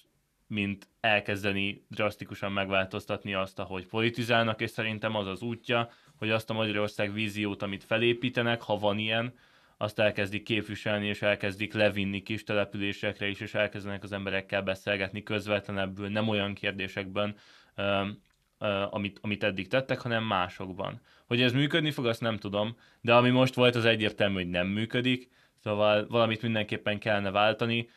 mint 0.47 0.89
elkezdeni 1.01 1.85
drasztikusan 1.89 2.53
megváltoztatni 2.53 3.35
azt, 3.35 3.59
ahogy 3.59 3.87
politizálnak, 3.87 4.61
és 4.61 4.71
szerintem 4.71 5.15
az 5.15 5.27
az 5.27 5.43
útja, 5.43 5.91
hogy 6.17 6.31
azt 6.31 6.51
a 6.51 6.55
Magyarország 6.55 7.13
víziót, 7.13 7.63
amit 7.63 7.85
felépítenek, 7.85 8.63
ha 8.63 8.79
van 8.79 8.99
ilyen, 8.99 9.35
azt 9.81 9.99
elkezdik 9.99 10.43
képviselni, 10.43 11.07
és 11.07 11.23
elkezdik 11.23 11.73
levinni 11.73 12.23
kis 12.23 12.45
településekre 12.45 13.27
is, 13.29 13.41
és 13.41 13.55
elkezdenek 13.55 14.03
az 14.03 14.13
emberekkel 14.13 14.63
beszélgetni 14.63 15.23
közvetlenebbül, 15.23 16.09
nem 16.09 16.29
olyan 16.29 16.55
kérdésekben, 16.55 17.37
amit, 18.91 19.19
amit 19.23 19.45
eddig 19.45 19.69
tettek, 19.69 20.01
hanem 20.01 20.25
másokban. 20.25 21.01
Hogy 21.27 21.43
ez 21.43 21.53
működni 21.53 21.91
fog, 21.91 22.07
azt 22.07 22.21
nem 22.21 22.37
tudom, 22.37 22.77
de 23.01 23.15
ami 23.15 23.31
most 23.31 23.55
volt, 23.55 23.75
az 23.75 23.85
egyértelmű, 23.85 24.35
hogy 24.35 24.49
nem 24.49 24.67
működik, 24.67 25.29
szóval 25.63 26.07
valamit 26.07 26.43
mindenképpen 26.43 26.99
kellene 26.99 27.31
váltani. 27.31 27.91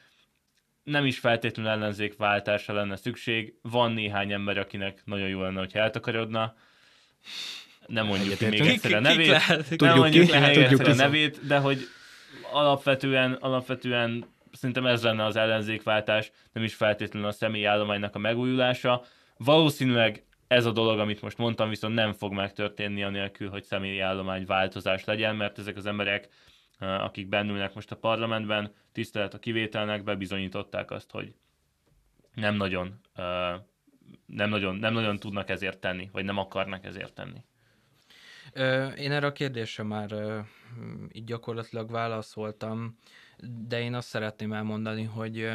Nem 0.83 1.05
is 1.05 1.19
feltétlenül 1.19 1.71
ellenzékváltásra 1.71 2.73
lenne 2.73 2.95
szükség, 2.95 3.53
van 3.61 3.91
néhány 3.91 4.31
ember, 4.31 4.57
akinek 4.57 5.01
nagyon 5.05 5.27
jó 5.27 5.41
lenne, 5.41 5.59
hogy 5.59 5.75
eltakarodna, 5.75 6.55
nem 7.87 8.05
mondjuk 8.05 8.37
ki 8.37 8.45
még 8.45 8.59
egyszer 8.59 8.93
a 8.93 8.99
nevét, 8.99 9.37
nem 9.77 9.97
mondjuk 9.97 10.25
ki. 10.25 10.39
Még 10.39 10.57
egyszer 10.57 10.87
a 10.87 10.93
nevét, 10.93 11.47
de 11.47 11.57
hogy 11.57 11.79
alapvetően, 12.51 13.33
alapvetően 13.33 14.25
szerintem 14.51 14.85
ez 14.85 15.03
lenne 15.03 15.25
az 15.25 15.35
ellenzékváltás, 15.35 16.31
nem 16.53 16.63
is 16.63 16.73
feltétlenül 16.73 17.27
a 17.27 17.31
személyállománynak 17.31 18.15
a 18.15 18.19
megújulása. 18.19 19.03
Valószínűleg 19.37 20.23
ez 20.47 20.65
a 20.65 20.71
dolog, 20.71 20.99
amit 20.99 21.21
most 21.21 21.37
mondtam, 21.37 21.69
viszont 21.69 21.93
nem 21.93 22.13
fog 22.13 22.33
megtörténni 22.33 23.03
anélkül, 23.03 23.49
hogy 23.49 23.63
személyállomány 23.63 24.45
változás 24.45 25.05
legyen, 25.05 25.35
mert 25.35 25.59
ezek 25.59 25.77
az 25.77 25.85
emberek, 25.85 26.27
akik 26.79 27.27
bennülnek 27.27 27.73
most 27.73 27.91
a 27.91 27.95
parlamentben, 27.95 28.73
tisztelet 28.91 29.33
a 29.33 29.39
kivételnek, 29.39 30.03
bebizonyították 30.03 30.91
azt, 30.91 31.11
hogy 31.11 31.33
nem 32.33 32.55
nagyon, 32.55 32.99
nem 34.25 34.49
nagyon, 34.49 34.75
nem 34.75 34.93
nagyon 34.93 35.17
tudnak 35.17 35.49
ezért 35.49 35.77
tenni, 35.77 36.09
vagy 36.11 36.25
nem 36.25 36.37
akarnak 36.37 36.85
ezért 36.85 37.13
tenni. 37.13 37.43
Én 38.97 39.11
erre 39.11 39.25
a 39.25 39.31
kérdésre 39.31 39.83
már 39.83 40.15
így 41.11 41.23
gyakorlatilag 41.23 41.91
válaszoltam, 41.91 42.97
de 43.67 43.81
én 43.81 43.93
azt 43.93 44.07
szeretném 44.07 44.53
elmondani, 44.53 45.03
hogy 45.03 45.49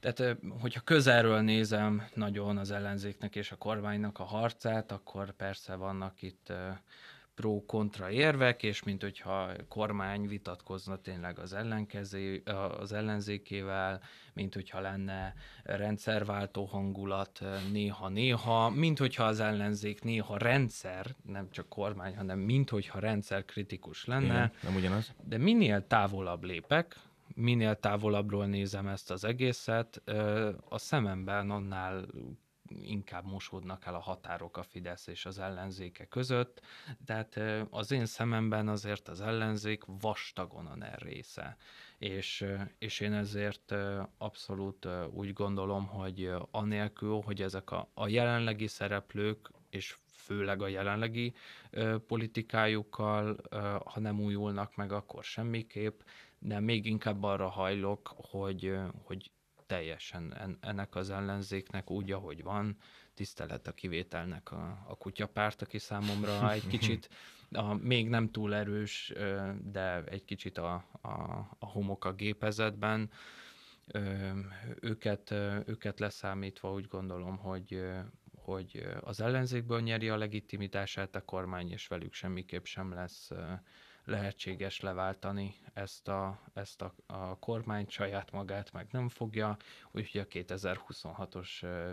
tehát, 0.00 0.36
hogyha 0.60 0.80
közelről 0.80 1.40
nézem 1.40 2.08
nagyon 2.14 2.56
az 2.58 2.70
ellenzéknek 2.70 3.36
és 3.36 3.52
a 3.52 3.56
kormánynak 3.56 4.18
a 4.18 4.24
harcát, 4.24 4.92
akkor 4.92 5.30
persze 5.32 5.74
vannak 5.74 6.22
itt 6.22 6.52
pro-kontra 7.34 8.10
érvek, 8.10 8.62
és 8.62 8.82
mint 8.82 9.02
hogyha 9.02 9.50
kormány 9.68 10.28
vitatkozna 10.28 10.96
tényleg 10.96 11.38
az, 11.38 11.52
ellenkezé, 11.52 12.42
az 12.80 12.92
ellenzékével, 12.92 14.00
mint 14.32 14.54
hogyha 14.54 14.80
lenne 14.80 15.34
rendszerváltó 15.62 16.64
hangulat 16.64 17.40
néha-néha, 17.72 18.70
mint 18.70 18.98
hogyha 18.98 19.24
az 19.24 19.40
ellenzék 19.40 20.02
néha 20.02 20.38
rendszer, 20.38 21.14
nem 21.22 21.50
csak 21.50 21.68
kormány, 21.68 22.16
hanem 22.16 22.38
mint 22.38 22.70
hogyha 22.70 22.98
rendszer 22.98 23.44
kritikus 23.44 24.04
lenne. 24.04 24.24
Igen, 24.24 24.52
nem 24.62 24.74
ugyanaz. 24.74 25.12
De 25.24 25.38
minél 25.38 25.86
távolabb 25.86 26.44
lépek, 26.44 26.96
minél 27.34 27.74
távolabbról 27.74 28.46
nézem 28.46 28.86
ezt 28.86 29.10
az 29.10 29.24
egészet, 29.24 30.02
a 30.68 30.78
szememben 30.78 31.50
annál 31.50 32.06
inkább 32.82 33.24
mosódnak 33.24 33.86
el 33.86 33.94
a 33.94 34.00
határok 34.00 34.56
a 34.56 34.62
Fidesz 34.62 35.06
és 35.06 35.26
az 35.26 35.38
ellenzéke 35.38 36.04
között, 36.04 36.60
tehát 37.04 37.40
az 37.70 37.90
én 37.90 38.06
szememben 38.06 38.68
azért 38.68 39.08
az 39.08 39.20
ellenzék 39.20 39.82
vastagon 39.86 40.66
a 40.66 40.76
NER 40.76 41.00
része, 41.00 41.56
és, 41.98 42.46
és 42.78 43.00
én 43.00 43.12
ezért 43.12 43.74
abszolút 44.18 44.88
úgy 45.10 45.32
gondolom, 45.32 45.86
hogy 45.86 46.32
anélkül, 46.50 47.20
hogy 47.24 47.42
ezek 47.42 47.70
a, 47.70 47.90
a 47.94 48.08
jelenlegi 48.08 48.66
szereplők, 48.66 49.50
és 49.70 49.98
főleg 50.24 50.62
a 50.62 50.68
jelenlegi 50.68 51.34
ö, 51.70 51.96
politikájukkal, 52.06 53.36
ö, 53.48 53.56
ha 53.84 54.00
nem 54.00 54.20
újulnak 54.20 54.76
meg, 54.76 54.92
akkor 54.92 55.24
semmiképp, 55.24 56.00
de 56.38 56.60
még 56.60 56.86
inkább 56.86 57.22
arra 57.22 57.48
hajlok, 57.48 58.14
hogy, 58.16 58.74
hogy 59.02 59.30
teljesen 59.66 60.56
ennek 60.60 60.94
az 60.94 61.10
ellenzéknek 61.10 61.90
úgy, 61.90 62.12
ahogy 62.12 62.42
van, 62.42 62.76
tisztelet 63.14 63.66
a 63.66 63.72
kivételnek 63.72 64.52
a, 64.52 64.84
a 64.88 64.96
kutyapárt, 64.96 65.62
aki 65.62 65.78
számomra 65.78 66.52
egy 66.52 66.66
kicsit 66.66 67.08
a, 67.50 67.74
még 67.74 68.08
nem 68.08 68.30
túl 68.30 68.54
erős, 68.54 69.12
de 69.62 70.04
egy 70.04 70.24
kicsit 70.24 70.58
a, 70.58 70.74
a, 71.00 71.08
a 71.58 71.66
homok 71.66 72.04
a 72.04 72.12
gépezetben. 72.12 73.10
Őket, 74.80 75.30
őket 75.66 76.00
leszámítva 76.00 76.72
úgy 76.72 76.86
gondolom, 76.86 77.36
hogy, 77.36 77.84
hogy 78.36 78.86
az 79.00 79.20
ellenzékből 79.20 79.80
nyeri 79.80 80.08
a 80.08 80.16
legitimitását 80.16 81.14
a 81.16 81.24
kormány, 81.24 81.70
és 81.70 81.86
velük 81.86 82.12
semmiképp 82.12 82.64
sem 82.64 82.92
lesz 82.92 83.30
lehetséges 84.04 84.80
leváltani 84.80 85.54
ezt 85.72 86.08
a, 86.08 86.40
ezt 86.54 86.82
a, 86.82 86.94
a 87.06 87.38
kormányt, 87.38 87.90
saját 87.90 88.32
magát 88.32 88.72
meg 88.72 88.86
nem 88.90 89.08
fogja, 89.08 89.56
úgyhogy 89.90 90.20
a 90.20 90.26
2026-os 90.26 91.48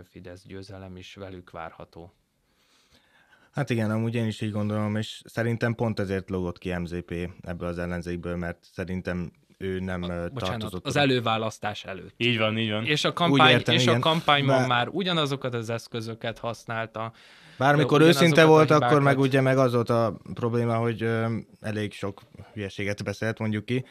Fidesz 0.08 0.42
győzelem 0.46 0.96
is 0.96 1.14
velük 1.14 1.50
várható. 1.50 2.12
Hát 3.52 3.70
igen, 3.70 3.90
amúgy 3.90 4.14
én 4.14 4.26
is 4.26 4.40
így 4.40 4.50
gondolom, 4.50 4.96
és 4.96 5.22
szerintem 5.24 5.74
pont 5.74 5.98
ezért 5.98 6.30
lógott 6.30 6.58
ki 6.58 6.76
MZP 6.76 7.30
ebből 7.40 7.68
az 7.68 7.78
ellenzékből, 7.78 8.36
mert 8.36 8.64
szerintem 8.72 9.32
ő 9.62 9.80
nem 9.80 10.02
a, 10.02 10.06
tartozott. 10.06 10.32
Bocsánat, 10.32 10.74
az 10.82 10.96
előválasztás 10.96 11.84
előtt. 11.84 12.14
Így 12.16 12.38
van, 12.38 12.58
így 12.58 12.70
van. 12.70 12.84
És 12.84 13.04
a 13.04 13.12
kampány, 13.12 13.50
értem, 13.50 13.74
és 13.74 13.86
a 13.86 13.98
kampányban 13.98 14.58
Bár... 14.58 14.68
már 14.68 14.88
ugyanazokat 14.90 15.54
az 15.54 15.70
eszközöket 15.70 16.38
használta, 16.38 17.12
Bármikor 17.58 18.00
őszinte 18.00 18.44
volt, 18.44 18.70
akkor 18.70 19.00
meg 19.00 19.18
ugye 19.18 19.40
meg 19.40 19.58
az 19.58 19.72
volt 19.72 19.90
a 19.90 20.16
probléma, 20.34 20.76
hogy 20.76 21.02
ö, 21.02 21.36
elég 21.60 21.92
sok 21.92 22.22
hülyeséget 22.54 23.04
beszélt, 23.04 23.38
mondjuk 23.38 23.64
ki. 23.64 23.84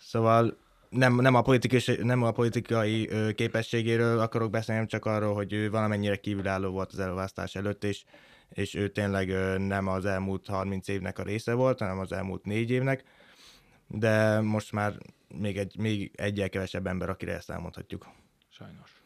Szóval 0.00 0.56
nem, 0.88 1.14
nem, 1.14 1.34
a, 1.34 1.42
politikai, 1.42 1.96
nem 2.02 2.22
a 2.22 2.30
politikai 2.30 3.08
ö, 3.10 3.32
képességéről 3.32 4.18
akarok 4.18 4.50
beszélni, 4.50 4.86
csak 4.86 5.04
arról, 5.04 5.34
hogy 5.34 5.52
ő 5.52 5.70
valamennyire 5.70 6.16
kívülálló 6.16 6.70
volt 6.70 6.92
az 6.92 6.98
elválasztás 6.98 7.54
előtt, 7.54 7.84
és 7.84 8.02
és 8.52 8.74
ő 8.74 8.88
tényleg 8.88 9.28
nem 9.58 9.88
az 9.88 10.04
elmúlt 10.04 10.46
30 10.46 10.88
évnek 10.88 11.18
a 11.18 11.22
része 11.22 11.52
volt, 11.54 11.78
hanem 11.78 11.98
az 11.98 12.12
elmúlt 12.12 12.44
négy 12.44 12.70
évnek, 12.70 13.04
de 13.86 14.40
most 14.40 14.72
már 14.72 14.92
még, 15.34 15.58
egy, 15.58 15.76
még 15.78 16.10
egyel 16.14 16.48
kevesebb 16.48 16.86
ember, 16.86 17.08
akire 17.08 17.34
ezt 17.34 17.50
elmondhatjuk. 17.50 18.08
Sajnos. 18.48 19.02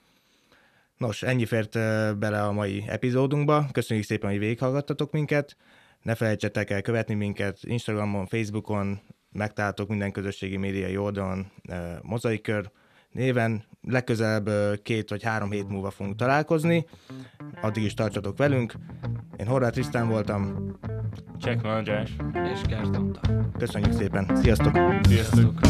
Nos, 0.97 1.23
ennyi 1.23 1.47
fért 1.47 1.73
bele 2.19 2.43
a 2.43 2.53
mai 2.53 2.85
epizódunkba. 2.87 3.67
Köszönjük 3.73 4.07
szépen, 4.07 4.31
hogy 4.31 4.39
végighallgattatok 4.39 5.13
minket. 5.13 5.57
Ne 6.03 6.15
felejtsetek 6.15 6.71
el 6.71 6.83
követni 6.83 7.15
minket 7.15 7.59
Instagramon, 7.63 8.27
Facebookon, 8.27 9.01
megtaláltok 9.33 9.89
minden 9.89 10.13
közösségi 10.13 10.57
médiai 10.57 10.97
oldalon 10.97 11.53
Mozaikkör 12.03 12.71
néven. 13.13 13.65
Legközelebb 13.83 14.51
két 14.83 15.11
vagy 15.11 15.23
három 15.23 15.51
hét 15.51 15.69
múlva 15.69 15.91
fogunk 15.91 16.17
találkozni. 16.17 16.87
Addig 17.61 17.83
is 17.83 17.95
tartsatok 17.95 18.39
velünk. 18.39 18.75
Én 19.37 19.47
Horváth 19.47 19.73
Trisztán 19.73 20.09
voltam. 20.09 20.71
Check 21.41 21.65
András. 21.65 22.17
És 22.53 22.61
Gert 22.61 22.99
Köszönjük 23.59 23.93
szépen. 23.93 24.37
Sziasztok! 24.37 24.79
Sziasztok! 25.03 25.61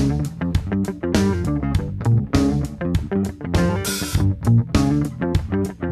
Thank 5.52 5.91